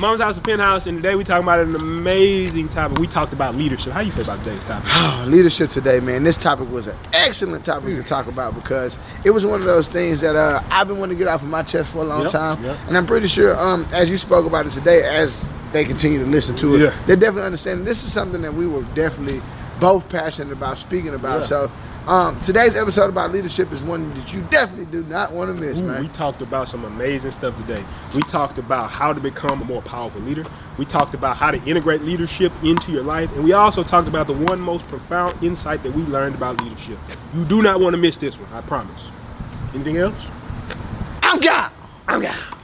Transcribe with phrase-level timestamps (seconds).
[0.00, 2.98] Mama's House of Penthouse, and today we talking about an amazing topic.
[2.98, 3.92] We talked about leadership.
[3.92, 4.90] How you feel about today's topic?
[5.30, 6.24] leadership today, man.
[6.24, 9.88] This topic was an excellent topic to talk about because it was one of those
[9.88, 12.22] things that uh, I've been wanting to get off of my chest for a long
[12.22, 12.78] Yep, time, yep.
[12.88, 16.26] and I'm pretty sure, um, as you spoke about it today, as they continue to
[16.30, 16.94] listen to it, Yeah.
[17.06, 17.86] they definitely understand.
[17.86, 19.42] This is something that we were definitely
[19.80, 21.40] both passionate about speaking about.
[21.42, 21.46] Yeah.
[21.46, 21.72] So
[22.10, 25.78] um, today's episode about leadership is one that you definitely do not want to miss,
[25.78, 26.02] Ooh, man.
[26.02, 27.84] we talked about some amazing stuff today.
[28.16, 30.44] We talked about how to become a more powerful leader.
[30.76, 33.30] We talked about how to integrate leadership into your life.
[33.34, 36.98] And we also talked about the one most profound insight that we learned about leadership.
[37.32, 39.08] You do not want to miss this one, I promise.
[39.72, 40.26] Anything else?
[41.22, 41.70] I'm God.
[42.08, 42.59] I'm God.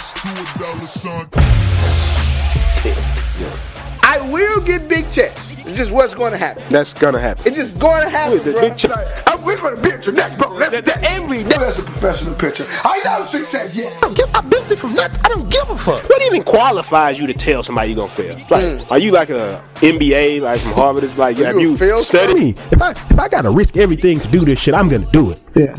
[0.00, 1.28] Turn to a dollar sign.
[4.02, 5.54] I will get big checks.
[5.58, 6.62] It's just what's going to happen.
[6.68, 7.46] That's gonna happen.
[7.46, 8.60] It's just going to happen, Wait, the bro.
[8.62, 8.90] big check-
[9.26, 10.58] I'm- we're going to be at your neck, bro.
[10.58, 10.92] Every day.
[11.02, 11.48] Every day.
[11.58, 12.66] That's a professional pitcher.
[12.84, 13.88] I know success, yeah.
[13.96, 15.20] I, don't give, I built it from nothing.
[15.24, 16.08] I don't give a fuck.
[16.08, 18.36] What even qualifies you to tell somebody you're gonna fail?
[18.50, 18.92] Like, hmm.
[18.92, 21.04] are you like a MBA, like from Harvard?
[21.04, 22.38] It's like, have you a you field studied?
[22.38, 25.30] me, if I if I gotta risk everything to do this shit, I'm gonna do
[25.30, 25.42] it.
[25.56, 25.74] Yeah.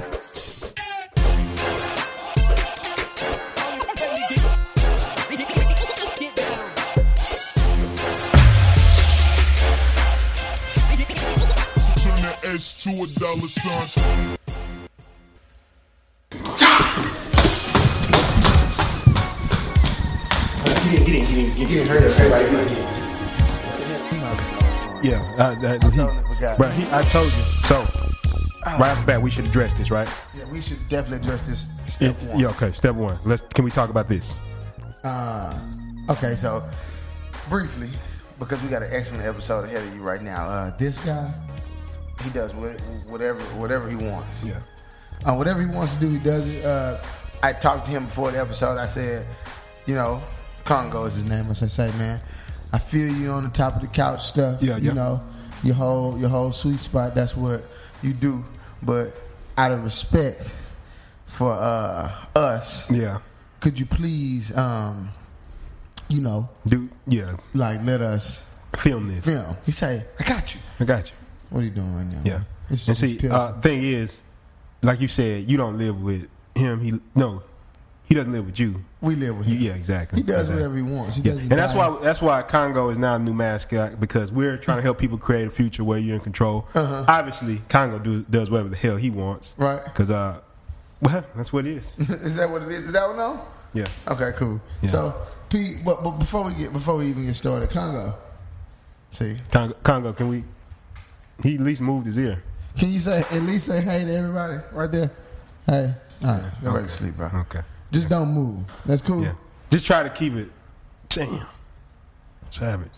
[13.43, 14.37] A dollar sign.
[25.03, 25.89] Yeah, uh, that, he,
[26.35, 26.57] forgot.
[26.59, 27.31] Bro, he, I told you.
[27.31, 27.79] So,
[28.77, 30.07] right off the bat, we should address this, right?
[30.35, 32.39] Yeah, we should definitely address this step It- one.
[32.39, 32.71] yeah, okay.
[32.71, 33.17] Step one.
[33.25, 33.41] Let's.
[33.41, 34.37] Can we talk about this?
[35.03, 35.57] Uh,
[36.11, 36.63] okay, so
[37.49, 37.89] briefly,
[38.37, 40.47] because we got an excellent episode ahead of you right now.
[40.47, 41.33] Uh, this guy,
[42.21, 44.43] he does whatever whatever he wants.
[44.43, 44.59] Yeah.
[45.25, 46.65] Uh, whatever he wants to do, he does it.
[46.65, 46.97] Uh,
[47.43, 48.77] I talked to him before the episode.
[48.77, 49.25] I said,
[49.85, 50.21] you know,
[50.65, 51.45] Congo is his name.
[51.49, 52.19] I said, say, man,
[52.73, 54.61] I feel you on the top of the couch stuff.
[54.61, 55.21] Yeah, you know,
[55.63, 57.13] your whole your whole sweet spot.
[57.15, 57.63] That's what
[58.01, 58.43] you do.
[58.81, 59.11] But
[59.57, 60.55] out of respect
[61.27, 63.19] for uh, us, Yeah.
[63.59, 65.09] could you please, um,
[66.09, 67.35] you know, Do yeah.
[67.53, 69.23] like let us Film this.
[69.25, 69.55] film?
[69.65, 70.61] He say, I got you.
[70.79, 71.15] I got you.
[71.51, 72.21] What are you doing right now?
[72.23, 72.41] Yeah.
[72.69, 74.21] It's and see, uh, thing is,
[74.81, 76.79] like you said, you don't live with him.
[76.79, 77.43] He no,
[78.05, 78.83] he doesn't live with you.
[79.01, 79.63] we live with You- him.
[79.63, 80.19] yeah, exactly.
[80.19, 80.55] He does Exactly.
[80.55, 81.17] whatever he wants.
[81.17, 81.33] He Yeah.
[81.39, 84.81] And that's why that's why Congo is now a new mascot because we're trying to
[84.83, 86.67] help people create a future where you're in control.
[86.73, 89.55] Obviously, Congo do, does whatever the hell he wants.
[89.59, 89.75] Uh-huh.
[89.75, 89.83] Right.
[89.85, 90.39] Because uh,
[91.01, 91.93] well, that's what it is.
[92.21, 92.85] is that what it is?
[92.85, 93.41] Is that what no?
[93.73, 93.85] Yeah.
[94.07, 94.61] Okay, cool.
[94.81, 94.89] Yeah.
[94.89, 95.15] So,
[95.49, 98.13] Pete, but, but before we get before we even get started, Congo.
[99.11, 100.43] See, Congo, Congo, can we?
[101.43, 102.41] He at least moved his ear.
[102.77, 105.09] can you say at least say hey to everybody right there?
[105.65, 105.93] Hey,
[106.23, 107.29] all right, go back to sleep, bro.
[107.41, 107.61] Okay.
[107.91, 108.65] Just don't move.
[108.85, 109.23] That's cool.
[109.23, 109.33] Yeah.
[109.69, 110.49] Just try to keep it.
[111.09, 111.45] Damn.
[112.49, 112.89] Savage.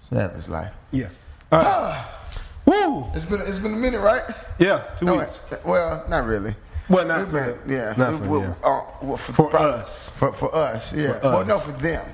[0.00, 0.72] Savage life.
[0.92, 1.08] Yeah.
[1.52, 2.04] All right.
[2.66, 3.06] Woo.
[3.14, 4.22] It's been it's been a minute, right?
[4.58, 4.82] Yeah.
[4.96, 5.42] Two No, weeks.
[5.64, 6.54] Well, not really.
[6.88, 8.54] Well, not We've for been- yeah, Not We- for we- yeah.
[8.62, 10.10] uh, well, for, For prob- us.
[10.10, 11.14] For for us, yeah.
[11.14, 12.04] For Well, no, for them.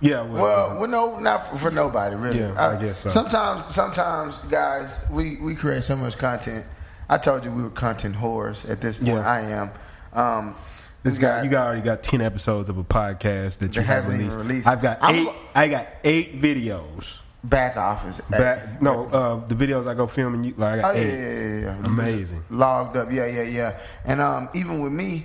[0.00, 0.22] Yeah.
[0.22, 0.42] Well.
[0.42, 2.38] Well, well, no, not for, for nobody really.
[2.40, 3.10] Yeah, I guess so.
[3.10, 6.64] Sometimes, sometimes, guys, we we create so much content.
[7.08, 8.68] I told you we were content whores.
[8.70, 9.30] At this point, Yeah.
[9.30, 9.70] I am.
[10.12, 10.54] Um,
[11.02, 14.36] This guy, you got already got ten episodes of a podcast that you have released.
[14.38, 14.66] released.
[14.66, 15.28] I've got I'm- eight.
[15.54, 17.22] I got eight videos.
[17.42, 18.20] back office.
[18.28, 20.44] Back, no, uh, the videos I go filming.
[20.44, 21.86] you like I got Oh yeah, yeah, yeah, yeah.
[21.86, 22.44] Amazing.
[22.50, 23.80] Logged up, yeah, yeah, yeah.
[24.04, 25.24] And um, even with me,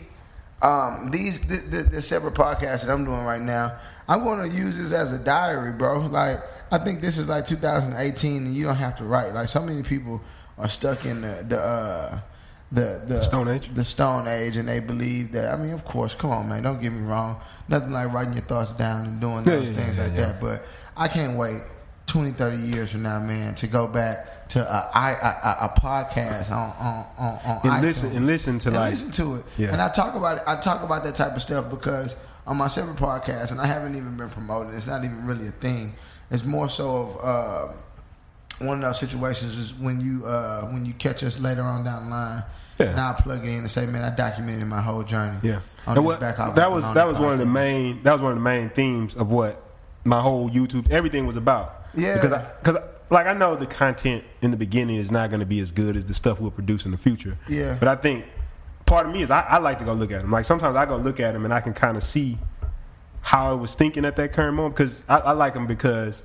[0.62, 3.74] um, these the, the, the separate podcasts that I'm doing right now,
[4.08, 6.00] I'm going to use this as a diary, bro.
[6.00, 6.40] Like
[6.72, 9.34] I think this is like 2018, and you don't have to write.
[9.34, 10.22] Like so many people
[10.58, 11.60] are stuck in the the.
[11.60, 12.20] Uh,
[12.72, 13.70] the, the Stone Age?
[13.74, 15.54] the Stone Age, and they believe that.
[15.54, 16.64] I mean, of course, come on, man.
[16.64, 17.40] Don't get me wrong.
[17.70, 20.26] Nothing like writing your thoughts down and doing those yeah, things yeah, like yeah.
[20.26, 20.41] that.
[20.41, 20.66] But
[20.97, 21.62] I can't wait
[22.08, 27.40] 20, 30 years from now, man, to go back to a podcast on on on,
[27.46, 27.82] on And iTunes.
[27.82, 29.46] listen- and listen to, And like- listen to it.
[29.58, 29.72] Yeah.
[29.72, 30.44] And I talk about it.
[30.47, 33.96] I talk about that type of stuff because on my separate podcast, and I haven't
[33.96, 34.74] even been promoting.
[34.74, 35.94] It's not even really a thing.
[36.32, 37.26] It's more so of.
[37.26, 37.74] Uh,
[38.59, 42.06] one of those situations is when you uh, when you catch us later on down
[42.06, 42.44] the line.
[42.80, 42.88] Yeah.
[42.88, 45.38] And I'll plug in and say, man, I documented my whole journey.
[45.44, 48.22] Yeah, On and what, back that was that was one of the main that was
[48.22, 49.62] one of the main themes of what
[50.03, 51.84] my whole YouTube everything was about.
[51.96, 52.16] Yeah.
[52.16, 52.78] because because
[53.09, 55.96] like I know the content in the beginning is not going to be as good
[55.96, 57.38] as the stuff we'll produce in the future.
[57.48, 57.78] Yeah.
[57.80, 58.26] but I think
[58.85, 60.32] part of me is I, I like to go look at them.
[60.32, 62.37] Like sometimes I go look at them and I can kind of see
[63.22, 66.23] how I was thinking at that current moment because I, I like them because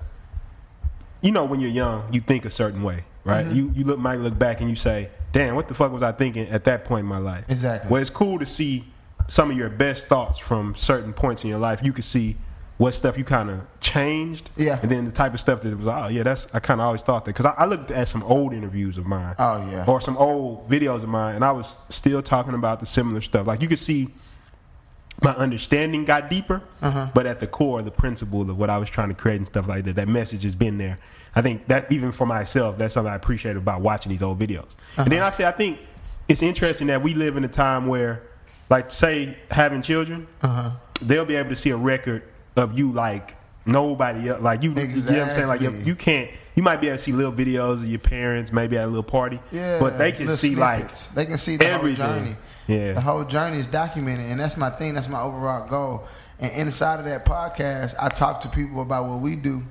[1.23, 3.47] you know when you're young you think a certain way, right?
[3.47, 3.55] Mm-hmm.
[3.55, 6.13] You you look might look back and you say, "Damn, what the fuck was I
[6.13, 7.91] thinking at that point in my life?" Exactly.
[7.91, 8.85] Well, it's cool to see
[9.27, 11.81] some of your best thoughts from certain points in your life.
[11.83, 12.37] You can see
[12.81, 14.79] what stuff you kind of changed, Yeah.
[14.83, 17.03] and then the type of stuff that was, oh yeah, that's I kind of always
[17.03, 19.85] thought that because I, I looked at some old interviews of mine, Oh, yeah.
[19.87, 23.47] or some old videos of mine, and I was still talking about the similar stuff.
[23.47, 24.09] Like you could see
[25.23, 27.09] my understanding got deeper, Uh-huh.
[27.13, 29.69] but at the core, the principle of what I was trying to create and stuff
[29.69, 30.99] like that, that message has been there.
[31.37, 34.75] I think that even for myself, that's something I appreciate about watching these old videos.
[34.97, 35.05] And Uh-huh.
[35.11, 35.81] then I say, I think
[36.29, 38.23] it's interesting that we live in a time where,
[38.71, 40.71] like, say having children, Uh-huh.
[41.03, 42.23] they'll be able to see a record
[42.61, 43.37] of you like
[43.67, 44.41] nobody else.
[44.43, 45.49] Like you, you know what I'm saying?
[45.49, 46.31] Like you, you can't.
[46.55, 49.03] You might be able to see little videos of your parents, maybe at a little
[49.03, 52.05] party, Yeah, but they can see like they can see the everything.
[52.07, 52.37] whole journey.
[52.67, 52.93] Yeah.
[52.93, 54.95] the whole journey is documented, and that's my thing.
[54.95, 56.05] That's my overall goal.
[56.39, 59.63] And inside of that podcast, I talk to people about what we do,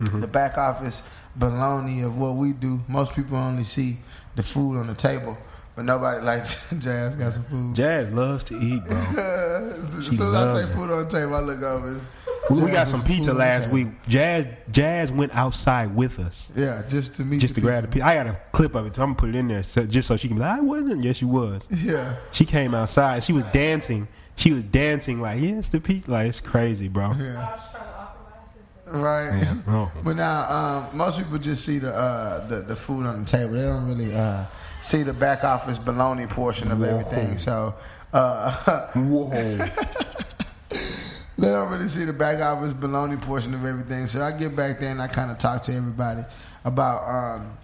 [0.00, 0.20] Mm-hmm.
[0.20, 1.08] the back office
[1.38, 2.80] baloney of what we do.
[2.86, 3.96] Most people only see
[4.34, 5.38] the food on the table,
[5.76, 6.44] but nobody like
[6.78, 7.74] Jazz got some food.
[7.76, 8.96] Jazz loves to eat, bro.
[8.96, 10.74] as soon as I loves say it.
[10.74, 11.94] food on the table, I look over.
[11.94, 12.08] It's
[12.50, 13.74] We, we got some pizza last table.
[13.74, 13.88] week.
[14.08, 17.88] Jazz Jazz went outside with us Yeah, just to meet just the to grab the
[17.88, 18.06] pizza.
[18.06, 20.08] I got a clip of it, so I'm gonna put it in there so, just
[20.08, 21.02] so she can be like, I wasn't.
[21.04, 21.68] Yes, she was.
[21.70, 22.14] Yeah.
[22.32, 23.22] She came outside.
[23.22, 24.08] She was dancing.
[24.36, 26.10] She was dancing like, yes, the pizza.
[26.10, 27.04] Like it's crazy, bro.
[27.04, 29.00] I was trying to offer my assistance.
[29.00, 29.38] Right.
[29.42, 29.92] Yeah, oh.
[30.04, 30.50] But now,
[30.90, 33.54] um, most people just see the, uh, the the food on the table.
[33.54, 34.44] They don't really uh,
[34.86, 37.38] see the back office baloney portion of everything.
[37.38, 37.74] So
[38.12, 39.28] uh, Whoa.
[39.30, 39.58] they
[41.38, 44.06] don't really see the back office baloney portion of everything.
[44.06, 46.22] So I get back there and I kind of talk to everybody
[46.64, 47.58] about um,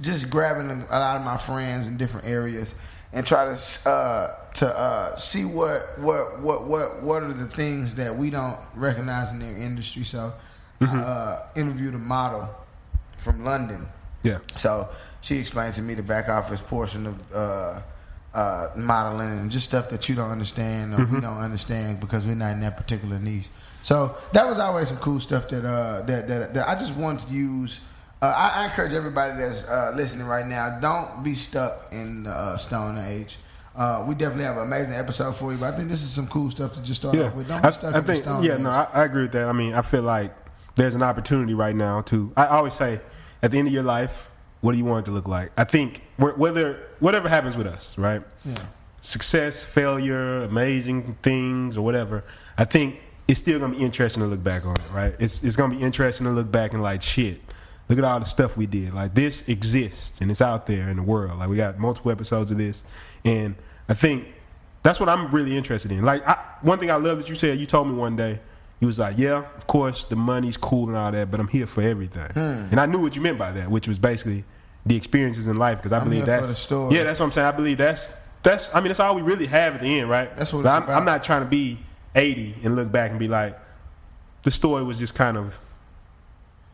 [0.00, 2.74] just grabbing a lot of my friends in different areas
[3.12, 7.94] and try to uh, to uh, see what what what what what are the things
[7.96, 10.02] that we don't recognize in their industry.
[10.02, 10.32] So
[10.80, 12.48] I uh, interviewed a model
[13.18, 13.86] from London.
[14.22, 14.38] Yeah.
[14.48, 14.88] So
[15.20, 17.80] she explained to me the back office portion of uh,
[18.34, 22.34] uh, modeling and just stuff that you don't understand or we don't understand because we're
[22.34, 23.48] not in that particular niche.
[23.82, 27.26] So that was always some cool stuff that uh, that, that that I just wanted
[27.28, 27.80] to use.
[28.20, 32.30] Uh, I, I encourage everybody that's uh, listening right now, don't be stuck in the
[32.30, 33.36] uh, Stone Age.
[33.76, 36.26] Uh, we definitely have an amazing episode for you, but I think this is some
[36.26, 37.26] cool stuff to just start Yeah.
[37.26, 37.46] off with.
[37.48, 38.24] Don't be I, stuck I in think.
[38.24, 38.54] the Stone Yeah.
[38.54, 38.60] Age.
[38.60, 39.48] No, I, I agree with that.
[39.48, 40.34] I mean, I feel like
[40.74, 42.32] there's an opportunity right now to.
[42.36, 43.00] I always say,
[43.40, 44.30] at the end of your life,
[44.60, 45.52] what do you want it to look like?
[45.56, 48.22] I think whether whatever happens with us, right?
[48.44, 48.54] Yeah.
[49.00, 52.24] Success, failure, amazing things, or whatever.
[52.56, 55.14] I think it's still gonna be interesting to look back on it, right?
[55.18, 57.40] It's it's gonna be interesting to look back and like shit.
[57.88, 58.92] Look at all the stuff we did.
[58.92, 61.38] Like this exists and it's out there in the world.
[61.38, 62.84] Like we got multiple episodes of this,
[63.24, 63.54] and
[63.88, 64.26] I think
[64.82, 66.02] that's what I'm really interested in.
[66.02, 67.58] Like I, one thing I love that you said.
[67.58, 68.40] You told me one day.
[68.80, 71.66] You was like, yeah, of course the money's cool and all that, but I'm here
[71.66, 72.26] for everything.
[72.32, 72.68] Hmm.
[72.70, 74.44] And I knew what you meant by that, which was basically
[74.86, 75.78] the experiences in life.
[75.78, 77.46] Because I I'm believe that's yeah, that's what I'm saying.
[77.48, 78.72] I believe that's that's.
[78.74, 80.34] I mean, that's all we really have at the end, right?
[80.36, 80.96] That's what I'm, about.
[80.96, 81.78] I'm not trying to be
[82.14, 83.58] 80 and look back and be like,
[84.42, 85.58] the story was just kind of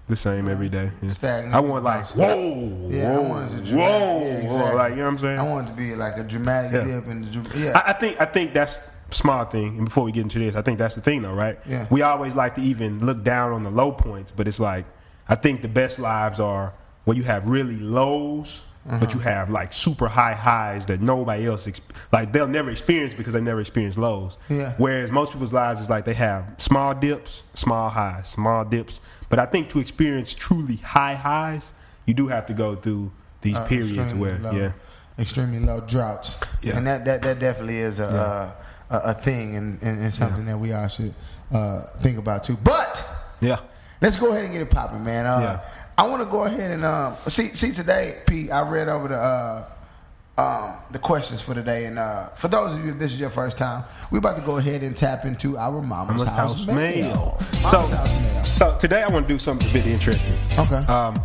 [0.09, 0.91] the same every day.
[1.03, 1.51] Yeah.
[1.53, 4.75] I want like, whoa, Yeah, whoa, to dramatic- whoa, yeah, exactly.
[4.77, 5.39] like you know what I'm saying?
[5.39, 6.85] I want it to be like a dramatic Yeah.
[6.85, 7.79] dip in the yeah.
[7.79, 8.79] I, I think I think that's
[9.11, 9.77] small thing.
[9.77, 11.59] And before we get into this, I think that's the thing, though, right?
[11.67, 11.87] Yeah.
[11.91, 14.87] We always like to even look down on the low points, but it's like
[15.29, 16.73] I think the best lives are
[17.05, 18.65] when you have really lows,
[19.01, 23.15] but you have like super high highs that nobody else exp- like they'll never experience
[23.15, 24.37] because they never experienced lows.
[24.51, 24.75] Yeah.
[24.77, 29.01] Whereas most people's lives is like they have small dips, small highs, small dips.
[29.31, 31.73] But I think to experience truly high highs,
[32.05, 34.73] you do have to go through these Uh, periods where low, yeah.
[35.19, 36.37] extremely low droughts.
[36.63, 36.77] Yeah.
[36.77, 38.55] and that, that that definitely is a
[38.91, 41.15] a, a thing and, and, and something that we all should
[41.53, 42.57] uh, think about too.
[42.63, 43.05] But
[43.41, 43.59] Yeah.
[44.01, 45.27] let's go ahead and get it popping, man.
[45.27, 45.61] Uh, Yeah.
[45.97, 48.51] I want to go ahead and um, see see today, Pete.
[48.51, 49.17] I read over the.
[49.17, 49.65] Uh,
[50.37, 53.31] um, the questions for today, and uh, for those of you, if this is your
[53.31, 56.67] first time, we're about to go ahead and tap into our mama's, Mama's house, house
[56.67, 56.77] mail.
[56.77, 57.39] mail.
[57.63, 58.45] Mama's So, house mail.
[58.57, 60.35] so today I want to do something a bit interesting.
[60.59, 60.75] Okay.
[60.87, 61.21] Um,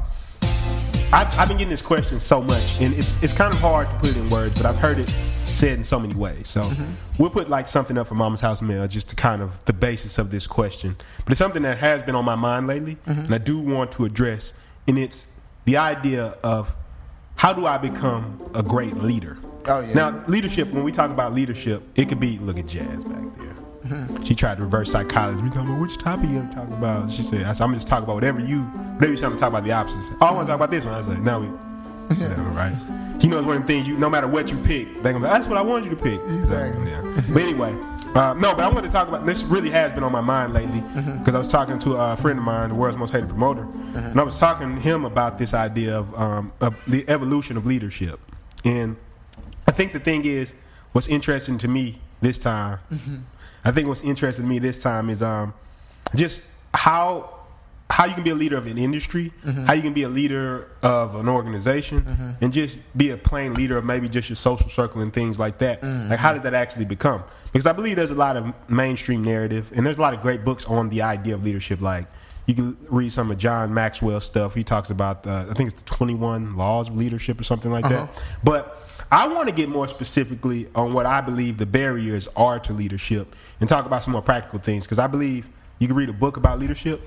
[1.11, 3.93] I've, I've been getting this question so much, and it's it's kind of hard to
[3.95, 5.09] put it in words, but I've heard it
[5.45, 6.47] said in so many ways.
[6.47, 6.83] So Mm-hmm.
[7.17, 10.19] we'll put like something up for Mama's House Mail, just to kind of the basis
[10.19, 10.95] of this question.
[11.25, 13.21] But it's something that has been on my mind lately, Mm-hmm.
[13.21, 14.53] and I do want to address,
[14.87, 16.75] and it's the idea of
[17.35, 19.39] how do I become a great leader.
[19.65, 19.93] Oh, yeah.
[19.93, 20.71] Now, leadership.
[20.71, 23.55] When we talk about leadership, it could be look at Jazz back there.
[23.85, 24.23] Mm-hmm.
[24.29, 25.41] She tried to reverse psychology.
[25.41, 27.09] We talking about which topic you talking about?
[27.09, 29.49] She said, I said, I'm just talking about whatever you, whatever you trying to talk
[29.49, 30.11] about the opposites.
[30.21, 30.93] Oh, I want to talk about this one.
[30.93, 31.47] I said, now we,
[32.15, 32.75] whatever, right?
[33.21, 35.25] You know, it's one of the things you, no matter what you pick, they're gonna
[35.25, 36.19] be, that's what I wanted you to pick.
[36.45, 36.51] So,
[36.85, 37.23] yeah.
[37.29, 37.75] But anyway,
[38.15, 39.43] uh, no, but I want to talk about this.
[39.43, 41.35] Really has been on my mind lately because Mm-hmm.
[41.35, 44.23] I was talking to a friend of mine, the world's most hated promoter, and I
[44.23, 48.19] was talking to him about this idea of, um, of the evolution of leadership.
[48.63, 48.95] And
[49.67, 50.53] I think the thing is,
[50.93, 52.79] what's interesting to me this time,
[53.63, 55.53] I think what's interesting to me this time is um,
[56.15, 56.41] just
[56.73, 57.39] how
[57.89, 59.65] how you can be a leader of an industry, mm-hmm.
[59.65, 62.31] how you can be a leader of an organization, mm-hmm.
[62.43, 65.57] and just be a plain leader of maybe just your social circle and things like
[65.57, 65.81] that.
[65.81, 66.11] Mm-hmm.
[66.11, 67.23] Like, how does that actually become?
[67.51, 70.45] Because I believe there's a lot of mainstream narrative, and there's a lot of great
[70.45, 71.81] books on the idea of leadership.
[71.81, 72.05] Like,
[72.45, 74.53] you can read some of John Maxwell's stuff.
[74.53, 77.85] He talks about, the, I think it's the 21 laws of leadership or something like
[77.85, 78.03] that.
[78.03, 78.21] Uh-huh.
[78.43, 78.78] But
[79.11, 83.35] I want to get more specifically on what I believe the barriers are to leadership
[83.59, 85.47] and talk about some more practical things because I believe
[85.79, 87.01] you can read a book about leadership,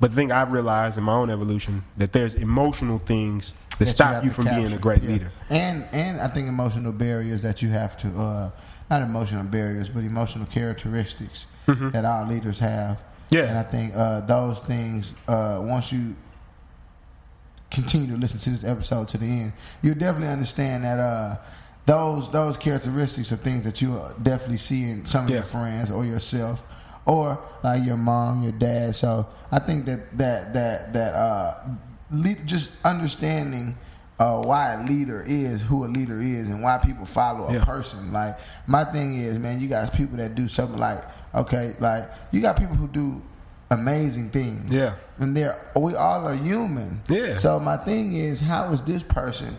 [0.00, 3.86] but the thing I've realized in my own evolution that there's emotional things that, that
[3.86, 5.10] stop you to from being a great Yeah.
[5.10, 5.30] leader.
[5.50, 8.50] And and I think emotional barriers that you have to uh,
[8.88, 12.98] not emotional barriers, but emotional characteristics that our leaders have.
[13.30, 13.48] Yeah.
[13.48, 16.14] And I think uh, those things uh, once you
[17.70, 21.36] continue to listen to this episode to the end, you'll definitely understand that uh,
[21.86, 25.36] those those characteristics are things that you definitely see in some of Yeah.
[25.36, 26.64] your friends or yourself
[27.06, 28.94] or like your mom, your dad.
[28.96, 31.54] So I think that that that that uh,
[32.10, 33.76] le- just understanding
[34.18, 37.64] uh, why a leader is who a leader is and why people follow a Yeah.
[37.64, 38.12] person.
[38.12, 41.04] Like my thing is, man, you got people that do something like
[41.34, 43.20] okay, like you got people who do
[43.70, 44.70] amazing things.
[44.72, 44.94] Yeah.
[45.18, 47.00] and they're we all are human.
[47.08, 47.36] Yeah.
[47.36, 49.56] So my thing is, how is this person?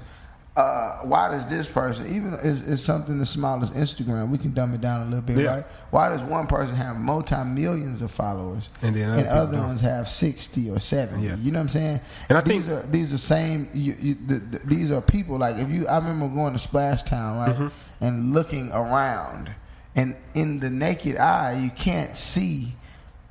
[0.55, 4.29] Uh, why does this person even is, is something as small as Instagram?
[4.31, 5.57] We can dumb it down a little bit, Yeah.
[5.57, 5.65] right?
[5.91, 9.81] Why does one person have multi millions of followers And then other and other ones
[9.81, 11.27] have sixty or seventy?
[11.27, 11.35] Yeah.
[11.35, 11.99] You know what I'm saying?
[12.29, 13.69] And I these think- are these are same.
[13.71, 15.85] You, you, the, the, these are people like if you.
[15.87, 18.03] I remember going to Splash Town, right, Mm-hmm.
[18.03, 19.51] and looking around,
[19.95, 22.73] and in the naked eye, you can't see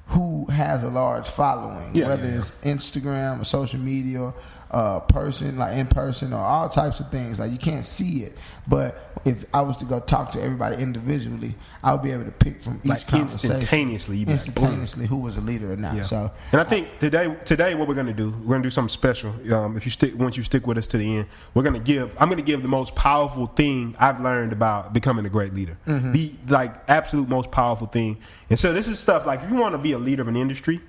[0.09, 4.33] who has a large following, Yeah, whether yeah, it's Instagram or social media,
[4.71, 7.41] uh, person like in person or all types of things.
[7.41, 8.37] Like you can't see it,
[8.69, 12.31] but if I was to go talk to everybody individually, I would be able to
[12.31, 15.95] pick from each Like conversation instantaneously, instantaneously who was a leader or not.
[15.97, 16.05] Yeah.
[16.05, 19.35] So and I think today, today, what we're gonna do, we're gonna do something special.
[19.53, 22.17] Um, if you stick, once you stick with us to the end, we're gonna give.
[22.21, 25.77] I'm gonna give the most powerful thing I've learned about becoming a great leader.
[25.87, 26.13] Mm-hmm.
[26.13, 28.19] The like absolute most powerful thing.
[28.49, 30.37] And so this is stuff like if you want to be a leader of an
[30.37, 30.81] industry,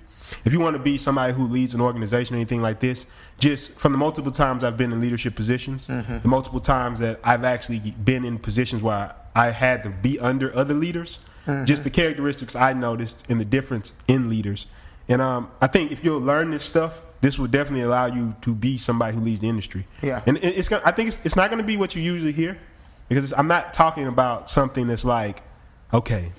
[0.45, 3.07] if you want to be somebody who leads an organization or anything like this,
[3.39, 6.19] just from the multiple times I've been in leadership positions, Mm-hmm.
[6.19, 10.55] the multiple times that I've actually been in positions where I had to be under
[10.55, 11.63] other leaders, Mm-hmm.
[11.65, 14.67] just the characteristics I noticed and the difference in leaders.
[15.07, 18.53] And um, I think if you'll learn this stuff, this will definitely allow you to
[18.53, 19.87] be somebody who leads the industry.
[20.01, 20.21] Yeah.
[20.27, 22.57] And it's gonna, I think it's, it's not going to be what you usually hear
[23.07, 25.41] because it's, I'm not talking about something that's like,
[25.93, 26.33] okay,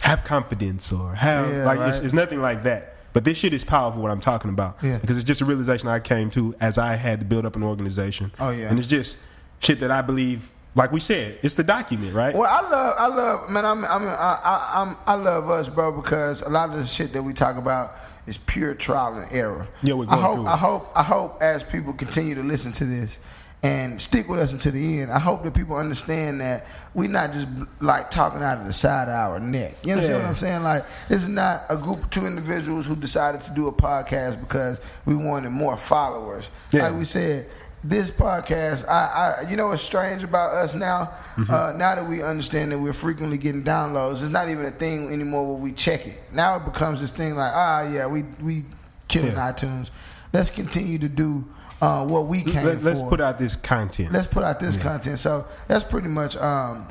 [0.00, 2.93] have confidence or have Yeah, like it's, it's nothing like that.
[3.14, 4.02] But this shit is powerful.
[4.02, 4.98] What I'm talking about, Yeah.
[4.98, 7.62] because it's just a realization I came to as I had to build up an
[7.62, 8.30] organization.
[8.38, 8.68] Oh, yeah.
[8.68, 9.16] and it's just
[9.60, 10.50] shit that I believe.
[10.76, 12.34] Like we said, it's the document, right?
[12.34, 13.64] Well, I love, I love, man.
[13.64, 17.12] I'm, I'm, I, I, I'm, I love us, bro, because a lot of the shit
[17.12, 17.94] that we talk about
[18.26, 19.68] is pure trial and error.
[19.84, 20.48] Yeah, we're I hope, through it.
[20.48, 23.20] I hope, I hope, as people continue to listen to this
[23.64, 27.32] and stick with us until the end, I hope that people understand that we're not
[27.32, 27.48] just
[27.80, 29.74] like talking out of the side of our neck.
[29.82, 30.24] You understand Yeah.
[30.26, 30.62] what I'm saying?
[30.62, 34.38] Like, this is not a group of two individuals who decided to do a podcast
[34.38, 36.48] because we wanted more followers.
[36.72, 36.88] Yeah.
[36.88, 37.46] Like we said,
[37.82, 41.12] this podcast, I, I, you know, what's strange about us now.
[41.36, 41.52] Mm-hmm.
[41.52, 45.12] Uh, now that we understand that we're frequently getting downloads, it's not even a thing
[45.12, 46.18] anymore where we check it.
[46.32, 48.64] Now it becomes this thing like, ah, yeah, we we
[49.08, 49.52] killing Yeah.
[49.52, 49.88] iTunes.
[50.32, 51.44] Let's continue to do
[51.80, 54.12] uh, what we came Let, us put out this content.
[54.12, 55.18] Let's put out this content.
[55.18, 56.36] So that's pretty much.
[56.36, 56.86] Um,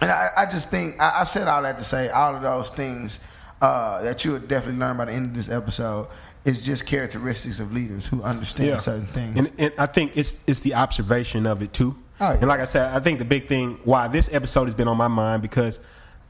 [0.00, 2.68] and I, I just think I, I said all that to say all of those
[2.68, 3.22] things
[3.62, 6.08] uh, that you would definitely learn by the end of this episode
[6.44, 9.38] is just characteristics of leaders who understand certain things.
[9.38, 11.96] And, and I think it's it's the observation of it too.
[12.20, 12.38] Oh, yeah.
[12.38, 14.96] And like I said, I think the big thing why this episode has been on
[14.96, 15.80] my mind because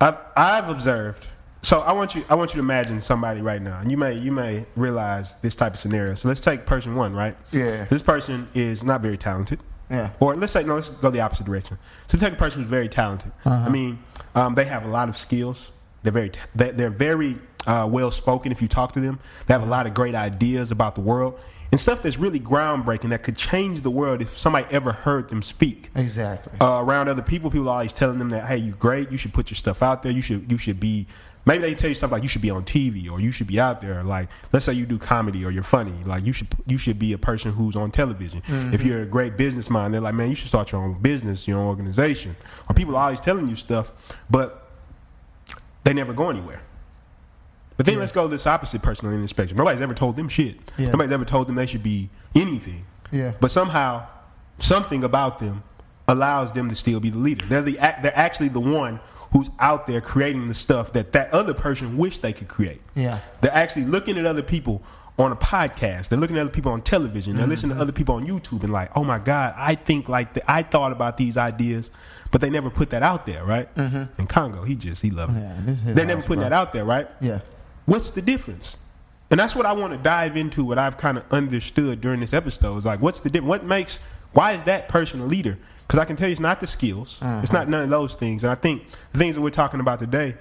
[0.00, 1.28] I've, I've observed.
[1.66, 4.16] So I want you I want you to imagine somebody right now, and you may
[4.16, 6.14] you may realize this type of scenario.
[6.14, 7.34] So let's take person one, right?
[7.50, 7.86] Yeah.
[7.86, 9.58] This person is not very talented.
[9.90, 10.10] Yeah.
[10.20, 11.76] Or let's say no, let's go the opposite direction.
[12.06, 13.32] So take a person who's very talented.
[13.44, 13.66] Uh-huh.
[13.66, 13.98] I mean,
[14.36, 15.72] um, they have a lot of skills.
[16.04, 18.52] They're very t- they- they're very uh, well spoken.
[18.52, 19.18] If you talk to them,
[19.48, 21.36] they have a lot of great ideas about the world
[21.72, 25.42] and stuff that's really groundbreaking that could change the world if somebody ever heard them
[25.42, 25.90] speak.
[25.96, 26.52] Exactly.
[26.60, 29.10] Uh, around other people, people are always telling them that, hey, you're great.
[29.10, 30.12] You should put your stuff out there.
[30.12, 31.08] You should you should be.
[31.46, 33.60] Maybe they tell you something like you should be on TV or you should be
[33.60, 34.02] out there.
[34.02, 35.94] Like let's say you do comedy or you're funny.
[36.04, 38.40] Like you should you should be a person who's on television.
[38.42, 38.74] Mm-hmm.
[38.74, 41.46] If you're a great business mind, they're like, man, you should start your own business,
[41.46, 42.36] your own organization.
[42.68, 43.92] Or people are always telling you stuff,
[44.28, 44.68] but
[45.84, 46.62] they never go anywhere.
[47.76, 49.58] But then let's go to this opposite person in the spectrum.
[49.58, 50.56] Nobody's ever told them shit.
[50.78, 50.86] Yeah.
[50.86, 52.86] Nobody's ever told them they should be anything.
[53.12, 53.34] Yeah.
[53.38, 54.06] But somehow,
[54.58, 55.62] something about them
[56.08, 57.44] allows them to still be the leader.
[57.46, 58.98] They're the they're actually the one
[59.36, 62.80] who's out there creating the stuff that that other person wished they could create.
[62.94, 63.20] Yeah.
[63.42, 64.82] They're actually looking at other people
[65.18, 66.08] on a podcast.
[66.08, 67.36] They're looking at other people on television.
[67.36, 70.32] They're listening to other people on YouTube and like, oh my God, I think like
[70.32, 71.90] the, I thought about these ideas,
[72.30, 73.72] but they never put that out there, right?
[73.74, 74.20] Mm-hmm.
[74.20, 75.40] In Congo, he just he loved it.
[75.40, 77.06] Yeah, this is his they never putting that out there, right?
[77.20, 77.40] Yeah.
[77.84, 78.78] What's the difference?
[79.30, 80.64] And that's what I want to dive into.
[80.64, 83.48] What I've kind of understood during this episode is like, what's the difference?
[83.48, 83.98] What makes?
[84.32, 85.58] Why is that person a leader?
[85.86, 87.20] Because I can tell you, it's not the skills.
[87.22, 87.70] It's not uh-huh.
[87.70, 88.42] none of those things.
[88.42, 90.34] And I think the things that we're talking about today,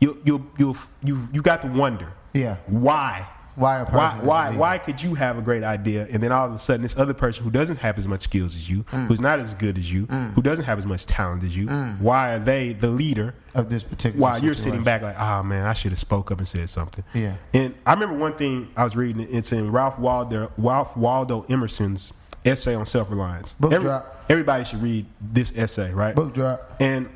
[0.00, 2.12] you you you you you got to wonder.
[2.32, 2.56] Yeah.
[2.66, 3.28] Why?
[3.54, 4.18] Why a Why?
[4.22, 4.46] Why?
[4.48, 4.58] leader.
[4.58, 7.12] Why could you have a great idea and then all of a sudden this other
[7.12, 9.08] person who doesn't have as much skills as you, Mm.
[9.08, 10.32] who's not as good as you, mm.
[10.32, 12.00] who doesn't have as much talent as you, mm.
[12.00, 13.34] why are they the leader?
[13.54, 14.22] Of this particular.
[14.22, 17.04] while you're sitting back like, oh man, I should have spoke up and said something.
[17.12, 17.34] Yeah.
[17.52, 19.26] And I remember one thing I was reading.
[19.30, 23.54] It's in Ralph Waldo Ralph Waldo Emerson's essay on self reliance.
[23.54, 24.24] Book drop.
[24.28, 26.14] Everybody should read this essay, right?
[26.14, 26.70] Book drop.
[26.80, 27.08] And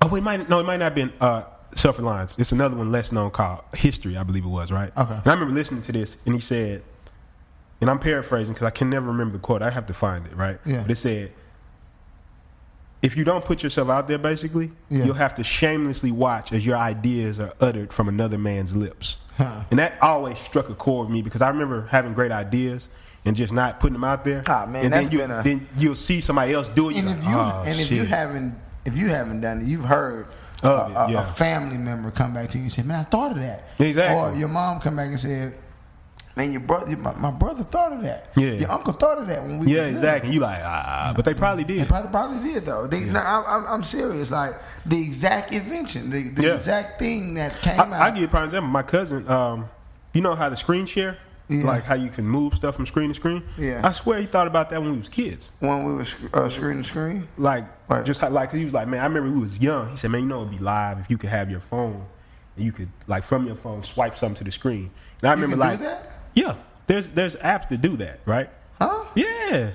[0.00, 2.38] oh, it might no, it might not have been uh, self reliance.
[2.38, 4.92] It's another one less known called history, I believe it was, right?
[4.96, 5.14] Okay.
[5.14, 6.82] And I remember listening to this, and he said,
[7.80, 9.62] and I'm paraphrasing because I can never remember the quote.
[9.62, 10.58] I have to find it, right?
[10.64, 10.82] Yeah.
[10.82, 11.32] But it said,
[13.02, 15.04] if you don't put yourself out there, basically, Yeah.
[15.04, 19.18] you'll have to shamelessly watch as your ideas are uttered from another man's lips.
[19.36, 19.64] Huh.
[19.70, 22.88] And that always struck a chord with me because I remember having great ideas
[23.24, 24.42] and just not putting them out there.
[24.48, 26.96] Ah, man, and then, you, a- then you'll see somebody else do it.
[26.98, 29.84] And you're if you "Oh, and if you haven't if you haven't done it, you've
[29.84, 30.26] heard
[30.62, 31.22] Of a, a- yeah.
[31.22, 34.16] a family member come back to you and say, "Man, I thought of that." Exactly.
[34.32, 35.54] Or your mom come back and said,
[36.36, 38.30] "Man, your brother, my, my brother thought of that.
[38.36, 38.52] Yeah.
[38.52, 40.30] Your uncle thought of that when we Yeah, was little." exactly.
[40.32, 41.88] You like ah, but they probably They did.
[41.88, 42.86] probably, probably did though.
[42.88, 44.32] They, no, I'm, I'm, I'm serious.
[44.32, 46.54] Like the exact invention, the, the Yeah.
[46.54, 47.92] exact thing that came I, out.
[47.92, 48.68] I give you a prime example.
[48.70, 49.68] My cousin, um,
[50.12, 51.18] you know how the screen share,
[51.60, 51.66] Yeah.
[51.66, 53.42] like how you can move stuff from screen to screen.
[53.58, 53.80] Yeah.
[53.84, 55.52] I swear he thought about that when we was kids.
[55.60, 57.28] when we were uh, screen to screen.
[57.36, 58.04] Like Right.
[58.06, 59.90] just how, like he was like, man, I remember we was young.
[59.90, 62.06] He said, man, you know it'd be live if you could have your phone
[62.56, 64.90] and you could like from your phone swipe something to the screen.
[65.20, 65.80] And I remember like,
[66.34, 68.48] yeah, there's there's apps to do that, right?
[68.80, 69.04] Huh?
[69.14, 69.70] Yeah,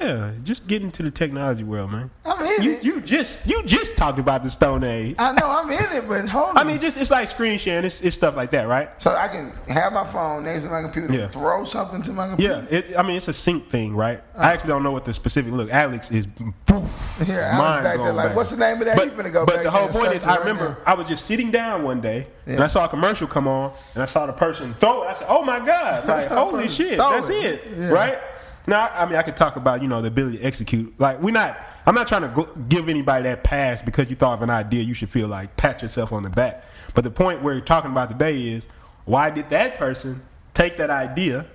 [0.00, 0.32] yeah.
[0.42, 2.10] Just get into the technology world, man.
[2.24, 2.84] I'm in you, it.
[2.84, 5.16] you just you just talked about the Stone Age.
[5.18, 6.58] I know I'm in it, but hold on.
[6.58, 7.84] I mean, just it's like screen sharing.
[7.84, 8.90] It's, it's stuff like that, right?
[9.00, 11.28] so I can have my phone next to my computer, Yeah.
[11.28, 12.66] throw something to my computer.
[12.70, 14.18] Yeah, it, I mean it's a sync thing, right?
[14.18, 14.44] Uh-huh.
[14.44, 15.70] I actually don't know what the specific look.
[15.70, 16.26] Alex is
[16.66, 18.36] poof, Yeah, mind back there like, back.
[18.36, 18.96] what's the name of that?
[18.96, 20.92] But, You go but the whole point is, I remember now.
[20.92, 24.02] I was just sitting down one day and I saw a commercial come on and
[24.02, 25.06] I saw the person throw it.
[25.08, 26.06] I said, "Oh my god!
[26.16, 27.44] Like holy shit, that's it.
[27.44, 27.88] it, Yeah.
[27.90, 28.18] right?"
[28.66, 30.98] Now, I mean, I could talk about you know the ability to execute.
[30.98, 31.56] Like we're not.
[31.86, 34.82] I'm not trying to go, give anybody that pass because you thought of an idea.
[34.82, 36.64] You should feel like pat yourself on the back.
[36.94, 38.66] But the point we're talking about today is
[39.04, 40.20] why did that person
[40.54, 41.46] take that idea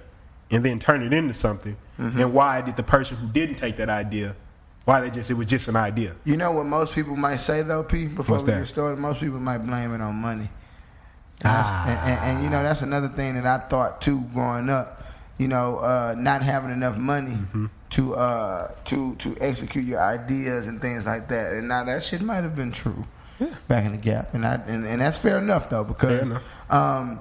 [0.51, 2.19] and then turn it into something, Mm-hmm.
[2.19, 4.35] and why did the person who didn't take that idea,
[4.85, 6.15] why they just it was just an idea.
[6.25, 8.07] You know what most people might say though, P.
[8.07, 8.59] Before What's we that?
[8.59, 10.49] get started, most people might blame it on money.
[11.43, 11.87] Ah.
[11.87, 15.00] And, and, and, you know that's another thing that I thought too growing up.
[15.41, 17.65] You know, uh, not having enough money Mm-hmm.
[17.97, 21.53] to uh, to to execute your ideas and things like that.
[21.53, 23.05] And now that shit might have been true
[23.67, 26.43] back in the gap, and I and, and that's fair enough though because enough.
[26.71, 27.19] um,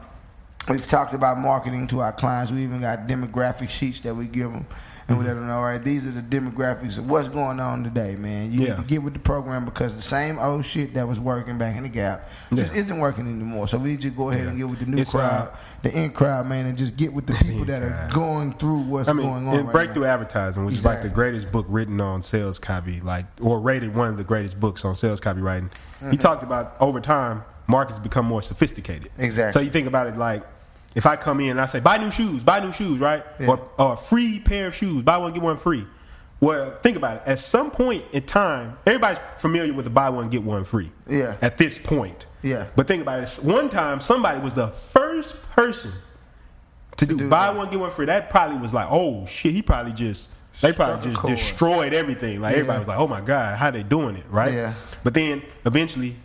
[0.68, 2.52] we've talked about marketing to our clients.
[2.52, 4.66] We even got demographic sheets that we give them.
[5.10, 7.82] And we let them know, all right, these are the demographics of what's going on
[7.82, 8.52] today, man.
[8.52, 8.68] You Yeah.
[8.74, 11.76] need to get with the program because the same old shit that was working back
[11.76, 12.80] in the gap just Yeah.
[12.80, 13.66] isn't working anymore.
[13.66, 15.48] So we need to go ahead and get with the new It's, uh, crowd,
[15.82, 19.08] the in crowd, man, and just get with the people that are going through what's
[19.08, 20.10] I mean, going on in right breakthrough now.
[20.12, 24.06] advertising, which is like the greatest book written on sales copy, like or rated one
[24.10, 25.70] of the greatest books on sales copywriting.
[25.72, 26.12] Mm-hmm.
[26.12, 29.10] He talked about over time, markets become more sophisticated.
[29.18, 29.52] Exactly.
[29.60, 30.44] So you think about it like.
[30.96, 33.24] If I come in and I say buy new shoes, buy new shoes, right?
[33.38, 33.48] Yeah.
[33.48, 35.86] Or, or a free pair of shoes, buy one get one free.
[36.40, 37.22] Well, think about it.
[37.26, 40.90] At some point in time, everybody's familiar with the buy one get one free.
[41.06, 41.36] Yeah.
[41.42, 42.26] At this point.
[42.42, 42.66] Yeah.
[42.74, 43.38] But think about it.
[43.44, 45.92] One time, somebody was the first person
[46.96, 47.56] to do, do buy that.
[47.56, 48.06] one get one free.
[48.06, 52.40] That probably was like, oh shit, he probably just they probably just destroyed everything.
[52.40, 54.52] Like everybody was like, oh my god, how they doing it, right?
[54.52, 54.74] Yeah.
[55.04, 56.16] But then eventually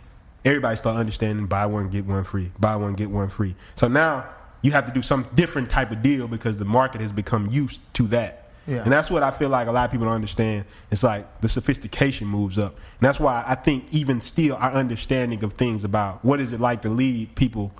[0.44, 3.54] everybody started understanding buy one get one free, buy one get one free.
[3.74, 4.26] So now
[4.62, 7.80] you have to do some different type of deal because the market has become used
[7.94, 8.42] to that.
[8.66, 8.82] Yeah.
[8.82, 10.64] And that's what I feel like a lot of people don't understand.
[10.90, 12.72] It's like the sophistication moves up.
[12.72, 16.58] And that's why I think even still our understanding of things about what is it
[16.58, 17.70] like to lead people,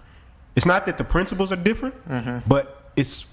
[0.55, 2.49] it's not that the principles are different, Mm-hmm.
[2.49, 3.33] but it's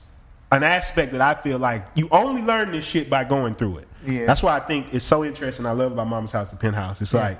[0.51, 3.87] an aspect that I feel like you only learn this shit by going through it.
[4.05, 4.25] Yeah.
[4.25, 5.65] That's why I think it's so interesting.
[5.67, 7.01] I love about Mama's House, the penthouse.
[7.01, 7.21] It's Yeah.
[7.21, 7.39] like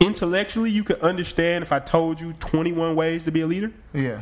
[0.00, 3.70] intellectually you could understand if I told you 21 ways to be a leader.
[3.92, 4.20] Yeah.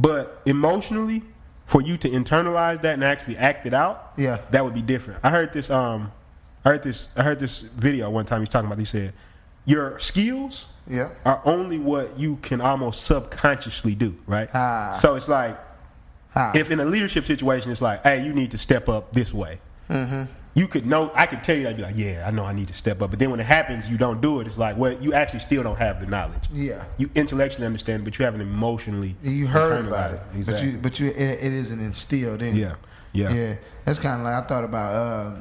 [0.00, 1.22] But emotionally,
[1.66, 4.38] for you to internalize that and actually act it out, Yeah.
[4.50, 5.20] that would be different.
[5.22, 5.68] I heard this.
[5.70, 6.10] Um,
[6.64, 7.08] I heard this.
[7.16, 8.40] I heard this video one time.
[8.40, 8.78] He's talking about.
[8.78, 9.12] He said,
[9.66, 11.10] "Your skills Yeah.
[11.24, 14.48] are only what you can almost subconsciously do." Right.
[14.54, 14.92] Ah.
[14.92, 15.58] So it's like
[16.34, 16.52] Ah.
[16.54, 19.60] if in a leadership situation, it's like, "Hey, you need to step up this way."
[19.90, 20.22] Mm-hmm.
[20.54, 21.12] You could know.
[21.14, 21.68] I could tell you.
[21.68, 22.44] I'd be like, "Yeah, I know.
[22.44, 24.46] I need to step up." But then when it happens, you don't do it.
[24.48, 26.48] It's like, well, you actually still don't have the knowledge.
[26.52, 26.82] Yeah.
[26.98, 29.14] You intellectually understand, but you haven't emotionally.
[29.22, 30.72] You heard about it, Exactly.
[30.72, 32.56] but you, but you, it, it isn't instilled in.
[32.56, 32.74] Yeah,
[33.12, 33.32] yeah.
[33.32, 33.54] yeah.
[33.84, 35.36] That's kind of like I thought about uh,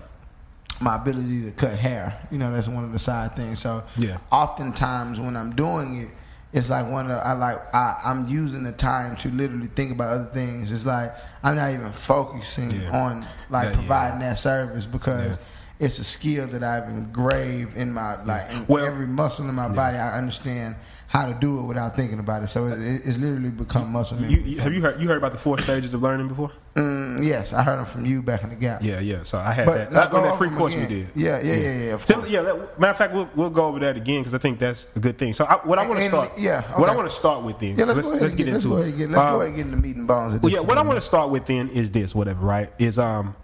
[0.80, 2.16] my ability to cut hair.
[2.32, 3.60] You know, that's one of the side things.
[3.60, 4.20] So, Yeah.
[4.32, 6.10] Oftentimes when I'm doing it,
[6.52, 9.92] it's like one of the, I like I, I'm using the time to literally think
[9.92, 10.72] about other things.
[10.72, 11.12] It's like
[11.44, 12.90] I'm not even focusing Yeah.
[13.02, 13.76] on like That- yeah.
[13.76, 15.32] providing that service because.
[15.38, 15.44] Yeah.
[15.82, 19.70] It's a skill that I've engraved in my like in Well- every muscle in my
[19.70, 19.98] body.
[19.98, 20.76] I understand
[21.10, 22.50] how to do it without thinking about it.
[22.50, 24.42] So it, it- it's literally become muscle memory.
[24.42, 26.52] You, have you heard you heard about the four stages of learning before?
[26.76, 28.84] Mm, yes, I heard them from you back in the gap.
[28.84, 29.24] Yeah, yeah.
[29.24, 31.10] So I had But that on that free course we did.
[31.16, 32.42] Yeah, yeah, yeah, yeah, of Still- yeah.
[32.78, 35.18] Matter of fact, we'll, we'll go over that again because I think that's a good
[35.18, 35.34] thing.
[35.34, 37.76] So I, what I want to start, yeah, what I want to start with then.
[37.80, 38.98] Yeah, let's, let's, go ahead let's get, get, let's into go it.
[38.98, 40.84] get, let's Um, go ahead and get into meat and bones Well, yeah, what I
[40.84, 42.72] want to start with then is this, whatever, right?
[42.78, 43.36] Is um,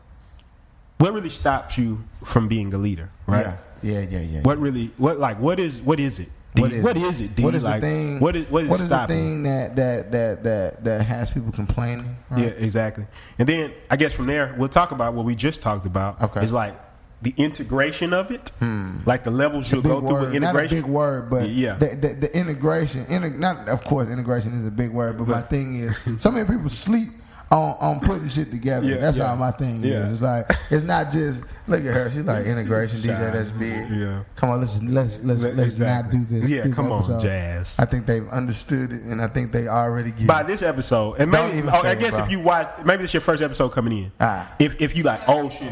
[1.00, 3.58] what really stops you from being a leader, right?
[3.82, 4.42] Yeah, yeah, yeah, yeah.
[4.42, 6.30] What really, what like, what is, what is it?
[6.56, 6.62] D?
[6.62, 7.36] What is, what is it?
[7.36, 7.44] D?
[7.44, 8.20] What is like, the thing?
[8.20, 11.52] What is, what is, what is the thing that that that that that has people
[11.52, 12.16] complaining?
[12.30, 12.46] right?
[12.46, 13.06] Yeah, exactly.
[13.38, 16.22] And then I guess from there we'll talk about what we just talked about.
[16.22, 16.44] Okay.
[16.44, 16.76] Is like
[17.22, 18.98] the integration of it, hmm.
[19.06, 20.82] like the levels you'll go through word, with not a integration.
[20.82, 21.76] big word, but Yeah.
[21.76, 23.06] the, the, the integration.
[23.06, 26.48] Integ- not of course, integration is a big word, but my thing is, so many
[26.48, 27.10] people sleep
[27.56, 28.86] on, on putting shit together.
[28.86, 29.28] Yeah, That's yeah.
[29.28, 30.04] how my thing Yeah.
[30.06, 30.12] is.
[30.14, 32.12] It's like it's not just look at her.
[32.12, 33.32] She's like integration DJ.
[33.32, 33.90] That's big.
[33.90, 34.24] Yeah.
[34.36, 36.50] Come on, let's let's let's Let- let's not do this.
[36.50, 37.02] Yeah, this come on.
[37.22, 37.78] Jazz.
[37.80, 40.28] I think they've understood it, and I think they already get.
[40.28, 42.26] By this episode, and Don't maybe even oh, I it, guess bro.
[42.26, 44.12] if you watch, maybe this your first episode coming in.
[44.20, 44.54] Ah.
[44.60, 45.72] If if you like, oh shit,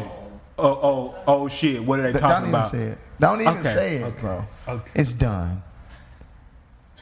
[0.58, 2.70] oh oh oh shit, what are they Th- talking Don't even about?
[2.70, 2.98] say it.
[3.20, 4.44] Don't even Okay, say it, okay, bro.
[4.68, 4.90] okay.
[4.94, 5.62] It's done.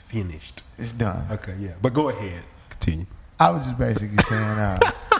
[0.09, 0.62] Finished.
[0.77, 1.25] It's done.
[1.31, 3.07] Okay, yeah, but go ahead, continue.
[3.47, 4.79] I was just basically saying, uh,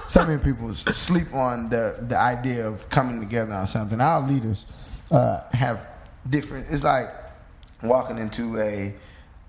[0.09, 4.01] so many people sleep on the the idea of coming together on something.
[4.01, 4.67] Our leaders
[5.11, 5.87] uh, have
[6.29, 6.67] different.
[6.71, 7.09] It's like
[7.83, 8.95] walking into a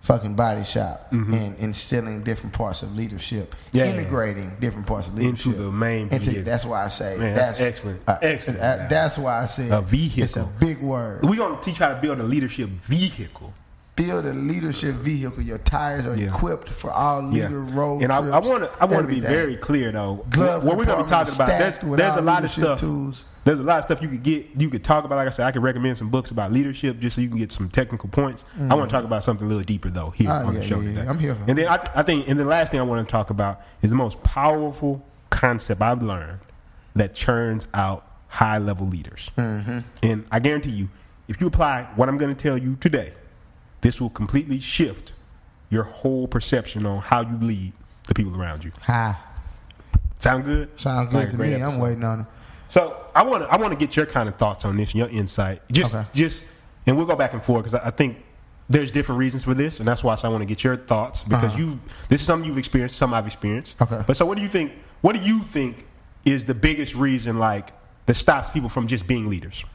[0.02, 3.78] fucking body shop and instilling different parts of leadership, Mm-hmm.
[3.78, 3.92] Yeah, yeah.
[3.94, 6.44] integrating different parts of leadership Into the main Into- vehicle.
[6.44, 8.02] That's why I say Man, that's excellent.
[8.06, 10.24] uh, Excellent, uh, that's why I say A vehicle.
[10.24, 11.24] It's a big word.
[11.26, 13.54] We're gonna teach how to build a leadership vehicle.
[13.95, 15.41] Build a leadership vehicle.
[15.43, 16.27] Your tires are Yeah.
[16.36, 19.56] equipped for all leader road and I, I want to I want to be very
[19.56, 20.25] clear though.
[20.29, 22.79] Glove what we're gonna be talking about there's there's a lot of stuff.
[22.79, 23.25] tools.
[23.45, 25.17] There's a lot of stuff you could get you could talk about.
[25.17, 27.51] Like I said, I could recommend some books about leadership just so you can get
[27.51, 28.45] some technical points.
[28.69, 30.65] I want to talk about something a little deeper though here Oh, on yeah, the
[30.65, 30.95] show yeah, yeah.
[30.99, 31.10] today.
[31.10, 33.06] I'm here for And then I, th- I think and the last thing I want
[33.08, 36.39] to talk about is the most powerful concept I've learned
[36.95, 39.29] that churns out high level leaders.
[39.38, 39.79] Mm-hmm.
[40.03, 40.89] And I guarantee you,
[41.27, 43.13] if you apply what I'm going to tell you today,
[43.84, 45.13] this will completely shift
[45.69, 47.74] your whole perception on how you lead
[48.08, 48.72] the people around you.
[48.84, 49.19] Ha.
[50.19, 50.69] Sound good?
[50.80, 51.54] Sounds good a to me.
[51.62, 52.26] I'm waiting on it.
[52.69, 55.10] So I want to I want to get your kind of thoughts on this your
[55.10, 55.62] insight.
[55.72, 56.08] Just Okay.
[56.13, 56.46] just
[56.88, 58.17] and we'll go back and forth because I, I think
[58.69, 61.43] there's different reasons for this, and that's why I want to get your thoughts because
[61.54, 61.58] Uh-huh.
[61.62, 63.80] you this is something you've experienced, something I've experienced.
[63.82, 64.02] Okay.
[64.08, 64.72] But so what do you think?
[65.02, 65.86] What do you think
[66.26, 67.74] is the biggest reason like
[68.06, 69.65] that stops people from just being leaders?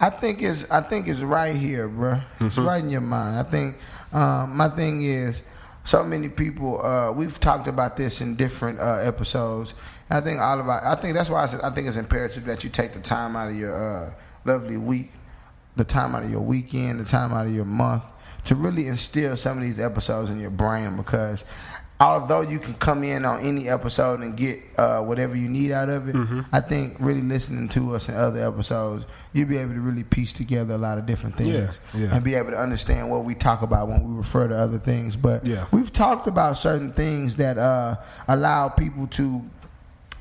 [0.00, 2.14] I think it's I think it's right here, bro.
[2.40, 2.66] It's Mm-hmm.
[2.66, 3.36] right in your mind.
[3.38, 3.76] I think
[4.12, 5.42] um, my thing is
[5.84, 6.84] so many people.
[6.84, 9.74] Uh, we've talked about this in different uh, episodes.
[10.10, 10.84] I think all about.
[10.84, 13.34] I think that's why I, said, I think it's imperative that you take the time
[13.36, 13.74] out of your
[14.06, 15.10] uh, lovely week,
[15.76, 18.04] the time out of your weekend, the time out of your month
[18.44, 21.44] to really instill some of these episodes in your brain because.
[22.00, 25.88] Although you can come in on any episode and get uh, whatever you need out
[25.88, 26.42] of it, Mm-hmm.
[26.52, 30.32] I think really listening to us in other episodes, you'll be able to really piece
[30.32, 32.14] together a lot of different things Yeah, yeah.
[32.14, 35.16] and be able to understand what we talk about when we refer to other things.
[35.16, 35.66] But Yeah.
[35.72, 37.96] we've talked about certain things that uh,
[38.28, 39.42] allow people to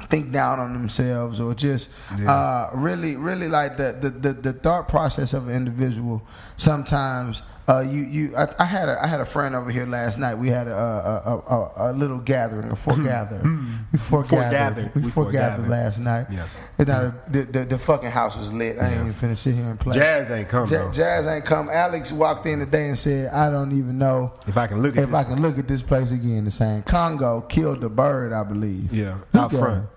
[0.10, 1.90] think down on themselves or just
[2.26, 6.22] uh, really, really like the, the, the, the thought process of an individual
[6.56, 10.18] sometimes Uh, you, you, I, I had a, I had a friend over here last
[10.18, 10.36] night.
[10.36, 13.44] We had a, a, a, a, little gathering, a foregather.
[13.92, 14.96] we foregathered.
[14.96, 16.28] We foregathered last night.
[16.32, 16.48] Yeah.
[16.78, 18.80] And now the, the the fucking house was lit.
[18.80, 19.98] I ain't even finna sit here and play.
[19.98, 20.92] Jazz ain't come Ja-.
[20.94, 21.70] Jazz ain't come.
[21.70, 25.04] Alex walked in today and said, "I don't even know If I can look at
[25.04, 26.84] if this, I can look at this place again." The same.
[26.84, 28.94] Congo killed the bird, I believe.
[28.94, 29.84] Yeah, out front.
[29.84, 29.88] him.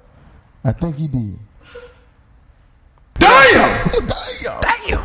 [0.64, 1.38] I think he did.
[3.14, 3.90] damn.
[4.08, 4.60] Damn.
[4.60, 4.98] Thank you.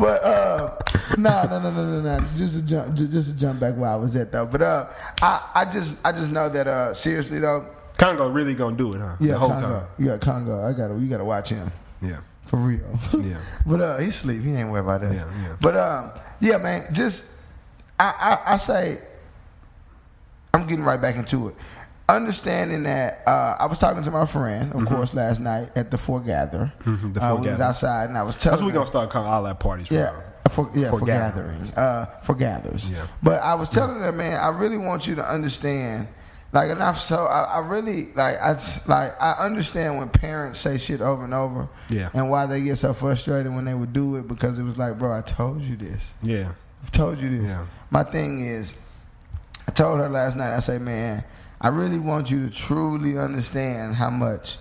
[0.00, 0.76] But uh,
[1.18, 2.24] no, no, no, no, no, no.
[2.36, 4.46] Just to jump, just to jump back where I was at though.
[4.46, 4.86] But uh,
[5.22, 7.66] I, I just, I just know that uh, seriously though,
[7.98, 9.16] Congo really gonna do it, huh?
[9.20, 9.88] yeah, the whole Congo, time.
[9.98, 10.62] yeah, Congo.
[10.64, 11.70] I gotta, you gotta watch him
[12.02, 12.20] Yeah.
[12.42, 12.98] for real.
[13.22, 13.36] Yeah.
[13.66, 14.42] but uh, he sleep.
[14.42, 15.12] He ain't worried about that.
[15.14, 15.56] Yeah, yeah.
[15.60, 16.84] But um, yeah, man.
[16.92, 17.40] Just,
[17.98, 18.98] I, I, I say,
[20.52, 21.54] I'm getting right back into it.
[22.08, 25.96] Understanding that uh, I was talking to my friend, of course, last night at the
[25.96, 26.70] foregather.
[26.82, 27.12] Mm-hmm.
[27.12, 28.52] the uh, we was outside, and I was telling.
[28.52, 29.90] That's what we gonna start calling all our parties.
[29.90, 30.12] Yeah.
[30.50, 31.76] For yeah for, For gathering, gatherings.
[31.76, 32.90] uh, for gathers.
[32.90, 33.06] Yeah.
[33.22, 36.08] But I was telling her, man, I really want you to understand.
[36.52, 41.00] Like enough, so I, I really like I like I understand when parents say shit
[41.00, 42.10] over and over, Yeah.
[42.14, 44.96] and why they get so frustrated when they would do it because it was like,
[44.96, 46.52] bro, I told you this, Yeah.
[46.80, 47.50] I've told you this.
[47.50, 47.66] Yeah.
[47.90, 48.72] My thing is,
[49.66, 50.54] I told her last night.
[50.54, 51.24] I say, man,
[51.60, 54.58] I really want you to truly understand how much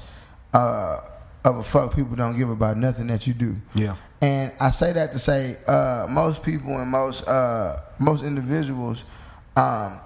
[0.51, 0.99] uh,
[1.43, 3.55] of a fuck people don't give about nothing that you do.
[3.75, 3.95] Yeah.
[4.21, 9.03] And I say that to say uh, most people and most uh, most individuals,
[9.55, 9.99] um,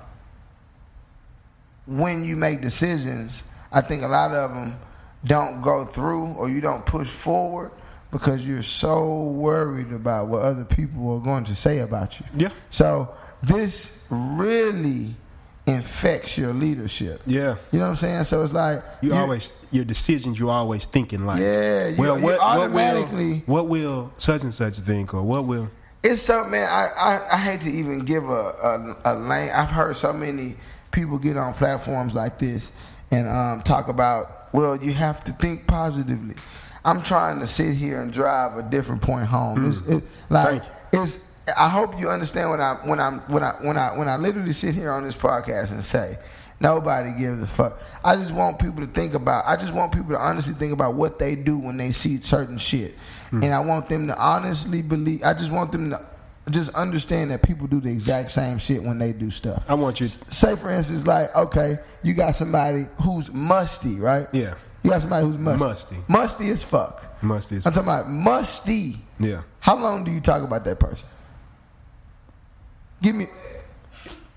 [1.86, 4.80] when you make decisions, I think a lot of them
[5.26, 7.72] don't go through or you don't push forward
[8.12, 12.26] because you're so worried about what other people are going to say about you.
[12.38, 12.50] Yeah.
[12.70, 15.14] So this really
[15.68, 17.22] infects your leadership.
[17.26, 17.58] Yeah.
[17.72, 18.24] You know what I'm saying?
[18.24, 20.40] So it's like You always your decisions.
[20.40, 24.54] You always thinking like, Yeah, you- well, what, automatically- what will what will such and
[24.54, 25.70] such think, or what will
[26.04, 26.70] It's something, man.
[26.70, 29.50] I, I, I hate to even give a, a, a lane.
[29.52, 30.56] I've heard so many
[30.92, 32.72] people get on platforms like this
[33.12, 36.36] and um, talk about, well, you have to think positively.
[36.86, 39.66] I'm trying to sit here and drive a different point home.
[39.70, 41.27] It's, it, like Thank it's.
[41.56, 44.54] I hope you understand when I when I'm when I when I when I literally
[44.54, 46.18] sit here on this podcast and say.
[46.60, 47.80] Nobody gives a fuck.
[48.04, 49.46] I just want people to think about.
[49.46, 52.58] I just want people to honestly think about what they do when they see certain
[52.58, 52.96] shit,
[53.30, 53.44] hmm.
[53.44, 55.22] and I want them to honestly believe.
[55.24, 56.04] I just want them to
[56.50, 59.66] just understand that people do the exact same shit when they do stuff.
[59.70, 64.28] I want you- say for instance, like okay, you got somebody who's musty, right?
[64.34, 64.56] Yeah.
[64.84, 65.64] You got somebody who's musty.
[65.64, 65.96] Musty.
[66.08, 67.22] Musty as fuck.
[67.22, 68.98] Musty as I'm talking about musty.
[69.20, 69.42] Yeah.
[69.60, 71.06] How long do you talk about that person?
[73.02, 73.28] Give me.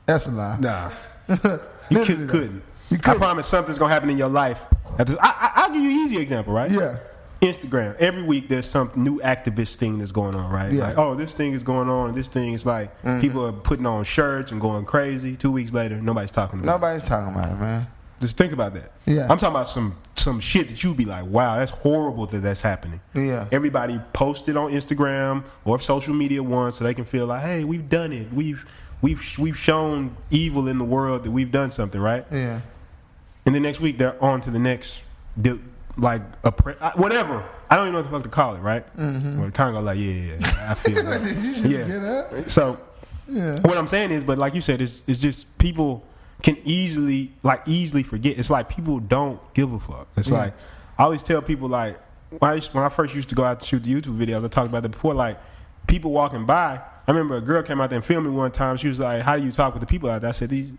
[0.06, 0.58] That's a lie.
[0.60, 0.90] Nah.
[1.92, 2.62] You could, couldn't.
[2.88, 3.18] You I couldn't.
[3.18, 4.64] promise something's gonna happen in your life.
[4.96, 6.70] I, I, I'll give you an easy example, right?
[6.70, 6.98] Yeah.
[7.42, 7.96] Instagram.
[7.96, 10.70] Every week there's some new activist thing that's going on, right?
[10.70, 10.84] Yeah.
[10.88, 12.12] Like, oh, this thing is going on.
[12.12, 13.20] This thing is like Mm-hmm.
[13.20, 15.36] people are putting on shirts and going crazy.
[15.36, 16.68] Two weeks later, nobody's talking about.
[16.70, 16.74] it.
[16.80, 17.88] Nobody's talking about it, man.
[18.20, 18.92] Just think about that.
[19.06, 19.22] Yeah.
[19.22, 22.60] I'm talking about some some shit that you'd be like, wow, that's horrible that that's
[22.60, 23.00] happening.
[23.14, 23.46] Yeah.
[23.50, 27.88] Everybody posted on Instagram or social media once so they can feel like, hey, we've
[27.88, 28.32] done it.
[28.32, 28.64] We've
[29.02, 32.24] we've we've shown evil in the world that we've done something, right?
[32.30, 32.60] Yeah.
[33.46, 35.02] And the next week they're on to the next,
[35.96, 37.42] like a pre- whatever.
[37.70, 38.84] I don't even know what the fuck to call it, right?
[38.96, 39.40] Mm-hmm.
[39.40, 41.22] Well, kind of like, yeah, yeah, yeah, I feel that.
[41.22, 41.86] Did you just yeah.
[41.86, 42.50] get up?
[42.50, 42.78] So
[43.28, 43.60] Yeah.
[43.60, 46.04] what I'm saying is, but like you said, it's, it's just people
[46.42, 48.38] can easily like easily forget.
[48.38, 50.08] It's like people don't give a fuck.
[50.16, 50.38] It's Yeah.
[50.38, 50.54] like
[50.98, 51.98] I always tell people like
[52.38, 54.44] when I, used, when I first used to go out to shoot the YouTube videos,
[54.44, 55.14] I talked about that before.
[55.14, 55.38] Like
[55.88, 58.76] people walking by, I remember a girl came out there and filmed me one time.
[58.76, 60.72] She was like, "How do you talk with the people out there?" I said, "These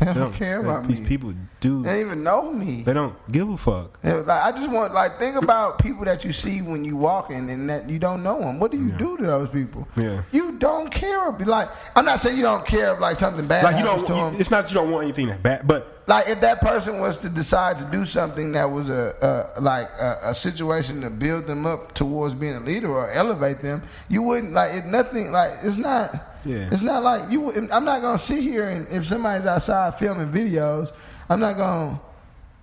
[0.00, 1.06] They don't care about these me.
[1.06, 1.82] people do.
[1.84, 2.82] They don't even know me.
[2.82, 6.24] They don't give a fuck." Yeah, Like I just want like think about people that
[6.24, 8.58] you see when you walking and that you don't know them.
[8.58, 9.86] What do you do to those people?
[9.96, 10.22] Yeah.
[10.32, 11.30] You don't care.
[11.30, 14.30] Like I'm not saying you don't care if like something bad Like you happens don't.
[14.30, 14.40] to them.
[14.40, 17.18] It's not that you don't want anything that bad, but like if that person was
[17.18, 21.46] to decide to do something that was a, a like a, a situation to build
[21.46, 24.86] them up towards being a leader or elevate them, you wouldn't like it.
[24.86, 26.32] Nothing like it's not.
[26.46, 26.68] Yeah.
[26.70, 27.50] It's not like you.
[27.72, 30.92] I'm not gonna sit here and if somebody's outside filming videos,
[31.28, 32.00] I'm not gonna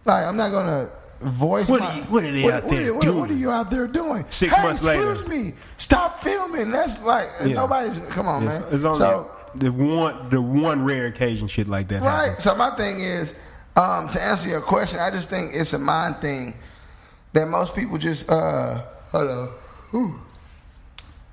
[0.06, 0.90] like I'm not gonna
[1.22, 1.70] voice.
[1.70, 3.52] What my, are you- what are they what, out what, there what, what are you
[3.52, 4.26] out there doing?
[4.30, 5.12] Six hey, months later.
[5.12, 5.54] excuse me.
[5.78, 6.72] Stop filming.
[6.72, 7.54] That's like Yeah.
[7.54, 7.98] nobody's.
[8.10, 8.68] Come on, it's, man.
[8.72, 12.28] it's only so the one the one rare occasion shit like that Right.
[12.30, 12.44] happens.
[12.44, 13.36] So my thing is,
[13.76, 16.56] um, to answer your question, I just think it's a mind thing
[17.34, 19.48] that most people just uh hold on.
[19.92, 20.20] Whew.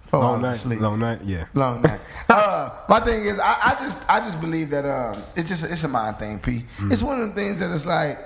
[0.09, 0.81] Fall Long night, asleep.
[0.81, 1.47] long night, yeah.
[1.53, 2.01] Long night.
[2.31, 5.85] uh, my thing is, I, I just I just believe that um, it's just it's
[5.85, 6.63] a mind thing, P.
[6.79, 6.93] Mm.
[6.93, 8.19] It's one of the things that it's like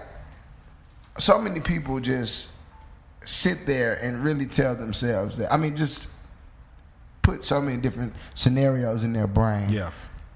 [1.19, 2.53] so many people just
[3.25, 5.53] sit there and really tell themselves that.
[5.53, 6.13] I mean, just
[7.23, 9.67] put so many different scenarios in their brain.
[9.71, 9.91] Yeah.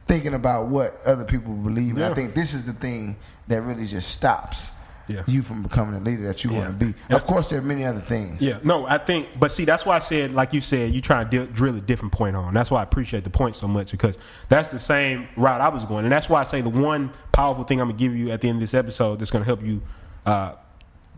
[0.09, 1.91] Thinking about what other people believe.
[1.91, 2.11] And Yeah.
[2.11, 3.17] I think this is the thing
[3.49, 4.71] that really just stops
[5.09, 5.23] Yeah.
[5.27, 6.59] you from becoming the leader that you Yeah.
[6.59, 6.95] want to be.
[7.09, 7.17] Yeah.
[7.17, 8.41] Of course, there are many other things.
[8.41, 11.23] Yeah, no, I think, but see, that's why I said, like you said, you try
[11.23, 12.53] and deal, drill a different point on.
[12.55, 15.85] That's why I appreciate the point so much because that's the same route I was
[15.85, 18.41] going, and that's why I say the one powerful thing I'm gonna give you at
[18.41, 19.81] the end of this episode that's gonna help you
[20.27, 20.53] uh,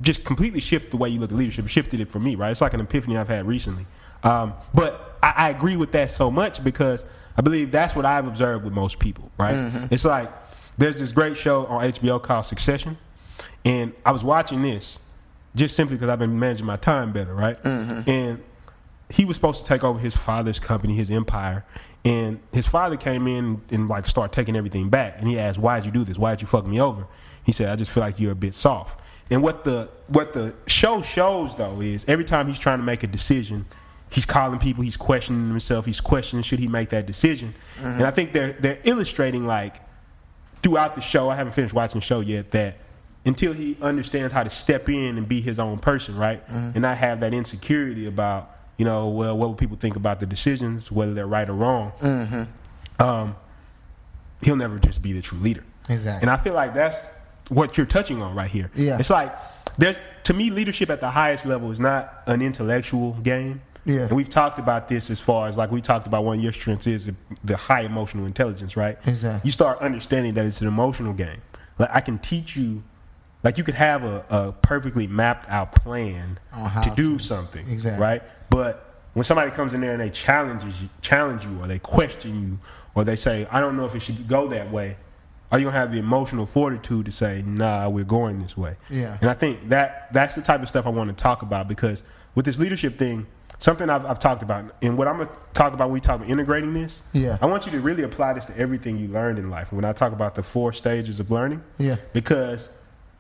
[0.01, 1.67] just completely shift the way you look at leadership.
[1.69, 2.51] Shifted it for me, right?
[2.51, 3.87] It's like an epiphany I've had recently.
[4.23, 7.05] Um, but I, I agree with that so much because
[7.37, 9.71] I believe that's what I've observed with most people, right?
[9.91, 10.31] It's like
[10.77, 12.99] there's this great show on HBO called Succession,
[13.65, 15.01] and I was watching this
[15.55, 17.61] just simply because I've been managing my time better, right?
[17.63, 18.09] Mm-hmm.
[18.09, 18.43] And
[19.11, 21.65] he was supposed to take over his father's company, his empire,
[22.05, 25.17] and his father came in and like start taking everything back.
[25.19, 26.19] And he asked, "Why'd you do this?
[26.19, 27.07] Why'd you fuck me over?"
[27.45, 30.55] He said, "I just feel like you're a bit soft." And what the what the
[30.67, 33.67] show shows though is every time he's trying to make a decision,
[34.11, 37.55] he's calling people, he's questioning himself, he's questioning should he make that decision.
[37.77, 37.87] Mm-hmm.
[37.87, 39.77] And I think they're they're illustrating like
[40.63, 41.29] throughout the show.
[41.29, 42.51] I haven't finished watching the show yet.
[42.53, 42.77] That
[43.25, 46.97] until he understands how to step in and be his own person, right, and not
[46.97, 51.13] have that insecurity about you know, well, what will people think about the decisions, whether
[51.13, 52.47] they're right or wrong.
[53.01, 53.37] Um,
[54.43, 55.65] he'll never just be the true leader.
[55.89, 56.23] Exactly.
[56.23, 57.17] And I feel like that's
[57.49, 58.71] what you're touching on right here.
[58.75, 58.99] Yeah.
[58.99, 59.33] It's like
[59.77, 63.63] there's to me leadership at the highest level is not an intellectual game.
[63.85, 64.01] Yeah.
[64.03, 66.53] And we've talked about this as far as like we talked about one of your
[66.53, 67.11] strengths is
[67.43, 68.99] the high emotional intelligence, right?
[69.07, 69.49] Exactly.
[69.49, 71.41] You start understanding that it's an emotional game.
[71.79, 72.83] Like I can teach you
[73.45, 76.39] like you could have a, a perfectly mapped out plan
[76.83, 77.69] to do to- something.
[77.69, 78.01] Exactly.
[78.03, 78.23] Right?
[78.51, 82.41] But when somebody comes in there and they challenges you, challenge you, or they question
[82.43, 82.59] you,
[82.95, 84.97] or they say, "I don't know if it should go that way,"
[85.53, 88.77] are you gonna have the emotional fortitude to say, "Nah, we're going this way"?
[88.91, 89.17] Yeah.
[89.21, 92.03] And I think that that's the type of stuff I want to talk about because
[92.35, 93.27] with this leadership thing,
[93.59, 96.29] something I've, I've talked about, and what I'm gonna talk about when we talk about
[96.31, 97.39] integrating this, Yeah.
[97.43, 99.73] I want you to really apply this to everything you learned in life.
[99.73, 101.97] When I talk about the four stages of learning, Yeah.
[102.13, 102.71] because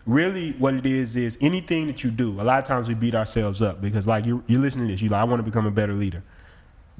[0.08, 3.14] really what it is is anything that you do a lot of times we beat
[3.14, 5.66] ourselves up because like you're, you're listening to this you're like i want to become
[5.66, 6.22] a better leader.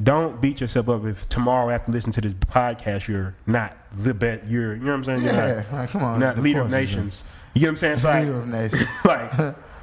[0.00, 4.44] Don't beat yourself up if tomorrow after listening to this podcast you're not the best
[4.46, 5.22] you're you know what i'm saying?
[5.24, 7.24] You're Yeah, not, like, come on, not leader of nations.
[7.54, 7.96] You get what i'm saying?
[7.96, 8.86] So Leader of nations.
[9.04, 9.30] like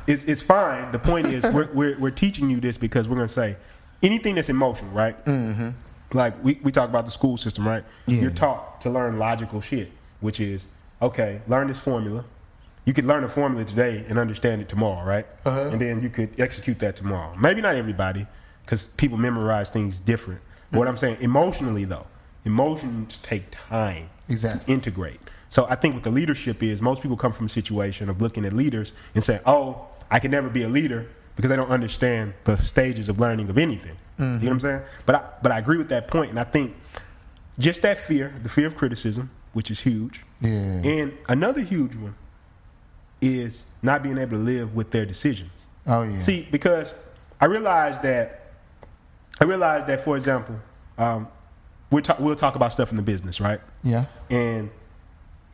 [0.07, 0.91] it's, it's fine.
[0.91, 3.57] The point is we're, we're, we're teaching you this because we're going to say
[4.03, 5.17] anything that's emotional right?
[5.25, 5.69] Mm-hmm.
[6.13, 7.83] like we, we talk about the school system right?
[8.05, 8.21] Yeah.
[8.21, 10.67] you're taught to learn logical shit which is
[11.01, 12.23] okay learn this formula
[12.86, 15.26] you could learn a formula today and understand it tomorrow right?
[15.45, 15.69] Uh-huh.
[15.71, 17.36] and then you could execute that tomorrow.
[17.36, 18.26] Maybe not everybody
[18.63, 20.41] because people memorize things different.
[20.71, 22.08] But what i'm saying emotionally though
[22.45, 24.65] emotions take time Exactly.
[24.65, 25.19] to integrate.
[25.50, 28.45] So i think what the leadership is most people come from a situation of looking
[28.45, 32.34] at leaders and saying oh i can never be a leader because they don't understand
[32.45, 33.98] the stages of learning of anything.
[34.17, 34.82] You know what i'm saying?
[35.06, 36.76] But I, but i agree with that point and i think
[37.60, 40.50] just that fear the fear of criticism which is huge Yeah.
[40.52, 42.15] and another huge one
[43.21, 45.67] is not being able to live with their decisions.
[45.88, 46.19] Oh, yeah.
[46.19, 46.95] See, because
[47.39, 48.41] I realized that
[49.39, 50.56] I realized that, for example,
[50.97, 51.28] um,
[51.91, 53.60] we're ta- we'll talk about stuff in the business, right?
[53.84, 54.06] Yeah.
[54.30, 54.69] And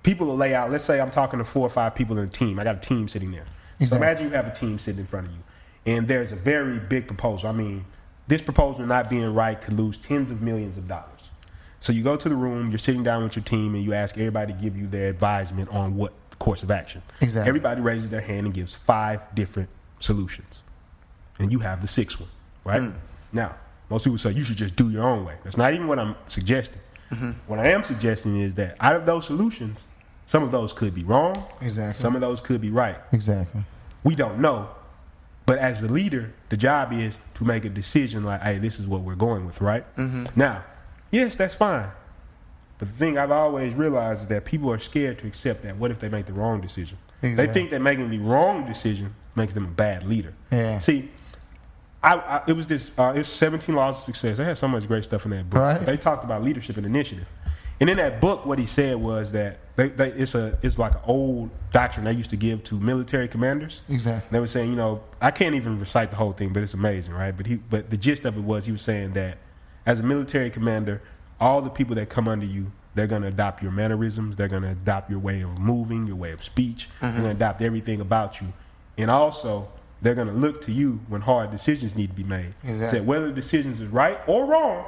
[0.04, 0.70] people will lay out.
[0.72, 2.60] Let's say I'm talking to four or five people in a team.
[2.60, 3.46] I got a team sitting there.
[3.86, 5.40] So imagine you have a team sitting in front of you,
[5.88, 7.50] and there's a very big proposal.
[7.50, 7.84] I mean,
[8.28, 11.32] this proposal not being right could lose tens of millions of dollars.
[11.80, 14.16] So you go to the room, you're sitting down with your team, and you ask
[14.20, 17.02] everybody to give you their advisement on what course of action.
[17.22, 17.48] Exactly.
[17.48, 20.64] Everybody raises their hand and gives five different solutions,
[21.40, 22.30] and you have the sixth one,
[22.66, 22.82] right?
[22.82, 22.94] Mm.
[23.32, 23.56] Now,
[23.90, 25.36] most people say you should just do your own way.
[25.44, 26.82] That's not even what I'm suggesting.
[27.12, 27.32] Mm-hmm.
[27.48, 29.84] What I am suggesting is that out of those solutions,
[30.26, 31.36] some of those could be wrong.
[31.62, 31.94] Exactly.
[31.94, 32.96] Some of those could be right.
[33.12, 33.62] Exactly.
[34.04, 34.70] We don't know.
[35.46, 38.88] But as the leader, the job is to make a decision like, hey, this is
[38.88, 39.84] what we're going with, right?
[39.98, 40.40] Mm-hmm.
[40.40, 40.64] Now,
[41.12, 41.90] yes, that's fine.
[42.82, 45.78] But the thing I've always realized is that people are scared to accept that.
[45.78, 46.98] What if they make the wrong decision?
[47.22, 50.34] They think that making the wrong decision makes them a bad leader.
[50.52, 50.80] Yeah.
[50.80, 51.12] See,
[52.02, 52.98] I, I, it was this.
[52.98, 54.38] Uh, it's 17 Laws of Success.
[54.40, 55.60] They had so much great stuff in that book.
[55.60, 55.80] Right.
[55.80, 57.28] They talked about leadership and initiative.
[57.80, 60.96] And in that book, what he said was that they, they, it's a it's like
[60.96, 63.84] an old doctrine they used to give to military commanders.
[63.90, 64.28] Exactly.
[64.32, 67.14] They were saying, you know, I can't even recite the whole thing, but it's amazing,
[67.14, 67.38] right?
[67.38, 69.38] But he, but the gist of it was he was saying that
[69.86, 71.04] as a military commander,
[71.42, 74.64] all the people that come under you, they're going to adopt your mannerisms, they're going
[74.64, 78.00] to adopt your way of moving, your way of speech, they're going to adopt everything
[78.00, 78.54] about you,
[78.98, 79.68] and also
[80.02, 82.54] they're going to look to you when hard decisions need to be made.
[82.64, 83.00] Exactly.
[83.00, 84.86] Say whether the decisions is right or wrong,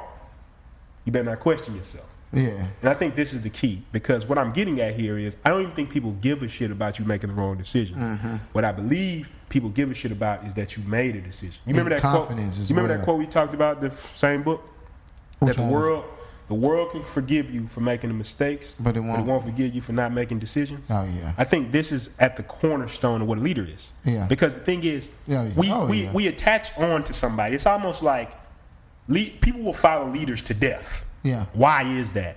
[1.04, 2.06] you better not question yourself.
[2.32, 2.66] Yeah.
[2.80, 5.50] And I think this is the key because what I'm getting at here is I
[5.50, 8.08] don't even think people give a shit about you making the wrong decisions.
[8.08, 8.36] Mm-hmm.
[8.52, 11.62] What I believe people give a shit about is that you made a decision.
[11.64, 12.30] You remember that quote?
[12.30, 12.36] You
[12.70, 14.68] remember that quote we talked about the same book?
[15.38, 16.04] Which that the world
[16.46, 19.44] the world can forgive you for making the mistakes, But it won't.
[19.44, 20.90] forgive you for not making decisions.
[20.90, 21.32] Oh, yeah.
[21.38, 23.92] I think this is at the cornerstone of what a leader is.
[24.04, 24.26] Yeah.
[24.26, 25.52] Because the thing is, Yeah, yeah.
[25.56, 26.12] we Oh, we, yeah.
[26.12, 27.54] we attach on to somebody.
[27.54, 28.32] It's almost like
[29.08, 31.06] people will follow leaders to death.
[31.22, 31.46] Yeah.
[31.54, 32.36] Why is that?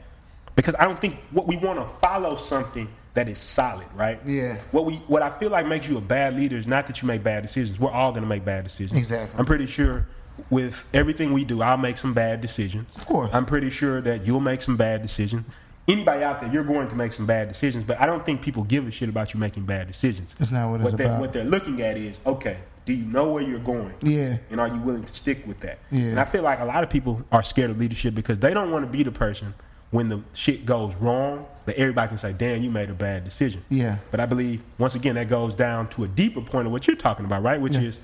[0.55, 4.19] Because I don't think what we want to follow something that is solid, right?
[4.25, 4.57] Yeah.
[4.71, 7.07] What we what I feel like makes you a bad leader is not that you
[7.07, 7.79] make bad decisions.
[7.79, 8.97] We're all going to make bad decisions.
[8.97, 9.37] Exactly.
[9.39, 10.05] I'm pretty sure
[10.49, 12.95] with everything we do, I'll make some bad decisions.
[12.95, 13.29] Of course.
[13.33, 15.45] I'm pretty sure that you'll make some bad decisions.
[15.87, 18.63] Anybody out there, you're going to make some bad decisions, but I don't think people
[18.63, 20.33] give a shit about you making bad decisions.
[20.33, 21.21] That's not what it's they're, about.
[21.21, 23.93] What they're looking at is, okay, do you know where you're going?
[24.01, 24.37] Yeah.
[24.49, 25.79] And are you willing to stick with that?
[25.89, 26.07] Yeah.
[26.07, 28.71] And I feel like a lot of people are scared of leadership because they don't
[28.71, 29.53] want to be the person
[29.91, 33.63] when the shit goes wrong that everybody can say, damn, you made a bad decision.
[33.69, 33.97] Yeah.
[34.11, 36.97] But I believe, once again, that goes down to a deeper point of what you're
[36.97, 37.59] talking about, right?
[37.59, 37.83] Which Yeah.
[37.83, 38.01] is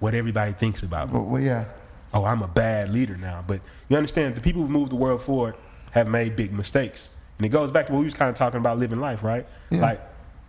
[0.00, 1.66] what everybody thinks about me well, yeah.
[2.12, 3.44] oh, I'm a bad leader now.
[3.46, 5.54] But you understand, the people who move the world forward
[5.92, 7.10] have made big mistakes.
[7.38, 9.46] And it goes back to what we was kind of talking about living life, right?
[9.70, 9.80] Yeah.
[9.80, 10.00] Like,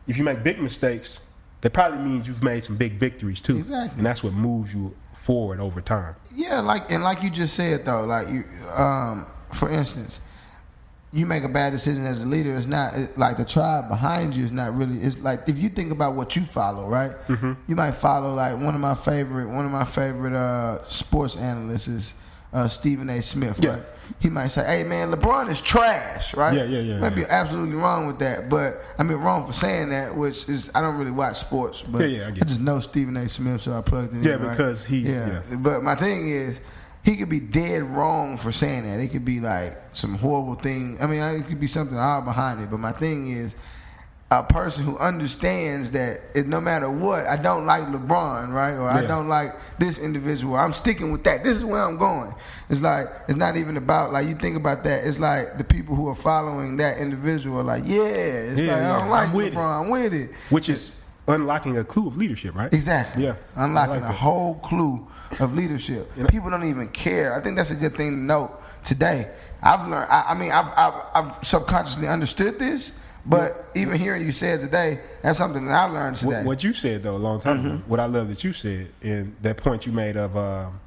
[0.08, 1.26] if you make big mistakes,
[1.62, 3.58] that probably means you've made some big victories too.
[3.58, 3.98] Exactly.
[3.98, 6.16] And that's what moves you forward over time.
[6.36, 8.44] Yeah, like and like you just said though, like you,
[8.74, 10.22] um, for instance,
[11.14, 12.56] you make a bad decision as a leader.
[12.56, 14.96] It's not it, like the tribe behind you is not really.
[14.98, 17.12] It's like if you think about what you follow, right?
[17.28, 17.54] Mm-hmm.
[17.68, 21.88] You might follow like one of my favorite, one of my favorite uh, sports analysts
[21.90, 22.14] is
[22.54, 23.22] uh, Stephen A.
[23.22, 23.72] Smith, Yeah.
[23.72, 23.84] right?
[24.20, 26.54] He might say, "Hey man, LeBron is trash," right?
[26.54, 29.90] Yeah, yeah, yeah, Might be absolutely wrong with that, but I mean wrong for saying
[29.90, 32.82] that, which is I don't really watch sports, but Yeah, yeah, I get just know
[32.82, 33.30] Stephen A.
[33.30, 34.42] Smith, so I plugged it Yeah, in.
[34.44, 34.52] right?
[34.52, 35.42] because he's- yeah.
[35.56, 36.60] But my thing is,
[37.04, 39.00] he could be dead wrong for saying that.
[39.00, 40.98] It could be like some horrible thing.
[41.02, 42.70] I mean, it could be something odd behind it.
[42.70, 43.54] But my thing is,
[44.30, 48.76] a person who understands that it, no matter what, I don't like LeBron, right?
[48.76, 50.56] Or I don't like this individual.
[50.56, 51.44] I'm sticking with that.
[51.44, 52.34] This is where I'm going.
[52.70, 55.06] It's like it's not even about like you think about that.
[55.06, 58.82] It's like the people who are following that individual are like, yeah, it's Yeah, like
[58.84, 59.54] I don't like I'm with it.
[59.54, 59.84] LeBron.
[59.86, 60.32] I'm with it.
[60.50, 60.98] Which is
[61.28, 62.72] unlocking a clue of leadership, right?
[62.72, 63.26] Exactly.
[63.26, 63.36] Yeah.
[63.58, 65.06] Unlocking like a whole clue
[65.40, 66.12] of leadership.
[66.16, 67.36] You know- People don't even care.
[67.36, 69.32] I think that's a good thing to note today.
[69.64, 70.10] I've learned.
[70.12, 74.62] I, I mean, I've, I've, I've subconsciously understood this, but even hearing you say it
[74.62, 76.38] today, that's something that I learned today.
[76.38, 77.68] What, what you said though a long time Mm-hmm.
[77.68, 80.80] ago, what I love that you said, and that point you made of um,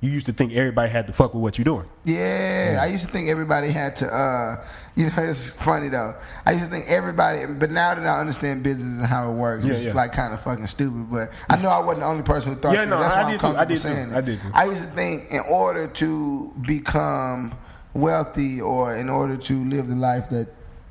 [0.00, 1.86] you used to think everybody had to fuck with what you're doing.
[2.04, 4.06] Yeah, I used to think everybody had to.
[4.06, 4.64] uh
[4.96, 6.14] You know, it's funny though.
[6.46, 9.64] I used to think everybody, but now that I understand business and how it works,
[9.66, 9.92] Yeah, it's yeah.
[9.92, 11.10] like kind of fucking stupid.
[11.10, 12.72] But I know I wasn't the only person who thought.
[12.72, 12.90] Yeah, that.
[12.90, 13.46] no, That's I did too.
[13.56, 14.16] I did too.
[14.16, 14.50] I did too.
[14.54, 17.52] I used to think in order to become
[17.92, 20.48] wealthy or in order to live the life that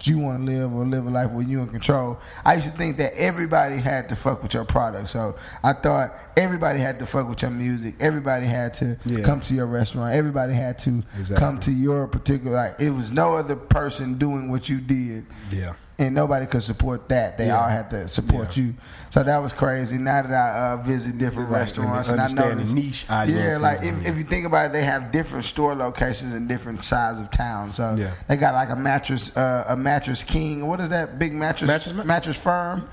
[0.08, 2.72] you want to live or live a life where you're in control, I used to
[2.72, 5.10] think that everybody had to fuck with your product.
[5.10, 7.95] So I thought everybody had to fuck with your music.
[8.00, 9.24] Everybody had to Yeah.
[9.26, 10.14] come to your restaurant.
[10.16, 11.38] Everybody had to Exactly.
[11.38, 12.56] come to your particular.
[12.56, 15.74] Like it was no other person doing what you did Yeah.
[16.00, 17.38] And nobody could support that.
[17.38, 17.62] They Yeah.
[17.62, 18.64] all had to support Yeah.
[18.64, 18.74] you.
[19.12, 19.97] So that was crazy.
[19.97, 23.58] Now that I uh, visit different Right, restaurants and and I understanding notice niche Yeah,
[23.60, 27.20] like if, if you think about it, they have different store locations in different sides
[27.20, 27.74] of town.
[27.74, 28.12] So Yeah.
[28.28, 30.66] they got like a mattress, uh, a mattress king.
[30.66, 31.68] What is that big mattress?
[31.68, 32.88] Mattress mattress firm.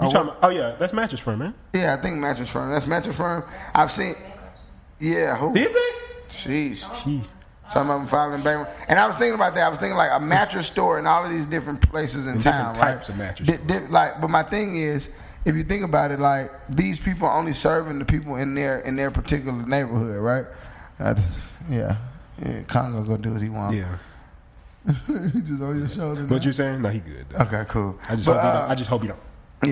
[0.00, 1.54] You talking about, oh yeah, that's mattress firm, man.
[1.72, 2.70] yeah, I think mattress firm.
[2.70, 3.44] That's mattress firm.
[3.74, 4.14] I've seen.
[4.98, 5.52] Yeah, who?
[5.52, 5.90] Did they?
[6.30, 7.04] Sheesh.
[7.04, 7.22] Gee.
[7.72, 8.78] Some of them filing bankrupt.
[8.88, 9.64] And I was thinking about that.
[9.66, 12.42] I was thinking like a mattress store in all of these different places in And
[12.42, 12.94] town, different right?
[12.96, 15.14] types of mattress Di- di- like, but my thing is,
[15.44, 18.80] if you think about it, like these people are only serving the people in their
[18.80, 20.44] in their particular neighborhood, right?
[21.00, 21.20] Uh,
[21.70, 21.96] yeah,
[22.44, 22.62] yeah.
[22.68, 23.74] Congo gonna do what he wants.
[23.76, 23.98] Yeah.
[25.32, 26.22] he just on your shoulder.
[26.26, 26.46] What now.
[26.46, 26.82] you saying?
[26.82, 27.26] No, he good.
[27.30, 27.38] Though.
[27.44, 27.98] Okay, cool.
[28.08, 28.42] I just But, hope.
[28.42, 29.20] he uh, don't, I just hope you don't.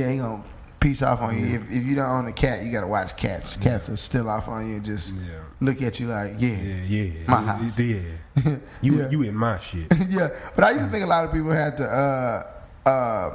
[0.01, 0.43] yeah, he gonna
[0.81, 1.57] piece off on you.
[1.57, 3.57] If, if you don't own a cat, you gotta watch cats.
[3.57, 4.77] Cats are still off on you.
[4.77, 5.33] and Just Yeah.
[5.61, 7.13] look at you like, yeah, Yeah, yeah.
[7.29, 7.79] My house.
[7.79, 7.99] Yeah.
[8.83, 9.09] You Yeah.
[9.11, 9.93] you in my shit.
[10.09, 13.35] yeah, but I used to think a lot of people had to uh, uh,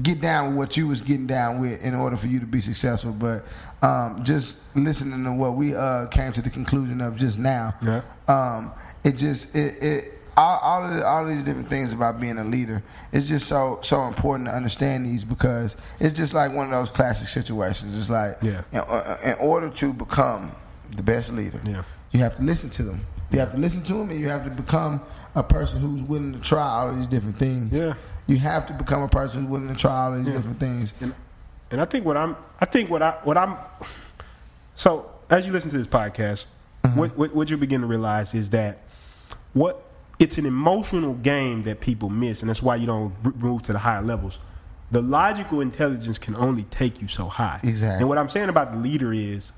[0.00, 2.60] get down with what you was getting down with in order for you to be
[2.60, 3.12] successful.
[3.12, 3.44] But
[3.82, 8.00] um, just listening to what we uh, came to the conclusion of just now, Yeah.
[8.26, 8.72] um,
[9.04, 10.04] it just it, it
[10.36, 12.82] all all, all these different things about being a leader.
[13.12, 16.90] It's just so so important to understand these because it's just like one of those
[16.90, 17.98] classic situations.
[17.98, 18.62] It's like Yeah.
[18.72, 20.52] in, uh, in order to become
[20.96, 21.82] the best leader, Yeah.
[22.12, 23.00] you have to listen to them.
[23.30, 25.00] You have to listen to them, and you have to become
[25.34, 27.72] a person who's willing to try all these different things.
[27.72, 27.94] Yeah.
[28.26, 30.34] You have to become a person who's willing to try all these Yeah.
[30.34, 30.94] different things.
[31.00, 31.12] And,
[31.70, 33.56] and I think what I'm, I think what I, what I'm,
[34.74, 36.46] so as you listen to this podcast,
[36.84, 36.98] Mm-hmm.
[36.98, 38.76] what, what what you begin to realize is that
[39.54, 39.82] what
[40.18, 43.78] it's an emotional game that people miss, and that's why you don't move to the
[43.78, 44.40] higher levels.
[44.90, 47.60] The logical intelligence can only take you so high.
[47.62, 48.00] Exactly.
[48.00, 49.52] And what I'm saying about the leader is,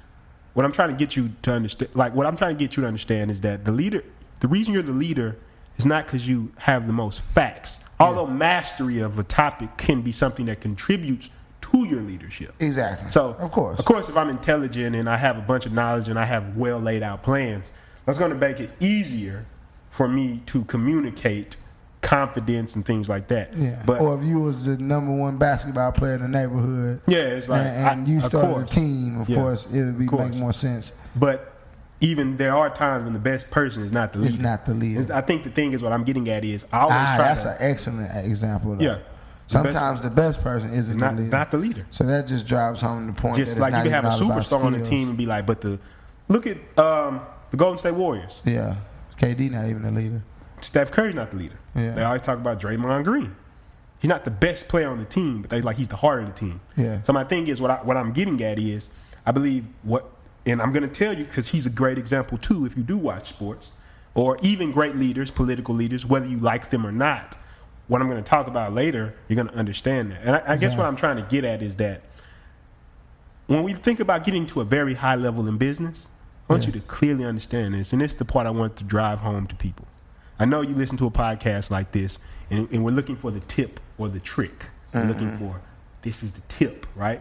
[0.54, 2.82] what I'm trying to get you to understand, like what I'm trying to get you
[2.82, 4.02] to understand is that the leader,
[4.40, 5.36] the reason you're the leader
[5.76, 7.80] is not because you have the most facts.
[8.00, 11.30] Although mastery of a topic can be something that contributes
[11.62, 12.54] to your leadership.
[12.60, 13.08] Exactly.
[13.08, 16.08] So, of course, of course, if I'm intelligent and I have a bunch of knowledge
[16.08, 17.72] and I have well laid out plans,
[18.04, 19.44] that's going to make it easier
[19.96, 21.56] for me to communicate
[22.02, 23.54] confidence and things like that.
[23.56, 23.82] Yeah.
[23.86, 27.48] But or if you was the number one basketball player in the neighborhood, Yeah, it's
[27.48, 28.70] like, and, and I- you started course.
[28.72, 29.36] a team, of Yeah.
[29.36, 30.28] course, it would be course.
[30.28, 30.92] make more sense.
[31.16, 31.50] But
[32.00, 34.28] even there are times when the best person is not the leader.
[34.34, 35.00] It's not the leader.
[35.00, 37.28] It's- I think the thing is what I'm getting at is I always Ah, try
[37.28, 38.76] that's to an excellent example.
[38.76, 38.84] Though.
[38.84, 38.98] Yeah.
[39.48, 41.36] The Sometimes the best person isn't not the leader.
[41.36, 41.86] not the leader.
[41.90, 43.36] so that just drives home the point.
[43.36, 45.24] Just like you can have a even all about superstar on the team and be
[45.24, 45.80] like, but the
[46.28, 47.20] look at um,
[47.52, 48.42] the Golden State Warriors.
[48.44, 48.74] Yeah,
[49.18, 50.22] KD not even the leader.
[50.60, 51.58] Steph Curry's not the leader.
[51.74, 51.92] Yeah.
[51.92, 53.34] They always talk about Draymond Green.
[53.98, 56.26] He's not the best player on the team, but they like he's the heart of
[56.28, 56.60] the team.
[56.76, 57.02] Yeah.
[57.02, 58.90] So my thing is what I, what I'm getting at is
[59.24, 60.06] I believe what,
[60.44, 62.66] and I'm going to tell you because he's a great example too.
[62.66, 63.72] If you do watch sports,
[64.14, 67.36] or even great leaders, political leaders, whether you like them or not,
[67.88, 70.20] what I'm going to talk about later, you're going to understand that.
[70.22, 70.78] And I, I guess Yeah.
[70.78, 72.00] what I'm trying to get at is that
[73.46, 76.08] when we think about getting to a very high level in business,
[76.48, 76.74] I want Yeah.
[76.74, 79.46] you to clearly understand this, and this is the part I want to drive home
[79.48, 79.86] to people.
[80.38, 82.18] I know you listen to a podcast like this,
[82.50, 84.68] and, and we're looking for the tip or the trick.
[84.92, 85.08] We're mm-hmm.
[85.08, 85.60] looking for
[86.02, 87.20] this is the tip, right?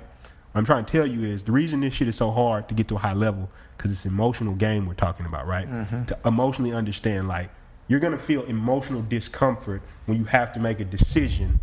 [0.51, 2.75] What I'm trying to tell you is the reason this shit is so hard to
[2.75, 5.67] get to a high level because it's emotional game we're talking about, right?
[5.67, 6.05] Mm-hmm.
[6.05, 7.49] To emotionally understand, like
[7.87, 11.59] you're gonna feel emotional discomfort when you have to make a decision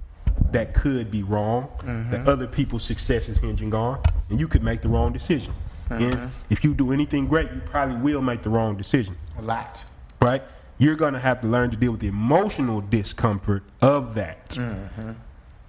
[0.51, 2.29] that could be wrong, that mm-hmm.
[2.29, 5.55] other people's success is hinging on, and you could make the wrong decision.
[6.01, 6.29] And uh-huh.
[6.51, 9.85] if you do anything great, you probably will make the wrong decision A lot.
[10.21, 10.43] right?
[10.79, 14.51] You're going to have to learn to deal with the emotional discomfort of that.
[14.51, 15.13] Mm-hmm.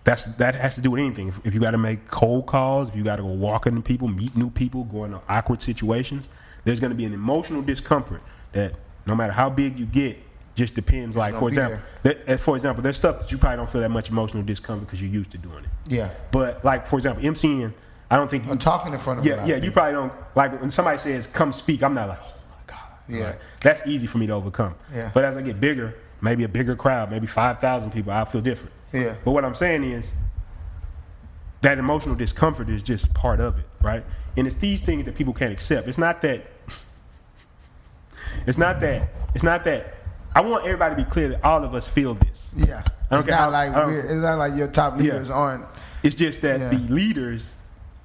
[0.03, 1.29] That's that has to do with anything.
[1.29, 3.81] If, if you got to make cold calls, if you got to go walk into
[3.81, 6.29] people, meet new people, go into awkward situations,
[6.65, 8.21] there's going to be an emotional discomfort
[8.51, 8.73] that
[9.05, 10.17] no matter how big you get,
[10.55, 11.15] just depends.
[11.15, 14.09] Like for example, there, for example, there's stuff that you probably don't feel that much
[14.09, 15.69] emotional discomfort because you're used to doing it.
[15.87, 16.09] Yeah.
[16.31, 17.73] But like for example, MCN,
[18.13, 19.55] I don't think you I'm talking in front of yeah, yeah.
[19.55, 22.79] You probably don't like when somebody says "come speak." I'm not like, oh my god.
[23.09, 23.23] Yeah.
[23.25, 24.75] Like, that's easy for me to overcome.
[24.93, 25.09] Yeah.
[25.13, 28.41] But as I get bigger, maybe a bigger crowd, maybe five thousand people, I feel
[28.41, 28.71] different.
[28.91, 29.15] Yeah.
[29.25, 30.13] But what I'm saying is
[31.61, 34.03] that emotional discomfort is just part of it, right?
[34.37, 35.87] And it's these things that people can't accept.
[35.87, 36.45] It's not that.
[38.47, 39.09] It's not that.
[39.35, 39.95] It's not that.
[40.35, 42.53] I want everybody to be clear that all of us feel this.
[42.57, 42.83] Yeah.
[43.09, 44.97] I don't It's care not how- like I don't- we're- it's not like your top
[44.97, 45.33] leaders Yeah.
[45.35, 45.65] aren't.
[46.03, 46.69] It's just that Yeah.
[46.69, 47.55] the leaders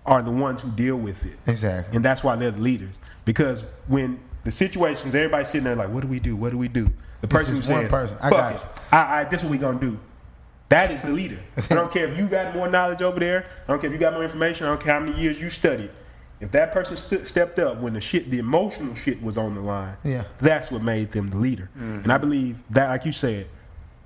[0.09, 1.37] are the ones who deal with it.
[1.47, 1.95] Exactly.
[1.95, 2.99] And that's why they're the leaders.
[3.27, 6.35] Because when the situations, everybody's sitting there like, what do we do?
[6.35, 6.91] What do we do?
[7.21, 8.17] The person who says, person.
[8.21, 8.61] I fuck got it.
[8.65, 8.83] you.
[8.91, 9.99] I, I, this is what we going to do.
[10.71, 11.39] That is the leader.
[11.71, 13.47] I don't care if you got more knowledge over there.
[13.65, 14.67] I don't care if you got more information.
[14.67, 15.91] I don't care how many years you studied.
[16.41, 19.61] If that person st- stepped up when the shit, the emotional shit was on the
[19.61, 20.25] line, Yeah.
[20.39, 21.69] that's what made them the leader.
[21.77, 22.05] Mm-hmm.
[22.05, 23.47] And I believe that, like you said,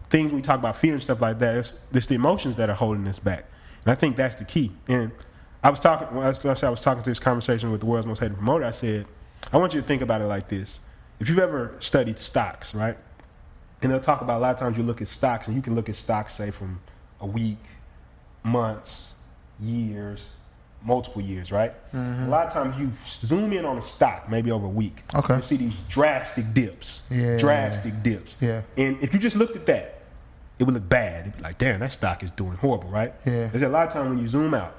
[0.08, 2.74] things we talk about fear and stuff like that, it's, it's the emotions that are
[2.74, 3.44] holding us back.
[3.84, 4.72] And I think that's the key.
[4.88, 5.12] And
[5.62, 8.36] I was talking, when I was, talking to this conversation with the world's most hated
[8.36, 8.64] promoter.
[8.64, 9.06] I said,
[9.52, 10.80] I want you to think about it like this.
[11.20, 12.96] If you've ever studied stocks, right?
[13.80, 15.74] And they'll talk about a lot of times you look at stocks and you can
[15.74, 16.80] look at stocks, say, from
[17.20, 17.58] a week,
[18.42, 19.22] months,
[19.60, 20.32] years,
[20.84, 21.72] multiple years, right?
[21.92, 22.24] Mm-hmm.
[22.24, 25.02] A lot of times you zoom in on a stock, maybe over a week.
[25.14, 25.36] Okay.
[25.36, 27.04] You see these drastic dips.
[27.08, 27.38] Yeah.
[27.38, 28.36] Drastic dips.
[28.40, 28.62] Yeah.
[28.76, 30.00] And if you just looked at that,
[30.58, 31.28] it would look bad.
[31.28, 33.14] It'd be like, damn, that stock is doing horrible, right?
[33.24, 33.46] Yeah.
[33.46, 34.74] There's a lot of times when you zoom out,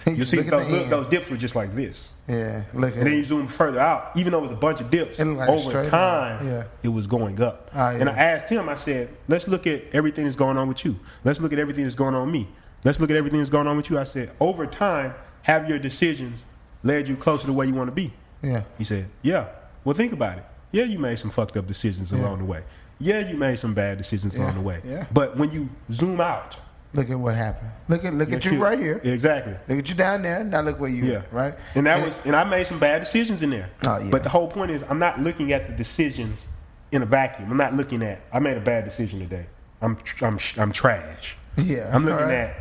[0.06, 2.12] You see those, look, those dips were just like this.
[2.26, 2.62] Yeah.
[2.74, 5.18] Look And then you zoom further out, even though it was a bunch of dips,
[5.18, 6.46] like over time.
[6.46, 6.64] Yeah.
[6.82, 7.70] it was going up.
[7.74, 10.84] Ah, And I asked him, I said, let's look at everything that's going on with
[10.84, 10.98] you.
[11.24, 12.48] Let's look at everything that's going on with me.
[12.84, 13.98] Let's look at everything that's going on with you.
[13.98, 16.46] I said, over time, have your decisions
[16.82, 18.12] led you closer to where you want to be?
[18.42, 18.62] Yeah.
[18.78, 19.48] He said, yeah.
[19.84, 20.44] Well, think about it.
[20.72, 22.62] Yeah, you made some fucked up decisions along the way.
[22.98, 24.80] Yeah, you made some bad decisions along the way.
[24.84, 25.06] yeah.
[25.12, 26.60] But when you zoom out,
[26.92, 27.70] Look at what happened.
[27.88, 29.00] Look at look at you right here.
[29.04, 29.54] Exactly.
[29.68, 30.42] Look at you down there.
[30.42, 31.18] Now look where you Yeah.
[31.18, 31.54] at, right?
[31.76, 33.70] And that was, and I made some bad decisions in there.
[33.86, 34.10] Oh, yeah.
[34.10, 36.48] But the whole point is, I'm not looking at the decisions
[36.90, 37.48] in a vacuum.
[37.50, 38.20] I'm not looking at.
[38.32, 39.46] I made a bad decision today.
[39.80, 41.36] I'm, I'm, I'm trash.
[41.56, 42.34] Yeah, I'm looking alright.
[42.50, 42.56] at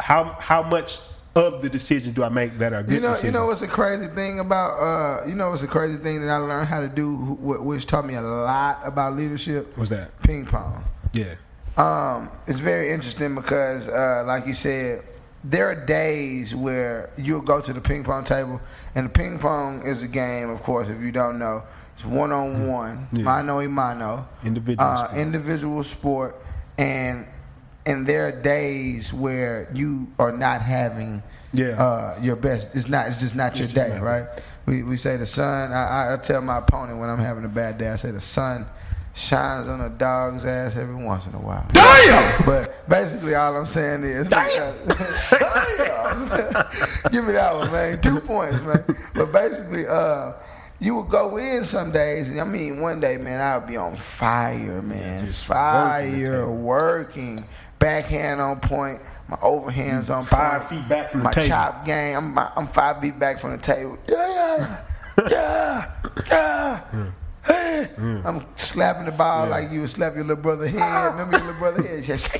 [0.00, 0.98] how, how much
[1.36, 3.32] of the decisions do I make that are good You know, decisions.
[3.32, 6.30] you know what's a crazy thing about uh, you know what's a crazy thing that
[6.30, 9.76] I learned how to do, which taught me a lot about leadership.
[9.78, 10.20] What's that?
[10.22, 10.82] Ping pong.
[11.12, 11.34] Yeah.
[11.78, 15.02] Um, it's very interesting because, uh, like you said,
[15.44, 18.60] there are days where you'll go to the ping pong table,
[18.96, 21.62] and the ping pong is a game, of course, if you don't know.
[21.94, 25.18] It's one on one, mano a mano, Individual uh, sport.
[25.18, 26.36] individual sport,
[26.76, 27.26] and
[27.86, 31.22] and there are days where you are not having
[31.52, 31.80] Yeah.
[31.82, 32.76] uh, your best.
[32.76, 33.06] It's not.
[33.06, 34.26] It's just not your It's day, not right?
[34.66, 35.72] We we say the sun.
[35.72, 37.88] I- I tell my opponent when I'm having a bad day.
[37.88, 38.66] I say the sun
[39.18, 41.66] shines on a dog's ass every once in a while.
[41.72, 42.44] Damn!
[42.46, 44.74] But basically, all I'm saying is, damn,
[47.10, 48.00] give me that one, man.
[48.00, 48.84] Two points, man.
[49.14, 50.32] But basically, uh,
[50.80, 52.28] you would go in some days.
[52.30, 56.40] and I mean, one day, man, I would be on fire, man, just working fire,
[56.40, 56.54] table.
[56.56, 57.44] working,
[57.78, 61.48] backhand on point, my overhands on Five point, feet back from the my table.
[61.48, 62.16] chop game.
[62.16, 63.98] I'm I'm five feet back from the table.
[64.08, 64.84] Yeah,
[65.18, 65.90] yeah,
[66.28, 67.10] yeah, yeah.
[68.26, 71.10] I'm slapping the ball like you would slap your little brother head.
[71.12, 72.04] Remember your little brother head?
[72.04, 72.26] Just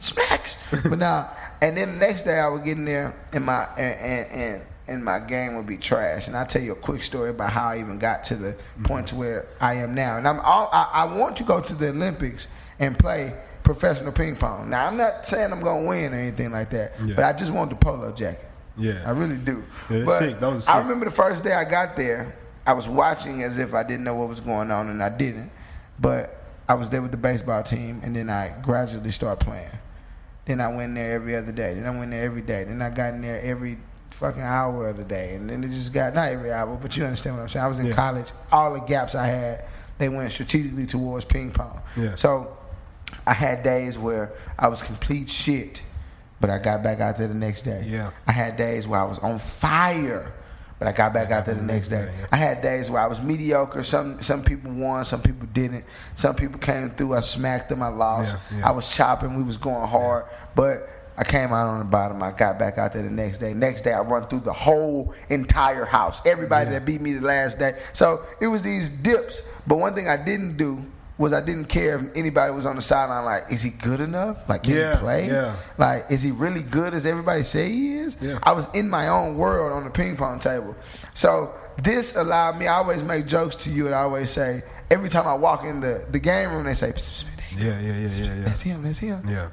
[0.00, 0.56] smacks.
[0.70, 1.30] But now,
[1.60, 4.62] and then the next day I would get in there and my and and, and
[4.88, 6.26] and my game would be trash.
[6.26, 9.08] And I'll tell you a quick story about how I even got to the point
[9.08, 10.16] to where I am now.
[10.18, 12.48] And I'm all, I, I want to go to the Olympics
[12.80, 13.32] and play
[13.62, 14.70] professional ping pong.
[14.70, 17.14] Now I'm not saying I'm gonna win or anything like that, Yeah.
[17.14, 18.44] but I just want the polo jacket.
[18.76, 19.02] Yeah.
[19.06, 19.62] I really do.
[19.90, 20.40] Yeah, but sick.
[20.40, 22.34] Those are I remember the first day I got there,
[22.66, 25.50] I was watching as if I didn't know what was going on, and I didn't.
[25.98, 26.36] But
[26.68, 29.68] I was there with the baseball team, and then I gradually started playing.
[30.44, 31.74] Then I went there every other day.
[31.74, 32.64] Then I went there every day.
[32.64, 33.78] Then I got in there every
[34.10, 37.04] fucking hour of the day, and then it just got not every hour, but you
[37.04, 37.64] understand what I'm saying.
[37.64, 37.94] I was in Yeah.
[37.94, 38.30] college.
[38.50, 39.64] All the gaps I had,
[39.98, 41.80] they went strategically towards ping pong.
[41.96, 42.14] Yeah.
[42.16, 42.56] So
[43.26, 45.82] I had days where I was complete shit,
[46.40, 47.84] but I got back out there the next day.
[47.86, 48.10] Yeah.
[48.26, 50.32] I had days where I was on fire,
[50.82, 52.12] but I got back out there the next day.
[52.32, 53.84] I had days where I was mediocre.
[53.84, 55.84] Some some people won, some people didn't.
[56.16, 57.14] Some people came through.
[57.14, 57.84] I smacked them.
[57.84, 58.36] I lost.
[58.50, 58.68] Yeah, yeah.
[58.68, 59.36] I was chopping.
[59.36, 60.88] We was going hard, but.
[61.14, 62.22] I came out on the bottom.
[62.22, 63.52] I got back out there the next day.
[63.52, 66.24] Next day, I run through the whole entire house.
[66.24, 67.78] Everybody that beat me the last day.
[67.92, 69.42] So it was these dips.
[69.66, 70.82] But one thing I didn't do
[71.18, 73.24] was I didn't care if anybody was on the sideline.
[73.24, 74.48] Like, is he good enough?
[74.48, 75.26] Like, can Yeah, he play?
[75.28, 75.56] yeah.
[75.78, 78.16] Like, is he really good as everybody say he is?
[78.20, 78.38] Yeah.
[78.42, 80.74] I was in my own world on the ping pong table.
[81.14, 81.52] So
[81.82, 82.66] this allowed me.
[82.66, 85.80] I always make jokes to you, and I always say every time I walk in
[85.80, 88.44] the, the game room, they say, "Psst, psst, psst, Yeah, yeah, yeah, yeah, yeah.
[88.44, 88.82] "That's him.
[88.82, 89.48] That's him." Yeah.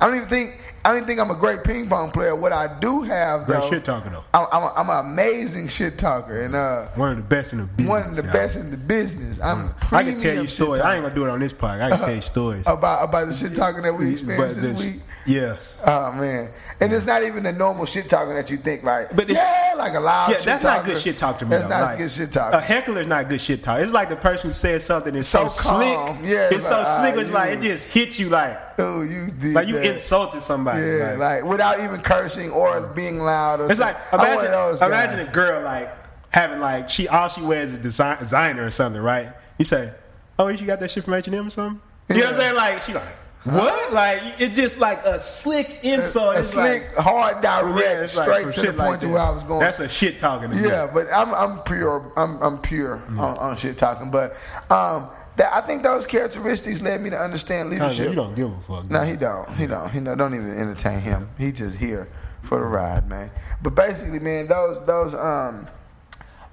[0.00, 2.34] I don't even think I don't think I'm a great ping pong player.
[2.34, 4.24] What I do have, Great though, shit talker, though.
[4.32, 7.58] I'm, I'm, a, I'm an amazing shit talker, and uh, One of the best in
[7.58, 7.88] the business.
[7.90, 8.32] one of the y'all.
[8.32, 9.38] best in the business.
[9.40, 10.80] I'm I can tell you stories.
[10.80, 11.82] I ain't gonna do it on this podcast.
[11.82, 12.62] I can tell you stories.
[12.66, 15.02] about about the shit talking that we experienced this this- week.
[15.26, 15.82] Yes.
[15.86, 16.48] Oh man,
[16.80, 19.92] and it's not even the normal shit talking that you think like, But yeah, like
[19.92, 20.30] a loud.
[20.30, 21.50] Yeah, that's not good shit talk to me.
[21.50, 21.68] That's though.
[21.68, 22.54] not Like, good shit talk.
[22.54, 23.80] A heckler's not good shit talk.
[23.80, 25.98] It's like the person who says something is so, So slick.
[26.26, 27.14] Yeah, it's it's so slick.
[27.14, 29.86] ah, It's like it just hits you like oh, you did like you that.
[29.86, 30.82] insulted somebody.
[30.82, 33.60] Yeah, like, like without even cursing or being loud.
[33.60, 34.20] Or it's like something.
[34.20, 34.82] I'm imagine guys.
[34.82, 35.90] imagine a girl like
[36.30, 39.30] having like she all she wears is design, designer or something, right?
[39.58, 39.92] You say,
[40.38, 41.80] oh, you got that shit from H and M or something?
[42.08, 42.54] You know what I'm saying?
[42.54, 43.04] Like she like
[43.44, 43.92] what?
[43.92, 46.36] Like it's just like a slick insult.
[46.36, 49.08] a it's slick, like, hard, direct, yeah, it's like straight to the point like to
[49.08, 49.60] where I was going.
[49.60, 50.50] That's a shit talking.
[50.50, 50.60] me.
[50.62, 52.12] Yeah, but I'm I'm pure.
[52.16, 54.10] I'm I'm pure on, on shit talking.
[54.10, 54.32] But
[54.70, 55.08] um,
[55.38, 58.10] that I think those characteristics led me to understand leadership.
[58.10, 58.90] you don't give a fuck.
[58.90, 59.08] No, man.
[59.08, 59.48] he don't.
[59.56, 59.90] He don't.
[59.90, 61.30] He don't, don't even entertain him.
[61.38, 62.08] He just here
[62.42, 63.30] for the ride, man.
[63.62, 65.66] But basically, man, those those um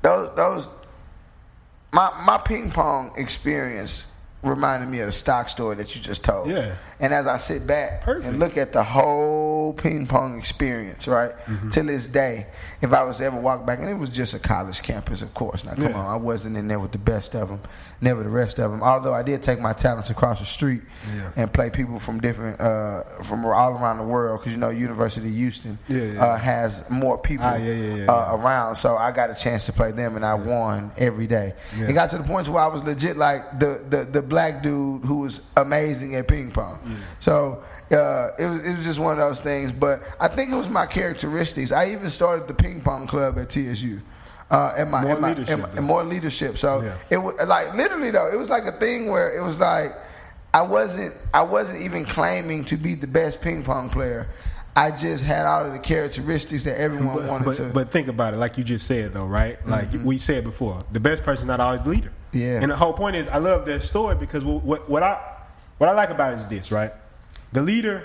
[0.01, 0.69] those those
[1.91, 4.11] my my ping pong experience
[4.43, 6.47] reminded me of the stock story that you just told.
[6.47, 6.75] Yeah.
[7.00, 8.26] And as I sit back Perfect.
[8.26, 11.70] and look at the whole ping pong experience, right, Mm-hmm.
[11.72, 12.48] to this day,
[12.82, 15.34] if I was to ever walk back, and it was just a college campus, of
[15.34, 15.64] course.
[15.66, 15.98] Now, come Yeah.
[15.98, 17.60] on, I wasn't in there with the best of them,
[18.02, 18.82] never the rest of them.
[18.82, 20.82] Although I did take my talents across the street
[21.16, 21.32] Yeah.
[21.36, 25.28] and play people from different, uh, from all around the world, because you know, University
[25.28, 26.24] of Houston Yeah.
[26.24, 27.56] Uh, has more people Ah,
[28.32, 28.76] uh, around.
[28.76, 31.54] So I got a chance to play them, and I won every day.
[31.78, 35.04] It got to the point where I was legit like the the, the black dude
[35.04, 36.80] who was amazing at ping pong.
[37.19, 39.71] So uh, it was it was just one of those things.
[39.71, 41.71] But I think it was my characteristics.
[41.71, 44.01] I even started the ping pong club at TSU.
[44.51, 46.57] Uh, and my, More and my, leadership, and my- and more leadership.
[46.59, 46.93] So Yeah.
[47.09, 48.27] it was like literally though.
[48.31, 49.93] It was like a thing where it was like
[50.53, 54.27] I wasn't I wasn't even claiming to be the best ping pong player.
[54.77, 57.61] I just had all of the characteristics that everyone But, wanted but, to.
[57.63, 57.71] Mm-hmm.
[57.73, 59.57] but think about it, like you just said though, right?
[59.65, 62.11] Like we said before, the best person not always the leader.
[62.33, 62.59] Yeah.
[62.61, 65.17] And the whole point is, I love their story because what, what, what I
[65.78, 66.91] what I like about it is this, right?
[67.53, 68.03] The leader,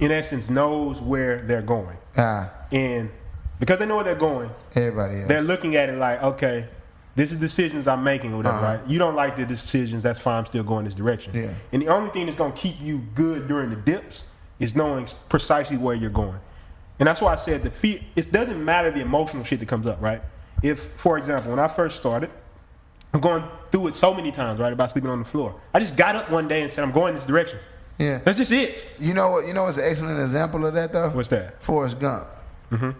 [0.00, 3.10] in essence, knows where they're going, ah, and
[3.58, 5.28] because they know where they're going, everybody else.
[5.28, 6.66] they're looking at it like, okay,
[7.14, 8.76] this is decisions I'm making, or whatever, Uh-huh.
[8.78, 8.86] right?
[8.90, 10.38] You don't like the decisions, that's fine.
[10.40, 11.32] I'm still going this direction.
[11.34, 11.50] Yeah.
[11.72, 14.24] And the only thing that's gonna keep you good during the dips
[14.58, 16.38] is knowing precisely where you're going.
[16.98, 18.00] And that's why I said the fear.
[18.16, 20.22] It doesn't matter the emotional shit that comes up, right?
[20.62, 22.30] If, for example, when I first started,
[23.16, 25.58] I'm going through it so many times, right, about sleeping on the floor.
[25.72, 27.58] I just got up one day and said, I'm going this direction.
[27.98, 28.18] Yeah.
[28.18, 28.86] That's just it.
[29.00, 29.46] You know what?
[29.46, 31.08] You know what's an excellent example of that though?
[31.08, 31.62] What's that?
[31.62, 32.26] Forrest Gump.
[32.70, 32.90] Mm-hmm.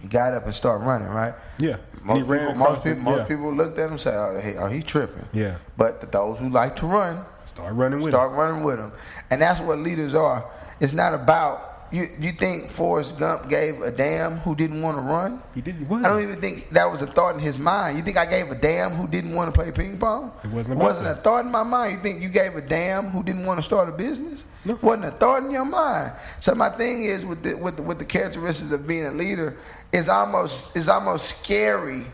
[0.00, 1.34] He got up and started running, right?
[1.58, 1.78] Yeah.
[2.04, 3.24] Most, people, most, people, most yeah.
[3.24, 5.56] people looked at him and said, "Oh, he, oh, he tripping." Yeah.
[5.76, 8.36] But those who like to run Start running with start it.
[8.36, 8.92] running with him,
[9.30, 10.50] and that's what leaders are.
[10.80, 12.08] It's not about you.
[12.18, 15.42] You think Forrest Gump gave a damn who didn't want to run?
[15.54, 17.96] He did- he I don't even think that was a thought in his mind.
[17.96, 20.32] You think I gave a damn who didn't want to play ping pong?
[20.42, 21.18] It wasn't wasn't that.
[21.18, 21.92] a thought in my mind.
[21.94, 24.44] You think you gave a damn who didn't want to start a business?
[24.64, 24.78] No.
[24.82, 26.12] Wasn't a thought in your mind.
[26.40, 29.56] So my thing is with the, with the, with the characteristics of being a leader
[29.92, 32.04] is almost is almost scary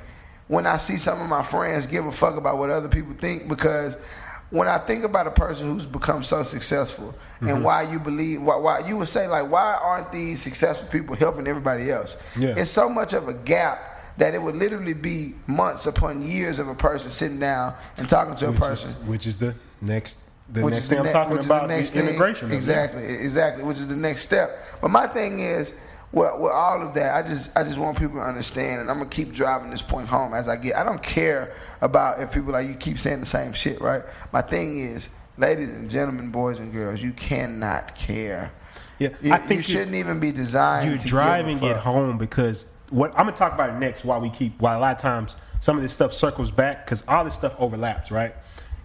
[0.49, 3.49] when I see some of my friends give a fuck about what other people think
[3.49, 3.97] because
[4.51, 7.49] when I think about a person who's become so successful Mm-hmm.
[7.55, 11.17] and why you believe why, why you would say like why aren't these successful people
[11.17, 12.19] helping everybody else?
[12.39, 12.53] Yeah.
[12.55, 13.81] It's so much of a gap
[14.19, 18.37] that it would literally be months upon years of a person sitting down and talking
[18.37, 18.91] to a person.
[18.91, 20.21] is, which is the next
[20.53, 22.09] the which next is thing I'm talking which is the next the thing.
[22.09, 22.53] integration.
[22.53, 23.65] Exactly, exactly.
[23.65, 24.51] Which is the next step.
[24.83, 25.73] But my thing is,
[26.13, 28.99] well, with all of that, I just I just want people to understand, and I'm
[28.99, 30.77] gonna keep driving this point home as I get.
[30.77, 34.03] I don't care about if people like you keep saying the same shit, right?
[34.33, 38.53] My thing is, ladies and gentlemen, boys and girls, you cannot care.
[38.99, 40.89] Yeah, You, I think you shouldn't even be designed.
[40.89, 44.05] you're to give a driving it home because what I'm gonna talk about next.
[44.05, 47.07] Why we keep why a lot of times some of this stuff circles back because
[47.07, 48.35] all this stuff overlaps, right?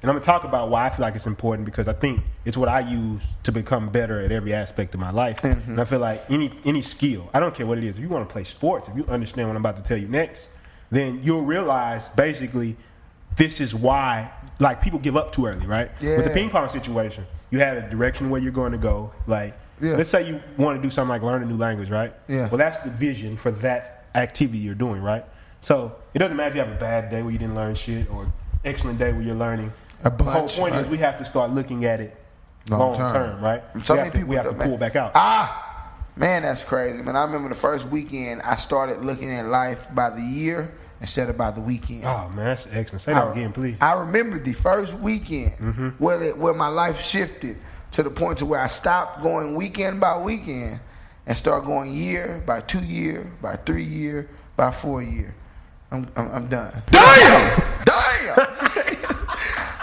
[0.05, 2.55] And I'm gonna talk about why I feel like it's important because I think it's
[2.55, 5.37] what I use to become better at every aspect of my life.
[5.37, 5.71] Mm-hmm.
[5.71, 7.97] And I feel like any any skill, I don't care what it is.
[7.97, 10.07] If you want to play sports, if you understand what I'm about to tell you
[10.07, 10.51] next,
[10.91, 12.75] then you'll realize basically
[13.35, 15.89] this is why like people give up too early, right?
[15.99, 19.11] With the ping pong situation, you have a direction where you're going to go.
[19.25, 19.95] Like Yeah.
[19.95, 22.13] let's say you want to do something like learn a new language, right?
[22.27, 22.47] Yeah.
[22.49, 25.25] Well, that's the vision for that activity you're doing, right?
[25.61, 28.07] So it doesn't matter if you have a bad day where you didn't learn shit
[28.11, 28.31] or
[28.63, 29.73] excellent day where you're learning.
[30.05, 32.15] A the whole bunch, point is we have to start looking at it
[32.69, 33.11] Long long, term.
[33.13, 33.41] term.
[33.43, 33.63] right?
[33.83, 34.69] So we many have to, people we have to don't- man.
[34.69, 35.11] pull back out.
[35.15, 37.15] Ah, man, that's crazy, man.
[37.15, 41.37] I remember the first weekend I started looking at life by the year instead of
[41.37, 42.05] by the weekend.
[42.05, 43.01] oh man, that's excellent.
[43.01, 43.77] Say that I, again, please.
[43.81, 45.89] I remember the first weekend Mm-hmm.
[45.97, 47.57] where it, where my life shifted
[47.91, 50.79] to the point to where I stopped going weekend by weekend
[51.27, 55.33] and start going year by two year by three year by four year.
[55.91, 56.73] I'm I'm, I'm done.
[56.91, 58.54] Damn, damn.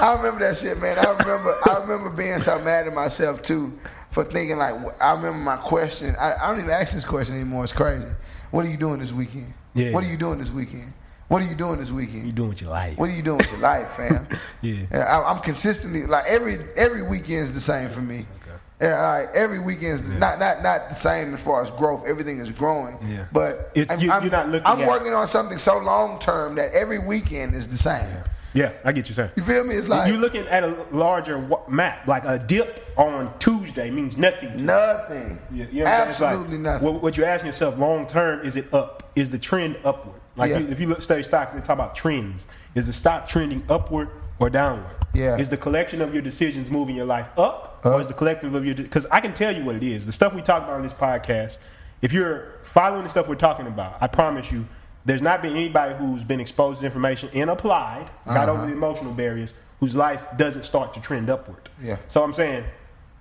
[0.03, 0.99] I remember that shit, man.
[0.99, 3.79] I remember I remember being so mad at myself too
[4.11, 6.15] for thinking like I remember my question.
[6.19, 7.65] I, I don't even ask this question anymore.
[7.65, 8.07] It's crazy.
[8.51, 9.53] What are you doing this weekend?
[9.75, 9.93] Yeah.
[9.93, 10.93] What are you doing this weekend?
[11.29, 12.27] What are you doing this weekend?
[12.27, 12.99] you doing what you like.
[12.99, 14.27] What are you doing with your life, fam?
[14.61, 14.85] Yeah.
[14.93, 18.27] Uh, I, I'm consistently like every every weekend's the same for me.
[18.43, 18.51] Okay.
[18.53, 22.05] Uh, yeah, all right, every weekend's not not not the same as far as growth.
[22.07, 22.99] Everything is growing.
[23.07, 23.27] Yeah.
[23.33, 26.57] But It's- I'm, you- you're not looking I'm at- working on something so long term
[26.57, 28.07] that every weekend is the same.
[28.07, 28.25] Yeah,
[28.55, 29.31] I get you saying.
[29.37, 29.75] You feel me?
[29.75, 31.39] It's like you're looking at a larger
[31.69, 32.07] map.
[32.07, 34.65] Like a dip on Tuesday means nothing.
[34.67, 35.39] nothing.
[35.51, 35.83] You- you?
[35.87, 36.93] It's like, Absolutely nothing.
[36.93, 39.11] What, what you're asking yourself long term is it up?
[39.17, 40.21] Is the trend upward?
[40.37, 40.59] Like Yeah.
[40.59, 42.49] you, if you look study stocks, they talk about trends.
[42.75, 44.97] Is the stock trending upward or downward?
[45.15, 45.37] Yeah.
[45.37, 48.65] Is the collection of your decisions moving your life up, or is the collective of
[48.65, 48.75] your?
[48.75, 50.07] Because I can tell you what it is.
[50.07, 51.59] The stuff we talk about on this podcast.
[52.01, 54.67] If you're following the stuff we're talking about, I promise you,
[55.05, 58.53] there's not been anybody who's been exposed to information and applied, got Uh-huh.
[58.53, 61.69] over the emotional barriers, whose life doesn't start to trend upward.
[61.83, 61.97] Yeah.
[62.09, 62.65] So I'm saying,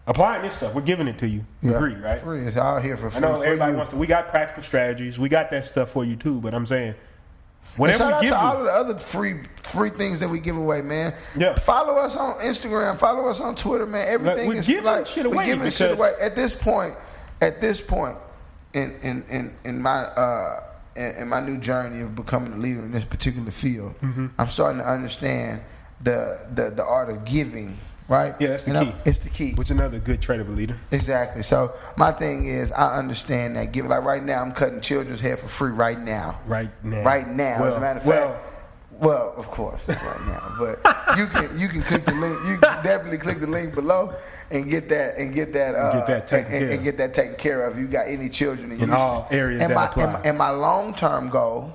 [0.07, 1.43] applying this stuff, we're giving it to you.
[1.63, 2.19] You agree, right?
[2.19, 2.41] Free.
[2.45, 3.23] It's all here for free.
[3.23, 3.77] I know everybody you.
[3.77, 3.97] wants to.
[3.97, 5.17] We got practical strategies.
[5.17, 6.39] We got that stuff for you too.
[6.39, 6.93] But I'm saying,
[7.77, 10.39] whatever shout out we give to all of the other free free things that we
[10.39, 11.13] give away, man.
[11.35, 11.55] Yeah.
[11.55, 12.97] Follow us on Instagram.
[12.97, 14.07] Follow us on Twitter, man.
[14.07, 16.13] Everything we're is giving like shit we away giving shit away.
[16.21, 16.93] At this point,
[17.41, 18.17] at this point,
[18.73, 20.63] in in in, in my uh
[20.95, 24.27] in, in my new journey of becoming a leader in this particular field, Mm-hmm.
[24.37, 25.61] I'm starting to understand
[26.01, 27.77] the the the art of giving.
[28.07, 28.35] Right?
[28.41, 28.95] yeah, that's the And key.
[29.05, 29.53] It's the key.
[29.53, 30.77] Which another good trait of a leader.
[30.91, 31.43] Exactly.
[31.43, 33.71] So my thing is, I understand that.
[33.71, 36.37] Give like right now, I'm cutting children's hair for free right now.
[36.45, 37.03] Right now.
[37.05, 37.63] Right now.
[37.63, 38.47] As a matter of well- fact.
[38.91, 40.41] Well, of course, right now.
[40.59, 42.35] But you can you can click the link.
[42.47, 44.13] You can definitely click the link below
[44.51, 46.83] and get that and get that uh, Get that taken and, and- care and of.
[46.83, 47.77] get that taken care of.
[47.79, 50.05] You got any children in, In all areas and that my, apply.
[50.05, 50.15] Hmm?
[50.17, 51.73] And, and my long term goal.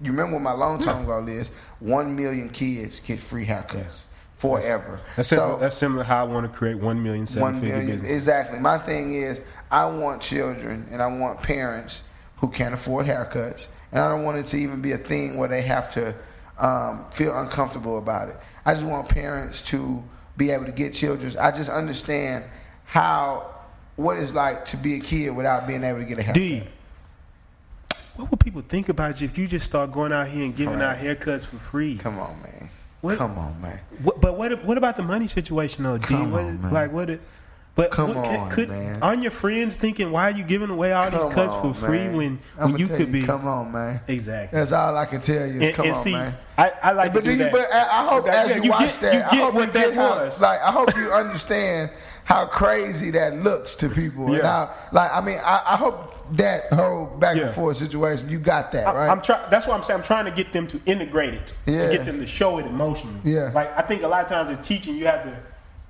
[0.00, 1.48] You remember what my long term goal is?
[1.80, 5.00] One million kids get free haircuts forever.
[5.16, 7.78] That's So- similar, that's similar how I want to create one million seven one figure
[7.78, 7.90] million.
[7.96, 8.10] business.
[8.12, 8.60] Exactly.
[8.60, 12.04] My thing is, I want children and I want parents
[12.36, 15.48] who can't afford haircuts, and I don't want it to even be a thing where
[15.48, 16.14] they have to
[16.58, 18.36] um, feel uncomfortable about it.
[18.64, 20.04] I just want parents to
[20.38, 21.34] be able to get children.
[21.38, 22.44] I just understand
[22.84, 23.54] how
[23.96, 26.34] what it's like to be a kid without being able to get a haircut.
[26.34, 26.62] D.
[28.16, 30.80] What would people think about you if you just start going out here and giving
[30.80, 31.98] out haircuts for free?
[31.98, 32.68] Come on, man.
[33.00, 33.78] What- Come on, man.
[34.02, 36.06] What, but what what about the money situation though, D?
[36.06, 36.72] Come What- on, man.
[36.72, 37.18] Like what?
[37.78, 38.98] But Come what- on, could, man.
[39.00, 41.98] aren't your friends thinking why are you giving away all these cuts on, for free
[42.08, 42.16] man.
[42.16, 44.00] when, when you could be Come on, man.
[44.08, 44.58] exactly?
[44.58, 45.60] That's all I can tell you.
[45.62, 46.34] And, come and on, see, man.
[46.58, 47.52] I, I like but to do do you, that.
[47.52, 49.54] but I I hope Okay, as yeah, you, you watch get- that, you I hope
[49.54, 50.40] what that was.
[50.42, 51.90] like I hope you understand
[52.24, 54.34] how crazy that looks to people.
[54.34, 54.42] Yeah.
[54.42, 57.44] how, like I mean, I, I hope that whole back Yeah.
[57.44, 59.08] and forth situation you got that I- right.
[59.08, 59.48] I'm trying.
[59.50, 60.00] That's what I'm saying.
[60.00, 61.86] I'm trying to get them to integrate it, Yeah.
[61.88, 63.20] to get them to show it emotionally.
[63.22, 63.52] Yeah.
[63.54, 65.36] Like I think a lot of times in teaching, you have to,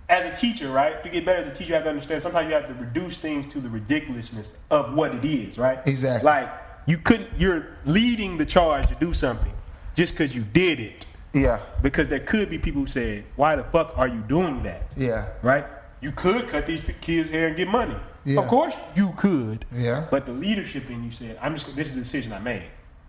[0.09, 1.03] as a teacher, right?
[1.03, 2.23] To get better as a teacher, you have to understand.
[2.23, 5.79] Sometimes you have to reduce things to the ridiculousness of what it is, right?
[5.87, 6.25] Exactly.
[6.27, 6.49] Like
[6.87, 7.29] you couldn't.
[7.37, 9.53] You're leading the charge to do something
[9.95, 11.07] just because you did it.
[11.35, 14.93] yeah, Because there could be people who said, "Why the fuck are you doing that?"
[14.97, 15.65] yeah, right?
[16.01, 17.97] You could cut these kids' hair and get money.
[18.25, 18.41] Yeah.
[18.41, 19.65] Of course, you could.
[19.73, 20.07] Yeah.
[20.11, 21.75] But the leadership in you said, "I'm just.
[21.77, 22.63] This is the decision I made."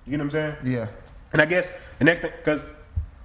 [0.05, 0.55] You get what I'm saying?
[0.63, 0.87] yeah,
[1.33, 2.63] And I guess the next thing, because,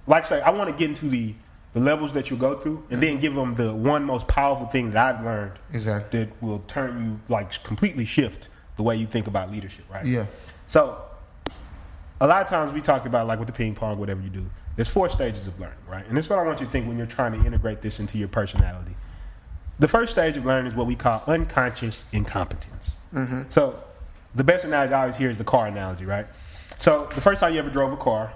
[0.06, 1.34] like I say, I want to get into the
[1.74, 4.92] the levels that you go through, and then give them the one most powerful thing
[4.92, 6.20] that I've learned Exactly.
[6.20, 10.06] that will turn you like completely shift the way you think about leadership, right?
[10.06, 10.26] Yeah.
[10.68, 11.04] So,
[12.20, 14.46] a lot of times we talked about like with the ping pong, whatever you do.
[14.76, 16.06] There's four stages of learning, right?
[16.06, 18.00] And this is what I want you to think when you're trying to integrate this
[18.00, 18.94] into your personality.
[19.80, 23.00] The first stage of learning is what we call unconscious incompetence.
[23.12, 23.42] Mm-hmm.
[23.48, 23.82] So,
[24.34, 26.26] the best analogy I always hear is the car analogy, right?
[26.78, 28.32] So, the first time you ever drove a car,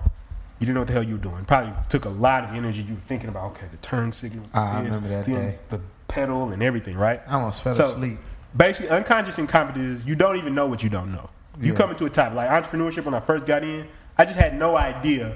[0.61, 1.45] you didn't know what the hell you were doing.
[1.45, 2.83] Probably took a lot of energy.
[2.83, 5.59] You were thinking about, okay, the turn signal, Ah, I this, remember that day.
[5.69, 7.21] the pedal and everything, right?
[7.29, 8.19] I almost fell So, asleep.
[8.57, 11.29] Basically, unconscious incompetence is you don't even know what you don't know.
[11.61, 11.75] You Yeah.
[11.79, 13.05] come into a type like entrepreneurship.
[13.05, 13.87] When I first got in,
[14.17, 15.35] I just had no idea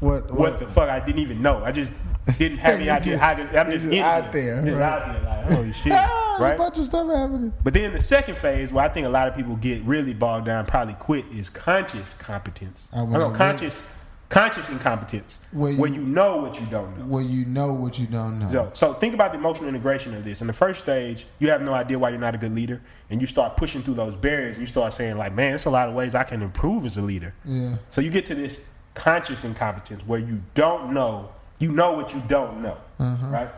[0.00, 1.62] What what the fuck I didn't even know.
[1.64, 1.92] I just
[2.38, 3.42] didn't have any idea just- how to.
[3.60, 4.82] I'm just, just in out there, just right.
[4.82, 6.54] out there, like holy shit, Ah, right?
[6.54, 7.52] a bunch of stuff happening.
[7.64, 10.46] But then the second phase, where I think a lot of people get really bogged
[10.46, 12.88] down, probably quit, is conscious competence.
[12.94, 13.86] I I know conscious,
[14.32, 17.04] conscious incompetence, Where where you- you, know what you don't know.
[17.06, 18.48] Well, you know what you don't know.
[18.48, 20.40] So, so think about the emotional integration of this.
[20.40, 22.80] In the first stage, you have no idea why you're not a good leader,
[23.10, 24.52] and you start pushing through those barriers.
[24.54, 26.96] And you start saying, like, man, there's a lot of ways I can improve as
[26.96, 27.34] a leader.
[27.44, 27.76] Yeah.
[27.90, 31.28] So you get to this conscious incompetence where you don't know,
[31.58, 33.26] you know what you don't know, Uh-huh.
[33.26, 33.48] right?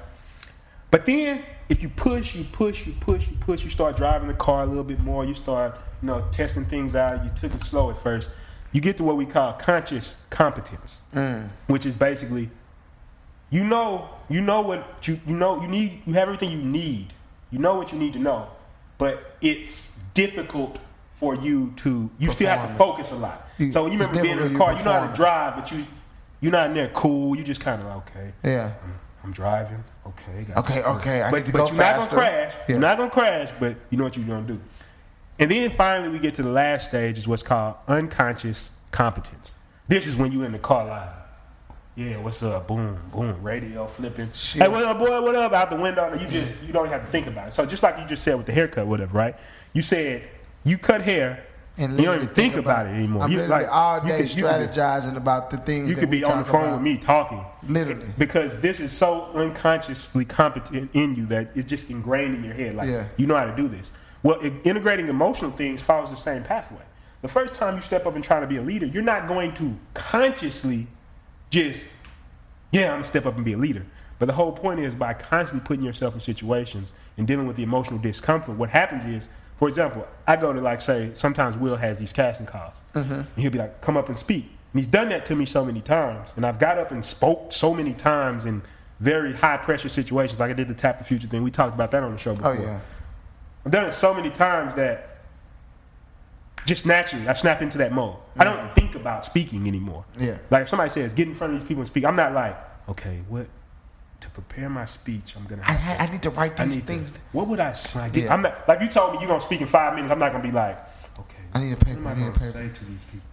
[0.90, 4.34] But then, if you push, you push, you push, you push, you start driving the
[4.34, 5.24] car a little bit more.
[5.24, 7.22] You start, you know, testing things out.
[7.24, 8.28] You took it slow at first.
[8.74, 11.02] You get to what we call conscious competence,
[11.68, 12.50] which is basically
[13.50, 17.12] you know you know what you you know you need you have everything you need.
[17.52, 18.48] You know what you need to know
[18.98, 20.78] but it's difficult
[21.16, 23.48] for you to you still have to focus a lot.
[23.58, 25.70] You- so you remember being in the you car you know how to drive but
[25.70, 25.86] you
[26.40, 27.36] you're not in there cool.
[27.36, 28.72] You just kind of okay Yeah.
[28.82, 29.84] I'm, I'm driving.
[30.06, 31.76] Okay got Okay, okay, I but, but you're faster.
[31.78, 32.54] not gonna crash.
[32.54, 32.64] Yeah.
[32.68, 34.60] you're not gonna crash but you know what you're gonna do
[35.38, 39.54] and then finally we get to the last stage is what's called unconscious competence
[39.88, 41.08] this is when you in the car like
[41.96, 42.66] yeah, what's up?
[42.66, 44.28] Boom, boom, radio flipping.
[44.34, 44.62] Shit.
[44.62, 45.20] Hey, what up, boy?
[45.22, 45.52] What up?
[45.52, 46.12] Out the window.
[46.14, 47.52] You just you don't have to think about it.
[47.52, 49.36] So just like you just said with the haircut, whatever, right?
[49.74, 50.24] You said
[50.64, 51.44] you cut hair,
[51.76, 53.22] And you don't even think about it anymore.
[53.22, 55.88] I'm you literally all you day you could strategizing about the things.
[55.88, 56.72] you could be on the phone about.
[56.72, 57.44] with me talking.
[57.68, 58.06] Literally.
[58.18, 62.74] Because this is so unconsciously competent in you that it's just ingrained in your head.
[62.74, 63.04] Like, Yeah.
[63.16, 63.92] you know how to do this.
[64.24, 66.80] Well, integrating emotional things follows the same pathway.
[67.22, 69.54] The first time you step up and try to be a leader, you're not going
[69.54, 70.86] to consciously
[71.50, 71.90] just,
[72.72, 73.84] yeah, I'm going to step up and be a leader.
[74.18, 77.62] But the whole point is by constantly putting yourself in situations and dealing with the
[77.62, 81.98] emotional discomfort, what happens is, for example, I go to like say, sometimes Will has
[81.98, 82.80] these casting calls.
[82.94, 83.12] Mm-hmm.
[83.12, 84.44] And he'll be like, come up and speak.
[84.44, 86.32] And he's done that to me so many times.
[86.36, 88.62] And I've got up and spoke so many times in
[89.00, 91.42] very high pressure situations, like I did the Tap the Future thing.
[91.42, 92.54] We talked about that on the show Oh before.
[92.54, 92.80] yeah.
[93.64, 95.10] I've done it so many times that
[96.66, 98.16] just naturally I snap into that mode.
[98.38, 100.04] I don't think about speaking anymore.
[100.18, 100.38] Yeah.
[100.50, 102.56] Like if somebody says get in front of these people and speak, I'm not like,
[102.88, 103.46] okay, what
[104.20, 106.64] to prepare my speech, I'm gonna I, have I, to- I need to write I
[106.66, 107.12] these things.
[107.12, 107.18] to.
[107.32, 108.24] What would I when I get?
[108.24, 108.34] Yeah.
[108.34, 110.10] I'm not like you told me you're gonna speak in five minutes.
[110.12, 110.78] I'm not gonna be like,
[111.18, 111.42] okay.
[111.52, 112.52] I need a paper, What I am need a I gonna paper.
[112.52, 113.26] say to these people?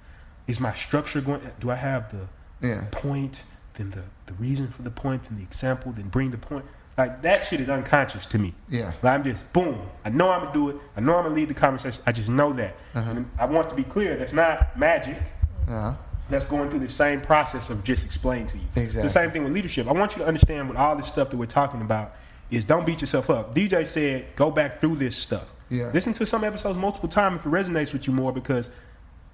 [0.48, 1.42] Is my structure going?
[1.60, 2.28] Do I have the
[2.68, 2.86] Yeah.
[2.92, 3.44] point,
[3.76, 6.66] then the the reason for the point, then the example, then bring the point?
[6.98, 8.54] Like that shit is unconscious to me.
[8.70, 8.94] Yeah.
[9.02, 9.80] Like I'm just boom.
[10.06, 10.76] I know I'm gonna do it.
[10.96, 12.04] I know I'm gonna lead the conversation.
[12.06, 12.76] I just know that.
[12.94, 13.12] Uh-huh.
[13.12, 14.16] And I want to be clear.
[14.18, 15.18] That's not magic
[15.68, 15.96] Yeah.
[16.30, 18.64] that's going through the same process of just explaining to you.
[18.76, 19.02] It's Exactly.
[19.04, 19.88] the same thing with leadership.
[19.88, 22.14] I want you to understand what all this stuff that we're talking about
[22.52, 23.56] is don't beat yourself up.
[23.56, 25.54] DJ said go back through this stuff.
[25.70, 25.90] Yeah.
[25.94, 28.70] Listen to some episodes multiple times if it resonates with you more because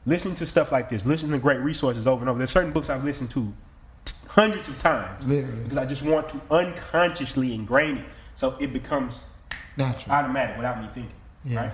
[0.05, 2.37] listening to stuff like this, listening to great resources over and over.
[2.37, 3.51] There's certain books I've listened to
[4.29, 5.63] hundreds of times Literally.
[5.63, 8.05] because I just want to unconsciously ingrain it
[8.35, 9.25] so it becomes
[9.77, 10.15] Natural.
[10.15, 11.13] automatic without me thinking.
[11.45, 11.61] Yeah.
[11.63, 11.71] Right?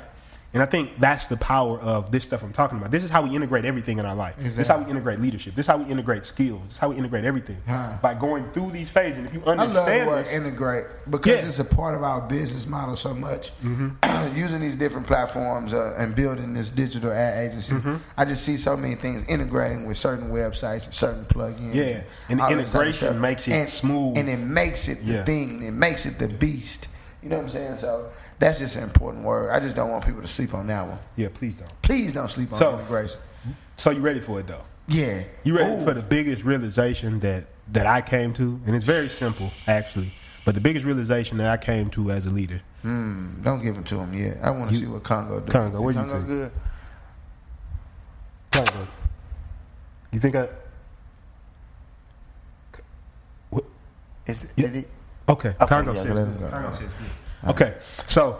[0.54, 2.92] And I think that's the power of this stuff I'm talking about.
[2.92, 4.36] This is how we integrate everything in our life.
[4.38, 5.56] This is how we integrate leadership.
[5.56, 6.62] This is how we integrate skills.
[6.66, 7.98] This is how we integrate everything Huh.
[8.04, 9.18] by going through these phases.
[9.18, 11.40] And if you understand, I love the understand word this, integrate because Yeah.
[11.40, 11.50] Mm-hmm.
[11.50, 13.52] it's a part of our business model so much.
[14.36, 17.96] Using these different platforms uh, and building this digital ad agency, Mm-hmm.
[18.16, 21.74] I just see so many things integrating with certain websites and certain plugins.
[21.74, 24.18] Yeah, and the all this other integration makes it And- smooth.
[24.18, 25.24] and it makes it the Yeah.
[25.26, 25.64] thing.
[25.64, 26.90] It makes it the beast.
[27.24, 27.78] You know what I'm saying?
[27.78, 28.10] So
[28.44, 29.52] that's just an important word.
[29.52, 31.00] I just don't want people to sleep on that one.
[31.16, 31.82] yeah, please don't.
[31.82, 33.18] Please don't sleep on So- integration.
[33.78, 34.62] So you ready for it though?
[34.88, 35.84] Yeah, You ready Ooh.
[35.86, 40.12] for the biggest realization that that I came to, and it's very simple actually.
[40.46, 43.86] But the biggest realization that I came to as a leader, Hmm, don't give them
[43.86, 44.38] to him yet.
[44.44, 45.54] I want to see what Congo does.
[45.54, 46.28] Congo, what you Congo think?
[46.28, 46.52] good?
[48.52, 48.88] Congo.
[50.12, 50.48] You think I?
[53.50, 53.64] What?
[54.28, 54.68] Is, Yeah.
[54.68, 54.90] is it-
[55.30, 56.52] Okay, Okay, Congo yeah, says good.
[56.52, 57.08] Congo says good.
[57.48, 57.76] Okay,
[58.06, 58.40] so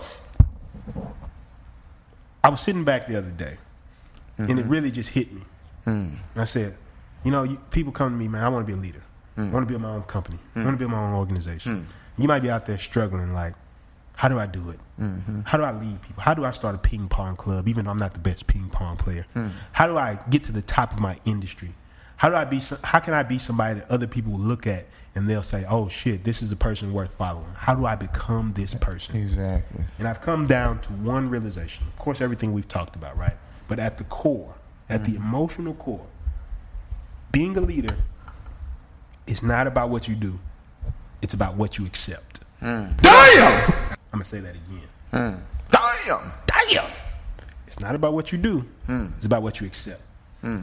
[2.44, 3.58] I was sitting back the other day,
[4.38, 4.60] and Mm-hmm.
[4.60, 5.42] it really just hit me.
[5.86, 6.08] Hmm.
[6.36, 6.76] I said,
[7.24, 8.44] you know, you, people come to me, man.
[8.44, 9.02] I want to be a leader.
[9.36, 9.50] Hmm.
[9.50, 10.40] I want to build my own company.
[10.56, 11.88] I want to build my own organization.
[12.18, 13.54] You might be out there struggling, like,
[14.16, 14.80] how do I do it?
[15.02, 15.42] Mm-hmm.
[15.42, 16.22] How do I lead people?
[16.24, 18.70] How do I start a ping pong club, even though I'm not the best ping
[18.70, 19.26] pong player?
[19.34, 19.48] Hmm.
[19.72, 21.70] How do I get to the top of my industry?
[22.16, 22.62] How do I be?
[22.84, 24.86] How can I be somebody that other people will look at
[25.16, 28.52] and they'll say, "Oh shit, this is a person worth following." How do I become
[28.52, 29.16] this person?
[29.16, 29.84] Exactly.
[30.00, 31.86] And I've come down to one realization.
[31.88, 33.36] Of course, everything we've talked about, right?
[33.68, 34.56] But at the core,
[34.90, 35.24] at the mm-hmm.
[35.24, 36.06] emotional core,
[37.32, 37.96] being a leader
[39.28, 40.40] is not about what you do.
[41.22, 42.42] It's about what you accept.
[42.62, 42.96] Mm.
[43.02, 43.74] Damn!
[43.92, 44.90] I'm gonna say that again.
[45.12, 45.40] Mm.
[45.72, 46.32] Damn!
[46.48, 46.92] Damn.
[47.68, 48.66] It's not about what you do.
[48.88, 49.16] Mm.
[49.18, 50.02] It's about what you accept.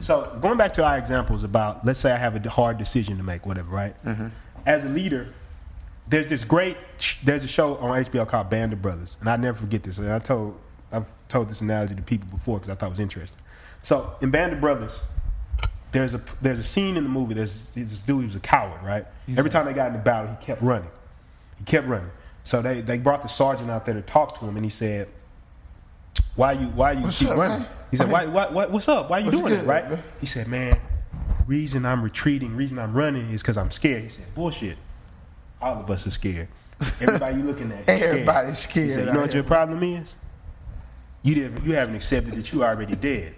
[0.01, 3.23] So going back to our examples about, let's say I have a hard decision to
[3.23, 3.95] make, whatever, right?
[4.05, 4.27] Mm-hmm.
[4.65, 5.27] As a leader,
[6.07, 6.77] there's this great,
[7.23, 9.97] there's a show on HBO called Band of Brothers, and I never forget this.
[9.97, 10.59] And I told,
[10.91, 13.41] I've told this analogy to people before because I thought it was interesting.
[13.81, 15.01] So in Band of Brothers,
[15.91, 17.33] there's a there's a scene in the movie.
[17.33, 18.23] There's this dude.
[18.23, 19.05] who's a coward, right?
[19.35, 20.89] Every time they got in the battle, he kept running.
[21.57, 22.11] He kept running.
[22.43, 25.07] So they, they brought the sergeant out there to talk to him, and he said,
[26.35, 27.69] "Why you why you What's keep up, running?" man?
[27.91, 29.09] He said, "Why what what what's up?
[29.09, 29.89] Why you What's doing it?" Right?
[29.89, 30.03] man?
[30.19, 30.79] He said, "Man,
[31.51, 34.77] reason I'm retreating, reason I'm running is because I'm scared." He said, "Bullshit.
[35.61, 36.47] All of us are scared.
[37.01, 38.01] Everybody you looking at, is scared.
[38.13, 40.15] Everybody's scared He said, "You know what your problem is?
[41.23, 43.35] You didn't you haven't accepted that you are already dead."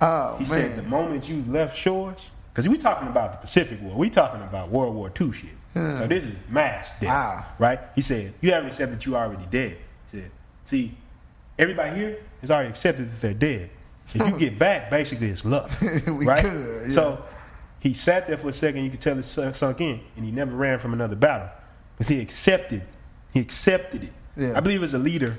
[0.00, 0.46] Oh He man!
[0.46, 4.42] said the moment you left shores, because we talking about the Pacific War, we talking
[4.42, 5.50] about World War II shit.
[5.74, 7.46] So this is mass death, Wow.
[7.58, 7.80] right?
[7.94, 9.78] He said you haven't accepted that you are already dead.
[10.10, 10.30] He said,
[10.64, 10.94] see,
[11.58, 13.70] everybody here has already accepted that they're dead.
[14.14, 15.70] If you get back, basically it's luck,
[16.06, 16.44] We right?
[16.44, 16.88] could, yeah.
[16.88, 17.24] So
[17.80, 18.84] he sat there for a second.
[18.84, 21.48] You could tell it sunk in, and he never ran from another battle
[21.94, 22.82] because he accepted.
[23.32, 24.12] He accepted it.
[24.36, 24.56] Yeah.
[24.56, 25.38] I believe as a leader,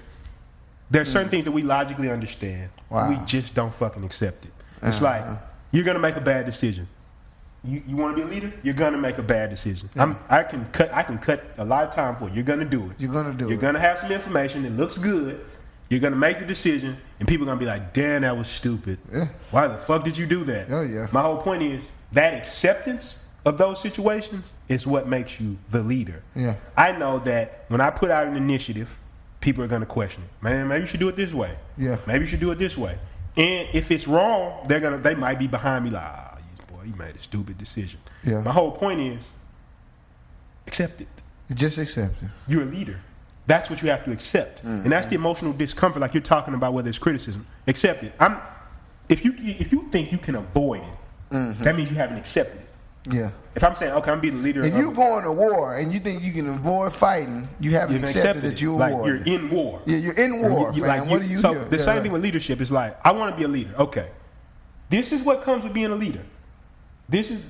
[0.90, 1.32] there's certain mm.
[1.32, 2.70] things that we logically understand.
[2.90, 3.10] Wow.
[3.10, 4.52] We just don't fucking accept it.
[4.82, 5.30] It's uh-huh.
[5.30, 5.40] like
[5.72, 6.88] you're gonna make a bad decision.
[7.64, 8.54] You, you want to be a leader?
[8.62, 9.90] You're gonna make a bad decision.
[9.96, 10.94] I'm, I can cut.
[10.94, 12.36] I can cut a lot of time for you.
[12.36, 12.92] You're gonna do it.
[13.00, 13.50] You're gonna do it.
[13.50, 15.40] You're gonna have some information that looks good.
[15.90, 18.98] You're gonna make the decision, and people are gonna be like, "Damn, that was stupid.
[19.12, 19.28] Yeah.
[19.52, 21.08] Why the fuck did you do that?" Oh, yeah.
[21.12, 26.24] My whole point is that acceptance of those situations is what makes you the leader.
[26.36, 26.56] Yeah.
[26.78, 28.98] I know that when I put out an initiative,
[29.42, 30.44] people are going to question it.
[30.44, 31.56] Man, maybe you should do it this way.
[31.78, 31.98] Yeah.
[32.08, 32.98] Maybe you should do it this way.
[33.36, 36.84] And if it's wrong, they're gonna they might be behind me like, ah, you boy,
[36.86, 38.00] you made a stupid decision.
[38.24, 38.42] Yeah.
[38.42, 39.32] My whole point is
[40.68, 41.08] accept it.
[41.54, 42.30] Just accept it.
[42.48, 43.00] You're a leader.
[43.46, 46.74] That's what you have to accept, and that's the emotional discomfort, like you're talking about,
[46.74, 47.46] whether it's criticism.
[47.68, 48.14] Accept it.
[48.20, 48.38] I'm.
[49.10, 51.62] If you if you think you can avoid it, mm-hmm.
[51.62, 52.70] that means you haven't accepted it.
[53.12, 53.32] Yeah.
[53.56, 54.64] If I'm saying, okay, I'm being the leader.
[54.64, 57.96] If of, you going to war and you think you can avoid fighting, you haven't
[57.96, 59.82] you've accepted, accepted that you're like you're in war.
[59.86, 61.84] Yeah, you're in war, you- you- like What you- do you so the Yeah.
[61.84, 63.74] same thing with leadership is like I want to be a leader.
[63.78, 64.08] Okay,
[64.90, 66.22] this is what comes with being a leader.
[67.10, 67.46] This is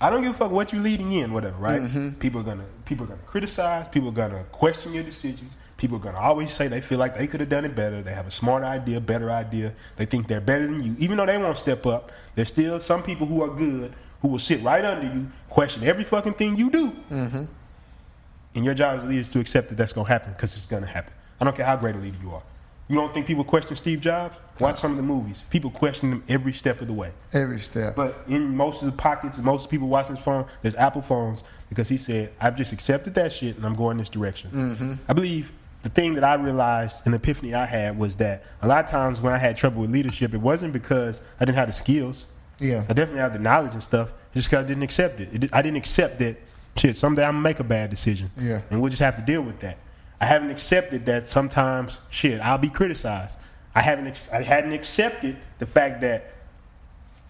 [0.00, 1.56] I don't give a fuck what you're leading in, whatever.
[1.56, 1.80] Right?
[1.80, 2.10] Mm-hmm.
[2.18, 3.88] People are gonna people are gonna criticize.
[3.88, 5.56] People are gonna question your decisions.
[5.76, 8.02] People are gonna always say they feel like they could have done it better.
[8.02, 9.74] They have a smart idea, better idea.
[9.96, 12.12] They think they're better than you, even though they won't step up.
[12.34, 16.02] There's still some people who are good who will sit right under you, question every
[16.02, 16.88] fucking thing you do.
[17.10, 17.44] Mm-hmm.
[18.54, 20.66] And your job as a leader is to accept that that's to happen because it's
[20.66, 21.12] to happen.
[21.38, 22.42] I don't care how great a leader you are.
[22.94, 24.38] You don't think people question Steve Jobs?
[24.60, 25.44] Watch some of the movies.
[25.50, 27.10] People question him every step of the way.
[27.32, 27.96] Every step.
[27.96, 31.88] But in most of the pockets, most people watching his phone, there's Apple phones because
[31.88, 34.50] he said, I've just accepted that shit and I'm going this direction.
[34.52, 34.92] Mm-hmm.
[35.08, 38.84] I believe the thing that I realized, an epiphany I had, was that a lot
[38.84, 41.72] of times when I had trouble with leadership, it wasn't because I didn't have the
[41.72, 42.26] skills.
[42.60, 42.84] Yeah.
[42.88, 44.12] I definitely have the knowledge and stuff.
[44.34, 45.42] Just because I didn't accept it.
[45.42, 45.50] it.
[45.52, 46.36] I didn't accept that
[46.76, 46.96] shit.
[46.96, 48.30] Someday I'm gonna make a bad decision.
[48.38, 48.62] Yeah.
[48.70, 49.78] And we'll just have to deal with that.
[50.20, 53.38] I haven't accepted that sometimes shit I'll be criticized.
[53.74, 56.30] I haven't ex- I hadn't accepted the fact that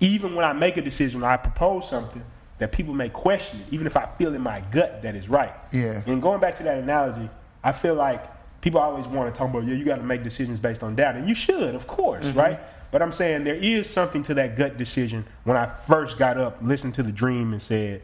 [0.00, 2.22] even when I make a decision or I propose something,
[2.58, 5.52] that people may question it, even if I feel in my gut that it's right.
[5.72, 6.02] Yeah.
[6.06, 7.28] And going back to that analogy,
[7.62, 8.24] I feel like
[8.60, 11.16] people always want to talk about, yeah, you got to make decisions based on doubt,
[11.16, 12.38] and you should, of course, Mm-hmm.
[12.38, 12.60] right?
[12.90, 16.58] But I'm saying there is something to that gut decision when I first got up,
[16.62, 18.02] listened to the dream, and said,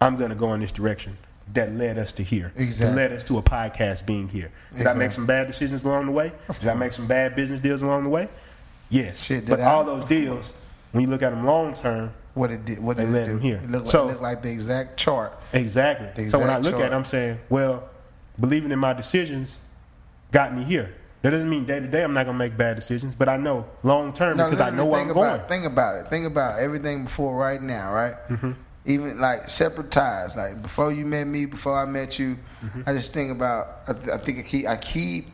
[0.00, 1.16] I'm going to go in this direction.
[1.52, 2.52] That led us to here.
[2.56, 2.86] Exactly.
[2.86, 4.50] That led us to a podcast being here.
[4.76, 6.32] Did I make some bad decisions along the way?
[6.60, 8.28] Did I make some bad business deals along the way?
[8.90, 9.22] Yes.
[9.24, 9.64] Shit, but I?
[9.64, 10.54] all those deals,
[10.92, 12.80] when you look at them long term, What it did?
[12.80, 13.36] What They did it do?
[13.38, 13.64] him.
[13.64, 15.38] It looked, So- like, it looked like the exact chart.
[15.52, 16.24] exactly.
[16.24, 17.84] The so when I exact look at it, I'm saying, well,
[18.40, 19.60] believing in my decisions
[20.32, 20.92] got me here.
[21.22, 23.66] That doesn't mean day to day I'm not gonna make bad decisions, but I know
[23.82, 25.48] long term because I know where I'm about, going.
[25.48, 26.08] Think about it.
[26.08, 28.14] Think about everything before right now, right?
[28.28, 28.52] Mm-hmm.
[28.86, 30.36] Even like separate ties.
[30.36, 32.88] Like before you met me, before I met you, Mm-hmm.
[32.88, 33.80] I just think about.
[33.86, 34.66] I, th- I think I keep.
[34.66, 35.26] I keep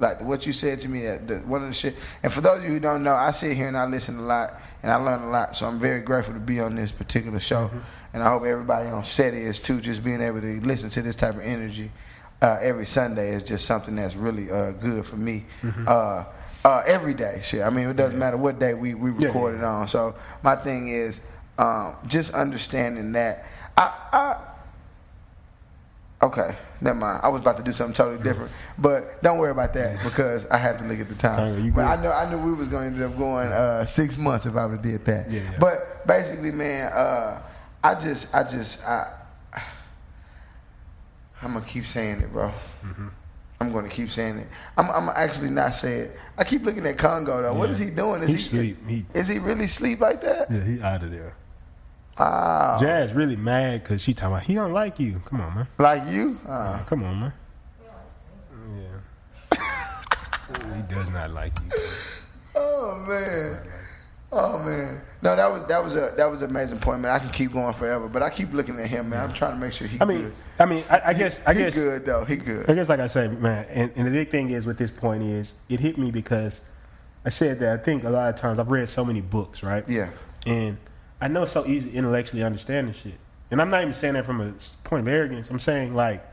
[0.00, 1.02] like what you said to me.
[1.02, 1.94] That, that one of the shit.
[2.22, 4.22] And for those of you who don't know, I sit here and I listen a
[4.22, 5.56] lot and I learn a lot.
[5.56, 7.68] So I'm very grateful to be on this particular show.
[7.68, 7.78] Mm-hmm.
[8.14, 9.80] And I hope everybody on set is too.
[9.80, 11.90] Just being able to listen to this type of energy
[12.42, 15.44] uh, every Sunday is just something that's really uh, good for me.
[15.62, 15.84] Mm-hmm.
[15.86, 16.24] Uh,
[16.64, 17.62] uh, every day, shit.
[17.62, 19.86] I mean, it doesn't matter what day we, we Yeah, record it on.
[19.88, 21.24] So my thing is
[21.58, 23.44] um, just understanding that.
[23.76, 23.92] I,
[26.20, 27.20] I okay, never mind.
[27.22, 30.56] I was about to do something totally different, but don't worry about that because I
[30.56, 31.70] had to look at the time.
[31.72, 31.84] But.
[31.84, 34.56] I know I knew we was going to end up going uh, six months if
[34.56, 35.30] I would have did that.
[35.30, 35.58] Yeah, yeah.
[35.58, 37.42] But basically, man, uh,
[37.82, 39.12] I just, I just, I,
[41.40, 42.48] I'm gonna keep saying it, bro.
[42.84, 43.08] Mm-hmm.
[43.60, 44.48] I'm gonna keep saying it.
[44.76, 46.16] I'm, I'm actually not saying it.
[46.36, 47.54] I keep looking at Congo though.
[47.54, 47.72] What Yeah.
[47.74, 48.22] is he doing?
[48.22, 48.88] Is He he sleep.
[48.88, 50.50] He- is he really sleep like that?
[50.50, 51.34] Yeah, he out of there.
[52.18, 52.78] Wow.
[52.80, 55.20] Jazz really mad because she talking about he don't like you.
[55.24, 55.68] Come on, man.
[55.78, 56.38] Like you?
[56.48, 57.32] Uh, Come on, man.
[58.76, 60.76] Yeah.
[60.76, 61.80] he does not like you.
[62.56, 63.58] oh man.
[64.30, 65.00] Oh man.
[65.22, 67.12] No, that was that was a that was an amazing point, man.
[67.12, 69.28] I can keep going forever, but I keep looking at him, man.
[69.28, 70.32] I'm trying to make sure he I mean, good.
[70.58, 72.24] I mean, I, I guess, I he guess, good though.
[72.24, 72.68] He good.
[72.68, 75.22] I guess, like I said, man, and, and the big thing is with this point
[75.22, 76.60] is it hit me because
[77.24, 79.88] I said that I think a lot of times I've read so many books, right?
[79.88, 80.10] Yeah.
[80.46, 80.76] And
[81.20, 83.14] I know it's so easy intellectually understand this shit.
[83.50, 84.52] And I'm not even saying that from a
[84.84, 85.50] point of arrogance.
[85.50, 86.24] I'm saying like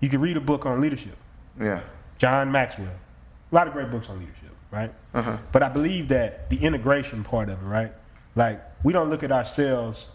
[0.00, 1.16] you can read a book on leadership,
[1.60, 1.80] Yeah.
[2.18, 4.92] John Maxwell, a lot of great books on leadership, right?
[5.14, 5.38] Uh-huh.
[5.52, 7.92] But I believe that the integration part of it, right?
[8.36, 10.10] Like we don't look at ourselves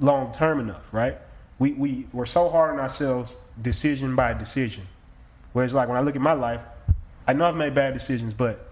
[0.00, 1.16] long term enough, right?
[1.58, 4.86] We we we're so hard on ourselves decision by decision.
[5.52, 6.64] Whereas like when I look at my life,
[7.26, 8.68] I know I've made bad decisions, but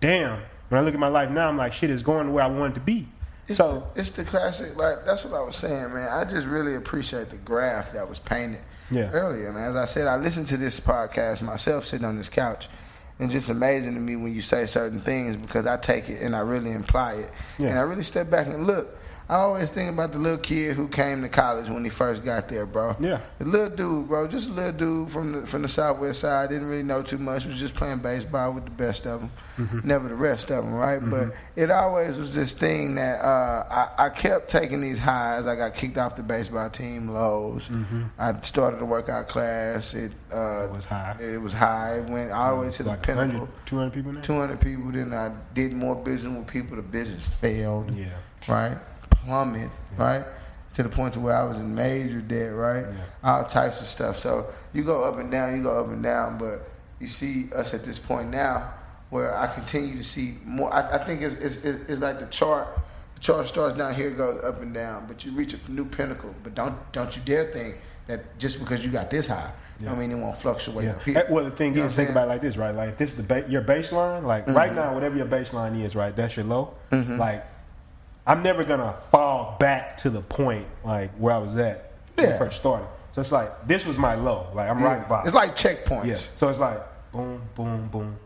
[0.00, 2.44] damn, when I look at my life now, I'm like shit is going to where
[2.44, 3.06] I want it to be.
[3.48, 4.76] It's So the, it's the classic.
[4.76, 6.08] Like that's what I was saying, man.
[6.12, 9.10] I just really appreciate the graph that was painted Yeah.
[9.10, 9.70] earlier, man.
[9.70, 12.68] As I said, I listened to this podcast myself, sitting on this couch,
[13.18, 16.36] and just amazing to me when you say certain things because I take it and
[16.36, 17.68] I really imply it, Yeah.
[17.70, 18.97] and I really step back and look.
[19.30, 22.48] I always think about the little kid who came to college when he first got
[22.48, 22.96] there, bro.
[22.98, 23.20] Yeah.
[23.38, 26.48] the little dude, bro, just a little dude from the from the southwest side.
[26.48, 27.44] Didn't really know too much.
[27.44, 29.88] Was just playing baseball with the best of them, Mm-hmm.
[29.88, 31.00] never the rest of them, right?
[31.04, 33.64] But it always was this thing that uh,
[33.98, 35.46] I, I kept taking these highs.
[35.48, 37.68] I got kicked off the baseball team, lows.
[38.18, 39.94] I started a workout class.
[39.94, 40.64] It, uh, Mm-hmm.
[40.72, 41.16] It was high.
[41.20, 41.98] It was high.
[41.98, 43.48] It went all the way to the like pinnacle.
[43.66, 44.20] 200 people now.
[44.22, 44.90] 200 people.
[44.92, 46.76] Then I did more business with people.
[46.76, 47.90] The business failed.
[47.94, 48.06] Yeah.
[48.48, 48.78] Right?
[49.24, 49.70] Plummet.
[49.96, 50.24] Right?
[50.74, 52.54] To the point to where I was in major debt.
[52.54, 52.84] Right?
[52.88, 53.04] Yeah.
[53.24, 54.18] All types of stuff.
[54.18, 55.56] So you go up and down.
[55.56, 56.38] You go up and down.
[56.38, 56.68] But
[57.00, 58.72] you see us at this point now,
[59.10, 60.72] where I continue to see more.
[60.72, 62.68] I, I think it's, it's it's like the chart.
[63.14, 66.34] The chart starts down here, goes up and down, but you reach a new pinnacle.
[66.44, 69.50] But don't don't you dare think that just because you got this high,
[69.80, 69.92] Yeah.
[69.92, 70.98] I mean it won't fluctuate Yeah.
[71.00, 71.26] here.
[71.28, 72.74] Well, the thing You is, think about it like this, right?
[72.74, 74.24] Like, if this is the ba- your baseline.
[74.24, 74.76] Like right mm-hmm.
[74.76, 76.14] now, whatever your baseline is, right?
[76.14, 76.74] That's your low.
[76.90, 77.18] Mm-hmm.
[77.18, 77.44] Like,
[78.28, 82.30] I'm never gonna fall back to the point like where I was at when I
[82.30, 82.38] Yeah.
[82.38, 82.86] first started.
[83.12, 84.46] So it's like this was my low.
[84.54, 85.26] Like I'm right bottom.
[85.26, 86.04] It's like checkpoints.
[86.04, 86.16] yeah.
[86.16, 86.78] So it's like
[87.10, 88.16] boom, boom, boom,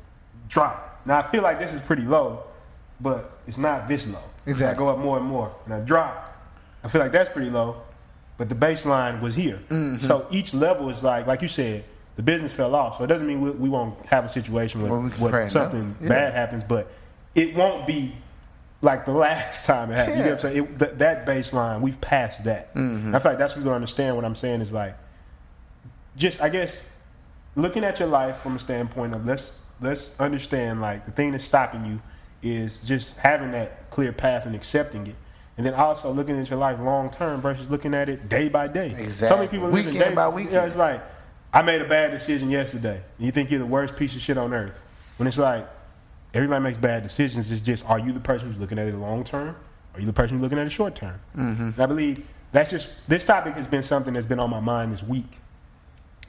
[0.49, 1.01] drop.
[1.07, 2.43] Now I feel like this is pretty low,
[3.01, 4.19] but it's not this low.
[4.47, 4.75] Exactly.
[4.75, 6.29] I go up more and more, and I drop.
[6.85, 7.77] I feel like that's pretty low,
[8.39, 9.61] but the baseline was here.
[9.69, 9.99] Mm-hmm.
[10.03, 11.85] So each level is like, like you said,
[12.17, 12.99] the business fell off.
[12.99, 15.31] So it doesn't mean we, we won't have a situation where, Where we can where
[15.31, 15.47] pray, no?
[15.47, 16.09] something Yeah.
[16.09, 16.89] bad happens, but
[17.37, 18.13] it won't be
[18.83, 20.19] like the last time it happened.
[20.19, 20.65] You know what I'm saying?
[20.65, 22.75] It, th- that baseline, we've passed that.
[22.75, 23.15] Mm-hmm.
[23.15, 24.17] I feel like that's what you don't understand.
[24.17, 24.97] What I'm saying is like,
[26.17, 26.95] just I guess
[27.57, 31.45] looking at your life from a standpoint of let's let's understand like the thing that's
[31.45, 32.01] stopping you
[32.43, 35.15] is just having that clear path and accepting it.
[35.57, 38.69] And then also looking at your life long term versus looking at it day by
[38.69, 38.87] day.
[38.87, 39.29] Exactly.
[39.29, 40.55] So many people Weekend day by weekend.
[40.55, 41.03] Yeah, it's like
[41.53, 43.01] I made a bad decision yesterday.
[43.19, 44.83] And you think you're the worst piece of shit on earth.
[45.19, 45.67] When it's like
[46.35, 47.51] Everybody makes bad decisions.
[47.51, 49.55] It's just, are you the person who's looking at it long term?
[49.95, 51.21] Are you the person who's looking at it short term?
[51.37, 51.63] Mm-hmm.
[51.63, 54.93] And I believe that's just this topic has been something that's been on my mind
[54.93, 55.39] this week,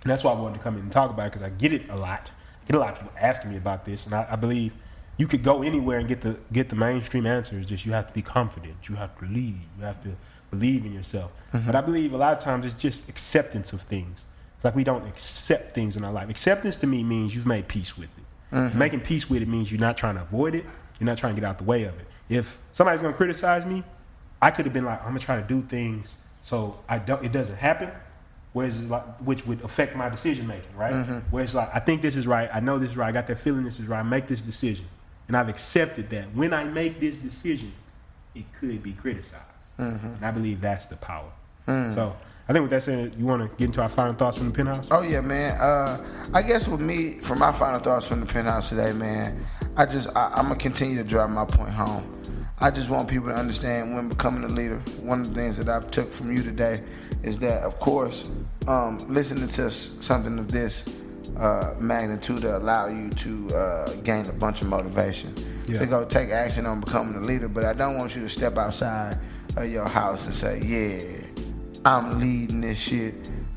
[0.02, 1.72] and that's why I wanted to come in and talk about it because I get
[1.72, 2.32] it a lot.
[2.62, 4.74] I get a lot of people asking me about this, and I, I believe
[5.18, 7.66] you could go anywhere and get the get the mainstream answers.
[7.66, 8.90] Just you have to be confident.
[8.90, 9.60] You have to lead.
[9.78, 10.16] You have to
[10.52, 11.32] believe in yourself.
[11.66, 14.28] But I believe a lot of times it's just acceptance of things.
[14.56, 16.30] It's like we don't accept things in our life.
[16.30, 18.23] Acceptance to me means you've made peace with it.
[18.54, 18.78] Mm-hmm.
[18.78, 20.66] Making peace with it means you're not trying to avoid it.
[21.00, 22.06] You're not trying to get out the way of it.
[22.30, 23.84] If somebody's gonna criticize me,
[24.42, 27.24] I could have been like, I'm gonna try to do things so I don't.
[27.24, 27.92] It doesn't happen.
[28.52, 30.94] Whereas it's like, which would affect my decision making, right?
[30.94, 31.18] Mm-hmm.
[31.32, 32.48] Where it's like, I think this is right.
[32.54, 33.10] I know this is right.
[33.10, 34.00] I got that feeling this is right.
[34.00, 34.86] I make this decision,
[35.28, 37.74] and I've accepted that when I make this decision,
[38.36, 40.06] it could be criticized, mm-hmm.
[40.06, 41.32] and I believe that's the power.
[41.68, 41.94] Mm.
[41.94, 42.16] So
[42.48, 44.54] I think with that said, you want to get into our final thoughts from the
[44.54, 44.90] penthouse?
[44.92, 45.60] Oh yeah, man.
[45.60, 49.46] Uh, I guess with me, for my final thoughts from the penthouse today, man,
[49.78, 52.10] I just I, I'm gonna continue to drive my point home.
[52.60, 54.80] I just want people to understand when becoming a leader.
[55.02, 56.84] One of the things that I've took from you today
[57.24, 58.30] is that, of course,
[58.68, 60.86] um, listening to something of this
[61.38, 65.34] uh, magnitude to allow you to uh, gain a bunch of motivation
[65.68, 65.80] Yeah.
[65.80, 67.48] to go take action on becoming a leader.
[67.48, 69.18] But I don't want you to step outside
[69.58, 71.23] of your house and say, "Yeah,
[71.86, 73.16] I'm leading this shit.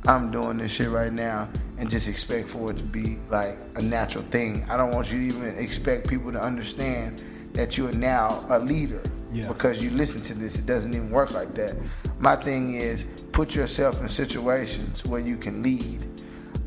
[0.09, 1.49] I'm doing this shit right now,
[1.79, 4.65] and just expect for it to be like a natural thing.
[4.69, 7.23] I don't want you to even expect people to understand
[7.55, 9.49] that you are now a leader Yeah.
[9.49, 10.59] because you listen to this.
[10.59, 11.75] It doesn't even work like that.
[12.19, 16.05] My thing is put yourself in situations where you can lead.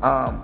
[0.02, 0.42] Um,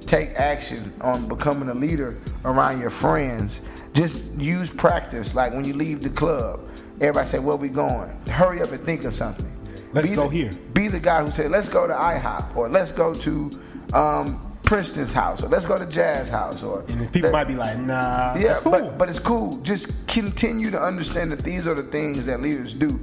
[0.00, 3.60] take action on becoming a leader around your friends.
[3.92, 5.34] Just use practice.
[5.34, 6.60] Like when you leave the club,
[7.00, 9.46] everybody say, "Where we going?" Hurry up and think of something.
[9.92, 10.50] Let's Be go the- here.
[10.72, 13.50] Be the guy who said, "Let's go to IHOP," or "Let's go to
[13.92, 17.56] um, Princeton's house," or "Let's go to Jazz house," or And people Let- might be
[17.56, 18.72] like, Nah, yeah, that's cool.
[18.72, 19.56] but but it's cool.
[19.62, 23.00] Just continue to understand that these are the things that leaders do.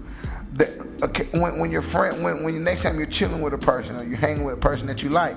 [0.53, 0.69] That
[1.03, 4.03] okay, when, when your friend, when when next time you're chilling with a person or
[4.05, 5.35] you're hanging with a person that you like,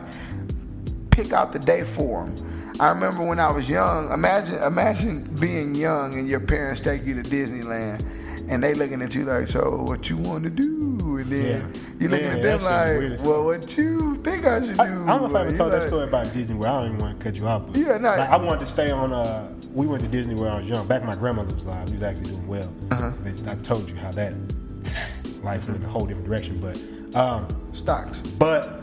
[1.11, 2.75] pick out the day for them.
[2.79, 4.11] I remember when I was young.
[4.13, 8.05] Imagine imagine being young and your parents take you to Disneyland.
[8.49, 11.10] And they looking at you like, so what you want to do?
[11.23, 11.81] And then Yeah.
[12.01, 12.63] you looking Yeah, at them
[13.13, 14.83] like, well, what you think I should do?
[14.83, 16.67] I, I don't know if I ever told that story about Disney World.
[16.77, 17.67] I don't even want to cut you off.
[17.67, 18.11] But Yeah, no.
[18.11, 19.13] like, I wanted to stay on.
[19.13, 20.87] Uh, we went to Disney when I was young.
[20.89, 22.73] Back when my grandmother was alive, we was actually doing well.
[22.91, 23.13] Uh-huh.
[23.49, 24.33] I told you how that
[25.43, 26.59] life went in a whole different direction.
[26.59, 26.81] But
[27.17, 28.21] um, Stocks.
[28.21, 28.83] but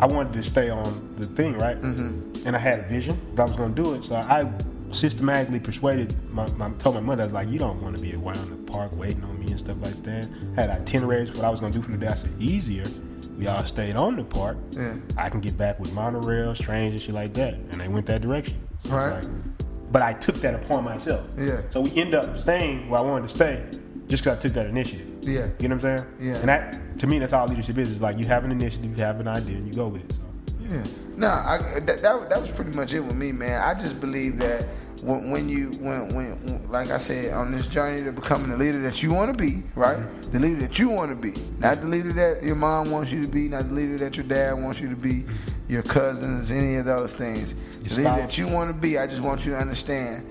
[0.00, 1.80] I wanted to stay on the thing, right?
[1.80, 2.46] Mm-hmm.
[2.46, 4.02] And I had a vision that I was going to do it.
[4.02, 4.44] So I
[4.92, 8.14] systematically persuaded my, my told my mother I was like, you don't want to be
[8.14, 10.28] around the park waiting on me and stuff like that.
[10.56, 12.08] had itineraries for what I was going to do for the day.
[12.08, 12.84] I said easier.
[13.38, 14.58] We all stayed on the park.
[14.72, 14.96] Yeah.
[15.16, 17.54] I can get back with monorails, trains, and shit like that.
[17.54, 18.58] And they went that direction.
[18.80, 19.14] So Right.
[19.14, 19.24] like-
[19.92, 21.26] but I took that upon myself.
[21.36, 21.60] Yeah.
[21.68, 23.64] So we end up staying where I wanted to stay
[24.08, 25.06] just because I took that initiative.
[25.22, 25.46] Yeah.
[25.58, 26.06] You know what I'm saying?
[26.20, 26.34] Yeah.
[26.36, 27.90] And that, to me, that's all leadership is.
[27.90, 30.12] Is like you have an initiative, you have an idea, and you go with it.
[30.12, 30.20] So.
[30.70, 30.82] Yeah.
[31.20, 33.60] No, I, that, that that was pretty much it with me, man.
[33.60, 34.62] I just believe that
[35.02, 38.56] when, when you when, when when like I said on this journey to becoming the
[38.56, 39.98] leader that you want to be, right?
[39.98, 40.30] Mm-hmm.
[40.30, 43.20] The leader that you want to be, not the leader that your mom wants you
[43.20, 45.24] to be, not the leader that your dad wants you to be,
[45.68, 47.52] your cousins, any of those things.
[47.82, 50.24] The leader that you want to be, I just want you to understand.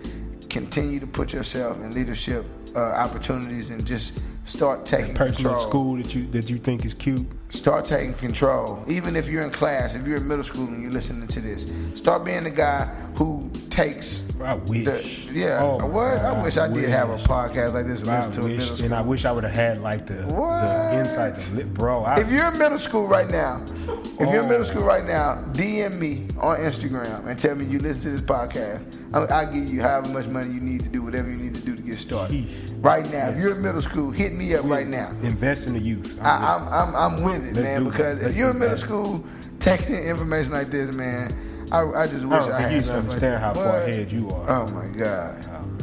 [0.50, 2.44] Continue to put yourself in leadership
[2.76, 6.86] uh, opportunities and just start taking Person control at school that you that you think
[6.86, 7.28] is cute.
[7.52, 8.84] Start taking control.
[8.88, 11.68] Even if you're in class, if you're in middle school and you're listening to this,
[11.98, 12.86] start being the guy
[13.16, 14.28] who takes.
[14.40, 14.86] I wish.
[14.86, 16.16] The, yeah, Oh what?
[16.18, 18.82] God, I wish I, did have a podcast like this and I listen to wish,
[18.82, 20.62] and I wish I would have had like the What?
[20.92, 22.04] the insight, the bro.
[22.04, 24.64] I, if you're in middle school right now, if you're in middle Oh.
[24.64, 28.86] school right now, DM me on Instagram and tell me you listen to this podcast.
[29.14, 31.62] I'll, I'll give you however much money you need to do whatever you need to
[31.62, 32.36] do to get started.
[32.46, 32.69] Sheesh.
[32.82, 35.10] Right now, if you're in middle school, hit me up right now.
[35.22, 36.18] invest in the youth.
[36.22, 37.84] I'm I, I'm, I'm, I'm with it, Let's man.
[37.84, 38.82] Because if you're in middle that.
[38.82, 39.24] school
[39.60, 41.36] taking information like this, man,
[41.72, 43.82] I, I just wish I I, had think you understand like how far What?
[43.90, 44.50] ahead you are.
[44.62, 45.46] Oh my god!
[45.56, 45.78] Um,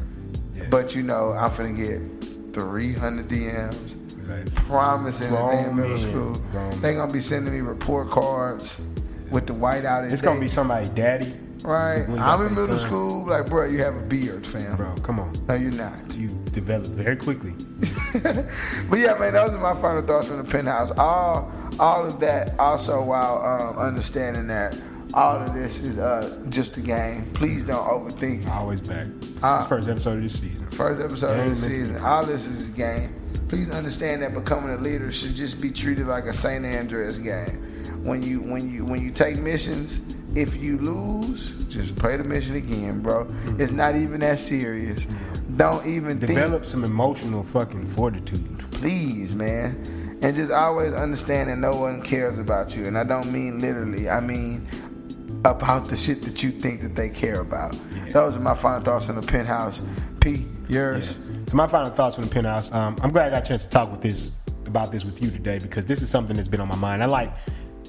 [0.54, 0.64] yeah.
[0.70, 5.98] But you know, I'm finna get 300 DMs Like, promising that they in middle men.
[5.98, 6.80] school.
[6.80, 8.80] They gonna be sending me report cards
[9.30, 10.10] with the whiteout.
[10.10, 11.34] it's gonna be somebody daddy,
[11.72, 12.08] right.
[12.08, 12.86] I'm in middle son.
[12.86, 13.24] school.
[13.26, 14.76] Like, bro, you have a beard, fam.
[14.76, 14.94] bro.
[15.02, 15.92] Come on, No, you're not.
[16.14, 17.52] you develop very quickly.
[18.88, 20.90] But yeah, man, those are my final thoughts from the penthouse.
[20.98, 22.58] All, all of that.
[22.58, 24.78] Also, while um, understanding that
[25.12, 27.30] all of this is uh, just a game.
[27.34, 28.50] Please don't overthink it.
[28.50, 29.06] Always back.
[29.42, 30.68] Uh, first episode of this season.
[30.70, 31.96] First episode of the Game season.
[32.04, 33.14] All this is a game.
[33.48, 38.02] Please understand that becoming a leader should just be treated like a San Andreas game.
[38.04, 40.00] When you when you when you take missions,
[40.36, 43.26] if you lose, just play the mission again, bro.
[43.58, 45.06] It's not even that serious.
[45.56, 48.58] Don't even think Develop some emotional fucking fortitude.
[48.72, 50.18] please, man.
[50.22, 52.86] And just always understand that no one cares about you.
[52.86, 54.66] And I don't mean literally, I mean
[55.44, 57.78] about the shit that you think that they care about.
[58.10, 59.80] Those are my final thoughts on the penthouse.
[60.20, 61.16] P, yours.
[61.46, 62.72] So my final thoughts on the penthouse.
[62.72, 64.32] Um, I'm glad I got a chance to talk with this
[64.66, 67.02] about this with you today because this is something that's been on my mind.
[67.02, 67.32] I like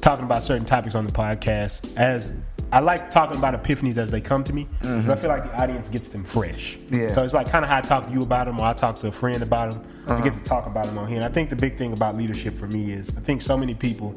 [0.07, 2.31] talking about certain topics on the podcast as
[2.71, 5.21] I like talking about epiphanies as they come to me because I mm-hmm.
[5.21, 6.77] feel like the audience gets them fresh.
[6.89, 7.11] Yeah.
[7.11, 8.95] So it's like kind of how I talk to you about them or I talk
[8.99, 9.81] to a friend about them.
[10.07, 10.23] I uh-huh.
[10.23, 11.17] get to talk about them on here.
[11.17, 13.75] And I think the big thing about leadership for me is I think so many
[13.75, 14.15] people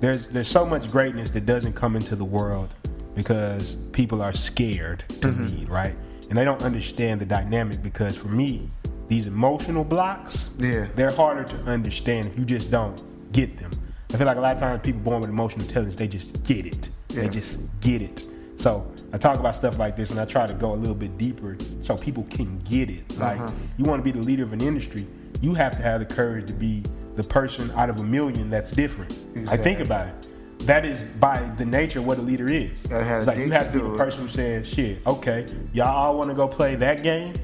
[0.00, 2.74] there's there's so much greatness that doesn't come into the world
[3.14, 5.56] because people are scared to mm-hmm.
[5.56, 5.94] lead, right?
[6.28, 8.68] And they don't understand the dynamic because for me,
[9.08, 10.86] these emotional blocks, Yeah.
[10.96, 13.02] they're harder to understand if you just don't
[13.32, 13.70] get them.
[14.14, 16.66] I feel like a lot of times people born with emotional intelligence, they just get
[16.66, 16.88] it.
[17.08, 17.22] Yeah.
[17.22, 18.22] They just get it.
[18.54, 21.18] So I talk about stuff like this and I try to go a little bit
[21.18, 23.18] deeper so people can get it.
[23.18, 23.40] Like
[23.76, 25.08] you want to be the leader of an industry,
[25.40, 26.84] you have to have the courage to be
[27.16, 29.18] the person out of a million that's different.
[29.50, 30.28] I think about it.
[30.60, 32.84] That is by the nature of what a leader is.
[32.84, 36.16] It's like you have to to be the person who says, "Shit, okay, y'all all
[36.16, 37.34] want to go play that game.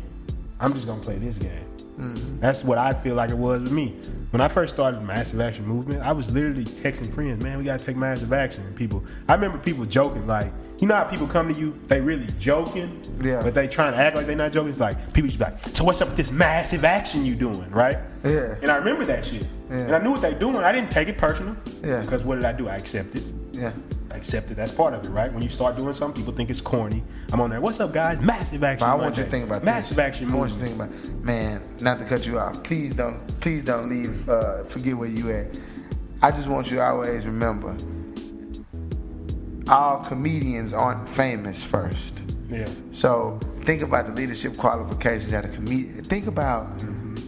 [0.60, 1.66] I'm just gonna play this game."
[1.98, 2.38] Mm-hmm.
[2.38, 3.96] That's what I feel like it was with me.
[4.30, 7.64] When I first started the massive action movement, I was literally texting friends, "Man, we
[7.64, 11.26] gotta take massive action." And people, I remember people joking, like, you know how people
[11.26, 13.40] come to you, they really joking, Yeah.
[13.42, 14.70] but they trying to act like they're not joking.
[14.70, 17.66] It's like people just be like, "So what's up with this massive action you doing?"
[17.72, 17.98] Right?
[18.22, 18.54] Yeah.
[18.62, 19.76] And I remember that shit, Yeah.
[19.78, 20.56] and I knew what they doing.
[20.58, 22.00] I didn't take it personal, Yeah.
[22.02, 22.68] Because what did I do?
[22.68, 23.24] I accepted.
[23.60, 23.72] Yeah.
[24.12, 24.54] Accept it.
[24.56, 25.30] That's part of it, right?
[25.32, 27.04] When you start doing something, people think it's corny.
[27.32, 27.60] I'm on there.
[27.60, 28.20] What's up, guys?
[28.20, 28.86] Massive action.
[28.86, 30.04] But I want you to think about massive this.
[30.06, 30.90] action I want you to think about,
[31.22, 31.62] man.
[31.80, 32.62] Not to cut you off.
[32.64, 33.26] Please don't.
[33.40, 34.28] Please don't leave.
[34.28, 35.56] Uh, forget where you at.
[36.22, 37.76] I just want you to always remember.
[39.68, 42.20] All comedians aren't famous first.
[42.48, 42.68] Yeah.
[42.92, 46.02] So think about the leadership qualifications at a comedian.
[46.02, 46.66] Think about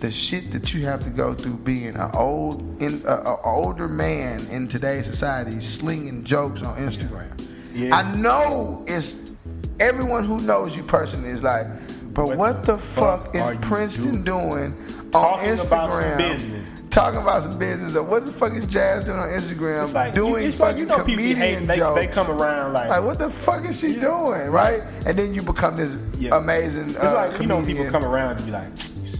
[0.02, 3.88] the shit that you have to go through being an old, in, a, a older
[3.88, 7.30] man in today's society, slinging jokes on Instagram.
[7.72, 7.94] Yeah.
[7.94, 9.30] I know it's
[9.78, 11.66] everyone who knows you personally is like,
[12.12, 15.66] but what, What the, the fuck, fuck is Princeton doing, on Talking Instagram?
[15.66, 16.82] about some business.
[16.90, 17.94] Talking about some business.
[17.96, 19.82] Or what the fuck is Jazz doing on Instagram?
[19.82, 21.66] It's like doing it's like you know comedian hating.
[21.68, 21.94] They, jokes.
[21.94, 24.82] they come around like, Like, what the fuck is she doing, right?
[25.06, 26.36] And then you become this Yeah.
[26.36, 26.90] amazing.
[26.90, 29.11] It's uh, like you know people come around and be like, "You see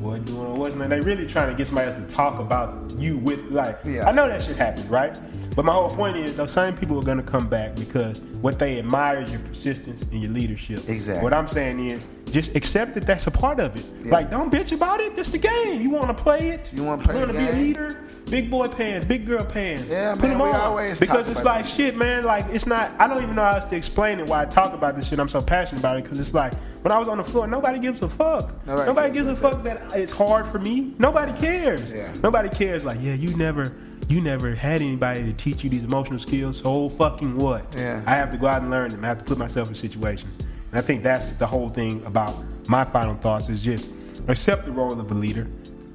[0.00, 2.92] what doing or wasn't?" And they really trying to get somebody else to talk about
[2.96, 3.78] you with like.
[3.84, 4.08] Yeah.
[4.08, 5.18] I know that shit happened, right?
[5.56, 8.78] But my whole point is those same people are gonna come back because what they
[8.78, 10.88] admire is your persistence and your leadership.
[10.88, 11.22] Exactly.
[11.22, 13.84] What I'm saying is just accept that that's a part of it.
[14.04, 14.12] Yeah.
[14.12, 15.18] Like don't bitch about it.
[15.18, 15.82] It's the game.
[15.82, 16.72] You want to play it.
[16.72, 17.96] You wanna play You wanna be a leader.
[18.30, 19.92] Big boy pants, big girl pants.
[19.92, 20.94] Yeah, Put man, them on.
[21.00, 22.24] because it's like this shit, man.
[22.24, 22.92] Like it's not.
[22.98, 24.26] I don't even know how else to explain it.
[24.26, 25.18] Why I talk about this shit.
[25.18, 27.78] I'm so passionate about it because it's like when I was on the floor, nobody
[27.78, 28.54] gives a fuck.
[28.66, 30.94] Nobody Nobody, gives gives a fuck that it's hard for me.
[30.98, 31.92] Nobody cares.
[31.92, 32.12] Yeah.
[32.22, 32.84] Nobody cares.
[32.84, 33.74] Like yeah, you never.
[34.08, 36.58] You never had anybody to teach you these emotional skills.
[36.58, 37.64] So fucking what?
[37.76, 38.02] Yeah.
[38.08, 39.04] I have to go out and learn them.
[39.04, 40.36] I have to put myself in situations.
[40.38, 42.34] And I think that's the whole thing about
[42.66, 43.88] my final thoughts is just
[44.26, 45.46] accept the role of a leader.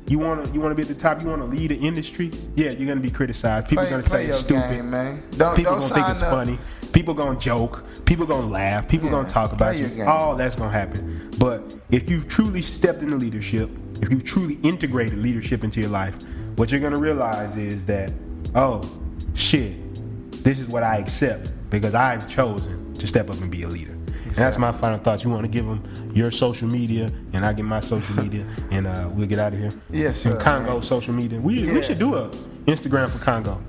[0.08, 1.22] You wanna you wanna be at the top.
[1.22, 2.32] You wanna lead the industry.
[2.56, 3.68] Yeah, you're gonna be criticized.
[3.68, 4.70] People Play- gonna say it's stupid.
[4.70, 5.22] game, man.
[5.38, 6.30] Don't- People don't gonna think it's up.
[6.32, 6.60] funny.
[6.92, 7.84] People gonna joke.
[8.06, 8.88] People gonna laugh.
[8.88, 9.88] People Yeah, gonna talk about you.
[9.88, 10.08] game.
[10.08, 11.32] All that's gonna happen.
[11.40, 13.70] But if you've truly stepped into leadership,
[14.02, 16.16] if you've truly integrated leadership into your life,
[16.56, 18.14] what you're gonna realize is that,
[18.54, 18.82] oh,
[19.34, 19.74] shit,
[20.44, 23.95] this is what I accept because I've chosen to step up and be a leader.
[24.38, 25.24] And that's my final thoughts.
[25.24, 25.82] You want to give them
[26.14, 29.60] your social media, and I give my social media, and uh, we'll get out of
[29.60, 29.74] here.
[29.92, 31.40] Yes, And sir, Congo social media.
[31.40, 31.74] We, Yeah.
[31.74, 32.30] we should do a
[32.66, 33.62] Instagram for Congo.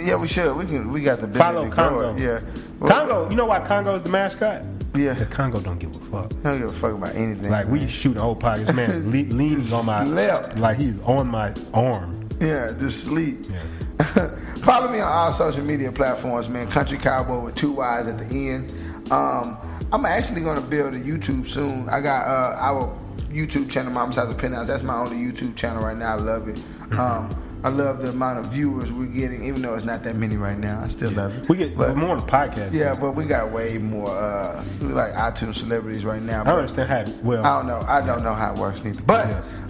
[0.00, 0.54] Yeah, we should.
[0.56, 0.90] We can.
[0.90, 2.14] We got the Follow grow Congo.
[2.14, 2.20] it.
[2.20, 2.40] Yeah.
[2.86, 3.28] Congo.
[3.30, 4.62] You know why Congo is the mascot?
[4.94, 5.12] Yeah.
[5.14, 6.32] Because Congo don't give a fuck.
[6.44, 7.50] I don't give a fuck about anything.
[7.50, 7.88] Like we man.
[7.88, 8.72] shoot a whole pocket.
[8.74, 10.58] Man le- leans on my Slept.
[10.58, 12.28] like he's on my arm.
[12.40, 13.38] Yeah, just sleep.
[13.50, 13.62] Yeah.
[14.58, 16.68] Follow me on all social media platforms, man.
[16.70, 18.70] Country Cowboy with two Y's at the end.
[19.10, 19.56] Um,
[19.92, 21.88] I'm actually gonna build a YouTube soon.
[21.88, 22.98] I got uh, our
[23.30, 24.66] YouTube channel, Mama's House of Penthouse.
[24.66, 26.16] That's my only YouTube channel right now.
[26.16, 26.58] I love it.
[26.98, 27.30] Um,
[27.64, 30.56] I love the amount of viewers we're getting, even though it's not that many right
[30.58, 30.80] now.
[30.84, 31.48] I still love it.
[31.48, 32.72] We get But- more on the podcast.
[32.72, 36.44] Yeah, but we got way more uh, like iTunes celebrities right now.
[36.44, 36.98] I understand how.
[37.00, 37.80] it- Well, I don't know.
[37.88, 39.02] I don't know how it works neither.
[39.02, 39.26] But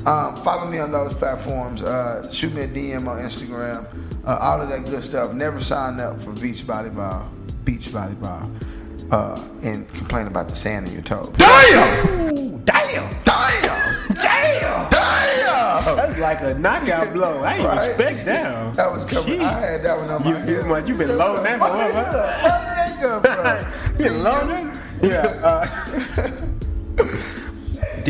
[0.06, 1.80] um, follow me on those platforms.
[1.80, 3.86] Uh, shoot me a DM on Instagram.
[4.26, 5.32] Uh, all of that good stuff.
[5.32, 7.26] Never sign up for beach volleyball.
[7.64, 8.50] Beach volleyball.
[9.10, 11.32] Uh, and complain about the sand in your toes.
[11.38, 12.58] Damn!
[12.64, 13.10] Damn!
[13.24, 14.14] Damn!
[14.14, 14.90] Damn!
[14.90, 15.96] Damn!
[15.96, 17.42] That's like a knockout blow.
[17.42, 17.88] I didn't Right?
[17.88, 18.74] expect that.
[18.74, 19.38] That was coming.
[19.38, 19.40] Shit.
[19.40, 21.94] I had that one on You, my you, must- you been loading that for what?
[21.94, 22.98] Yeah.
[23.00, 24.04] nigga, bro.
[24.04, 24.80] You loaded?
[25.02, 25.26] Yeah.
[25.42, 25.66] Uh,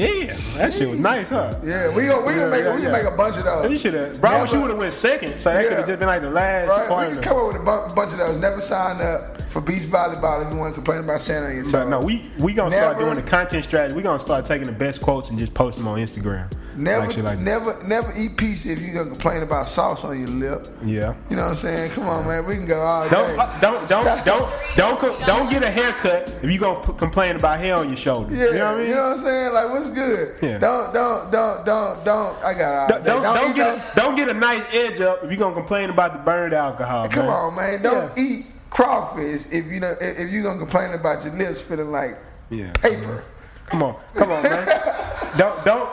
[0.01, 0.27] damn,
[0.59, 1.53] that shit was nice, huh?
[1.62, 2.91] Yeah, we gonna we gonna make yeah, we yeah.
[2.91, 3.70] can make a bunch of those.
[3.70, 4.20] You should have.
[4.20, 6.23] Bro, I wish you would have went second, so that could have just been like
[6.23, 8.39] the last Right, part we come up with a bu- bunch of those.
[8.39, 11.65] Never sign up for beach volleyball if you want to complain about sand on your
[11.65, 11.89] toes.
[11.89, 13.95] No, we we gonna start doing the content strategy.
[13.95, 16.51] We gonna start taking the best quotes and just post them on Instagram.
[16.79, 17.45] Never Like like that.
[17.45, 20.67] never never eat pizza if you gonna complain about sauce on your lip.
[20.83, 21.15] Yeah.
[21.31, 21.91] You know what I'm saying?
[21.93, 22.47] Come on, man.
[22.47, 23.37] We can go all Don't day.
[23.37, 24.25] uh, don't don't Stop.
[24.25, 27.89] don't don't co- don't get a haircut if you gonna p- complain about hair on
[27.89, 28.39] your shoulders.
[28.39, 28.89] Yeah, you know what I mean?
[28.89, 29.53] You know what I'm saying?
[29.55, 30.37] Like, what's good?
[30.43, 30.59] Yeah.
[30.59, 32.45] Don't, don't, don't, don't, don't.
[32.45, 35.31] I got all don't, don't, don't get a, don't get a nice edge up if
[35.31, 37.09] you gonna complain about the burned alcohol.
[37.09, 37.35] Come man.
[37.35, 37.83] on, man.
[37.83, 41.91] Don't eat crawfish if you know if if you gonna complain about your lips feeling
[41.91, 42.17] like
[42.51, 42.73] Yeah.
[42.75, 43.25] paper.
[43.67, 44.67] Come on, come on, man.
[45.37, 45.91] don't don't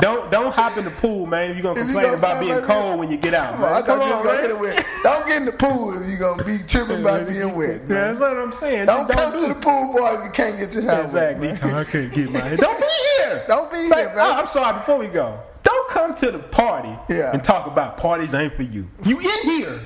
[0.00, 1.50] don't don't hop in the pool, man.
[1.50, 3.16] If you gonna If you complain gonna about complain being about being- cold when you
[3.16, 3.84] get out, Come on, man.
[3.84, 4.50] Come on, man.
[4.50, 4.86] it with.
[5.02, 7.80] Don't get in the pool if you're gonna be tripping about being wet.
[7.82, 8.86] Yeah, that's what I'm saying.
[8.86, 11.48] Don't Just come do to the pool, boy, if you can't get your hair Exactly.
[11.48, 11.62] wet.
[11.62, 11.74] man.
[11.74, 12.58] I can't get my head.
[12.64, 12.86] Don't be
[13.18, 13.44] here.
[13.46, 14.24] Don't be Like, here, bro.
[14.24, 14.74] oh, I'm sorry.
[14.74, 17.32] Before we go, don't come to the party Yeah.
[17.32, 18.88] and talk about parties ain't for you.
[19.04, 19.78] You in here.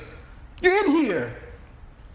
[0.62, 1.32] You in here.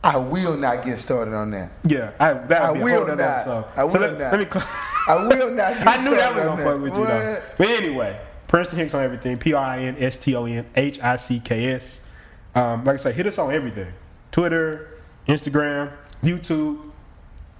[0.04, 1.72] I will not get started on that.
[1.86, 3.20] Yeah, I, that I would be a will whole not.
[3.20, 3.66] episode.
[3.78, 4.38] I will so let, not.
[4.38, 4.62] Let me.
[5.08, 7.42] I will not get I knew that was gonna fuck with you though.
[7.58, 9.38] But anyway, Princeton Hicks on everything.
[9.38, 12.10] P R I N S T O N H I C K S.
[12.54, 13.92] Um, like I say, hit us on everything:
[14.32, 16.80] Twitter, Instagram, YouTube.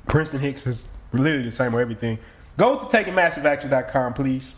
[0.10, 2.20] Princeton Hicks is literally the same on everything.
[2.58, 4.56] Go to takingmassiveaction.com, please,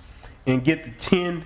[0.48, 1.46] and get the 10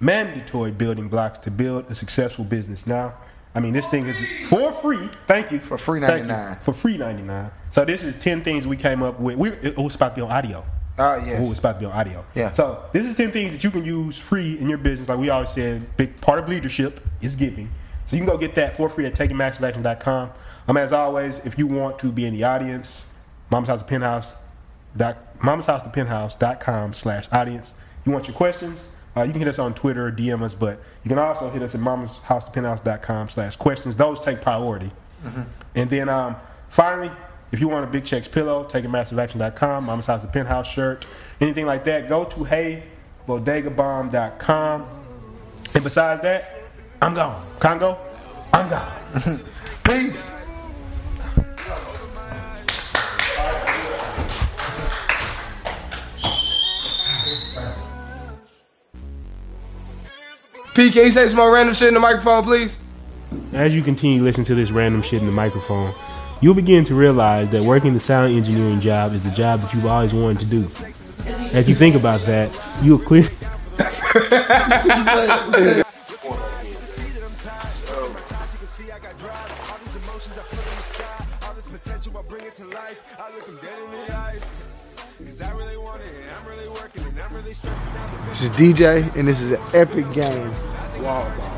[0.00, 2.86] mandatory building blocks to build a successful business.
[2.86, 3.14] Now,
[3.54, 5.08] I mean, this thing is for free.
[5.26, 5.60] Thank you.
[5.60, 6.56] For free 99.
[6.56, 7.50] For free 99.
[7.70, 9.36] So this is 10 things we came up with.
[9.36, 10.64] We, it was about to be on audio.
[10.98, 11.40] Oh, yes.
[11.40, 12.24] Ooh, it's about to be on audio.
[12.34, 12.50] Yeah.
[12.50, 15.08] So this is 10 things that you can use free in your business.
[15.08, 17.70] Like we always said, big part of leadership is giving.
[18.06, 20.30] So you can go get that for free at takingmassiveaction.com.
[20.68, 23.12] Um, as always, if you want to be in the audience,
[23.50, 24.36] Mama's House to Penthouse,
[24.96, 27.74] dot, Mama's House to Penthouse.com slash audience.
[28.04, 28.90] You want your questions?
[29.16, 31.62] Uh, you can hit us on Twitter or DM us, but you can also hit
[31.62, 33.96] us at Mama's House to Penthouse.com slash questions.
[33.96, 34.90] Those take priority.
[35.74, 36.36] And then um,
[36.68, 37.10] finally,
[37.52, 41.06] if you want a Big Checks pillow, take massiveaction.com, Mama's House the Penthouse shirt,
[41.40, 44.86] anything like that, go to heybodegabomb.com.
[45.74, 46.52] And besides that,
[47.00, 47.46] I'm gone.
[47.60, 47.96] Congo,
[48.52, 48.92] I'm gone.
[49.84, 50.43] Peace.
[60.74, 62.78] P, can you say some more random shit in the microphone, please?
[63.52, 65.94] As you continue listening to this random shit in the microphone,
[66.40, 69.86] you'll begin to realize that working the sound engineering job is the job that you've
[69.86, 70.62] always wanted to do.
[71.52, 72.50] As you think about that,
[72.82, 73.30] you'll clear.
[85.24, 85.40] This
[88.42, 90.50] is DJ, and this is an epic game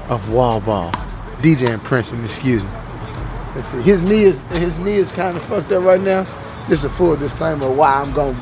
[0.08, 0.92] of wall ball.
[1.42, 2.70] DJ and Princeton, excuse me.
[3.56, 3.82] Let's see.
[3.82, 6.22] His knee is his knee is kind of fucked up right now.
[6.68, 8.38] This is a full disclaimer of why I'm gonna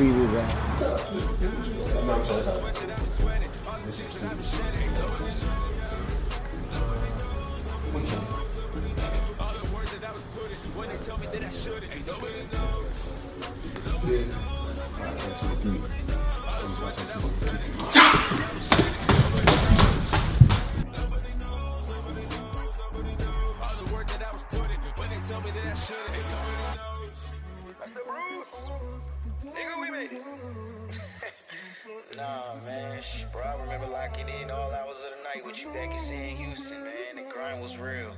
[32.16, 33.02] Nah, man,
[33.32, 36.36] bro, I remember locking in all hours of the night with you back in Sam
[36.36, 37.16] Houston, man.
[37.16, 38.12] The grind was real.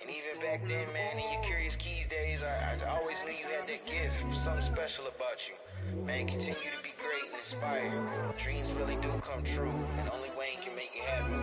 [0.00, 3.46] And even back then, man, in your Curious Keys days, I, I always knew you
[3.46, 5.54] had that gift, something special about you.
[6.04, 7.92] Man, continue to be great and inspired.
[8.38, 11.42] Dreams really do come true, and only Wayne can make it happen.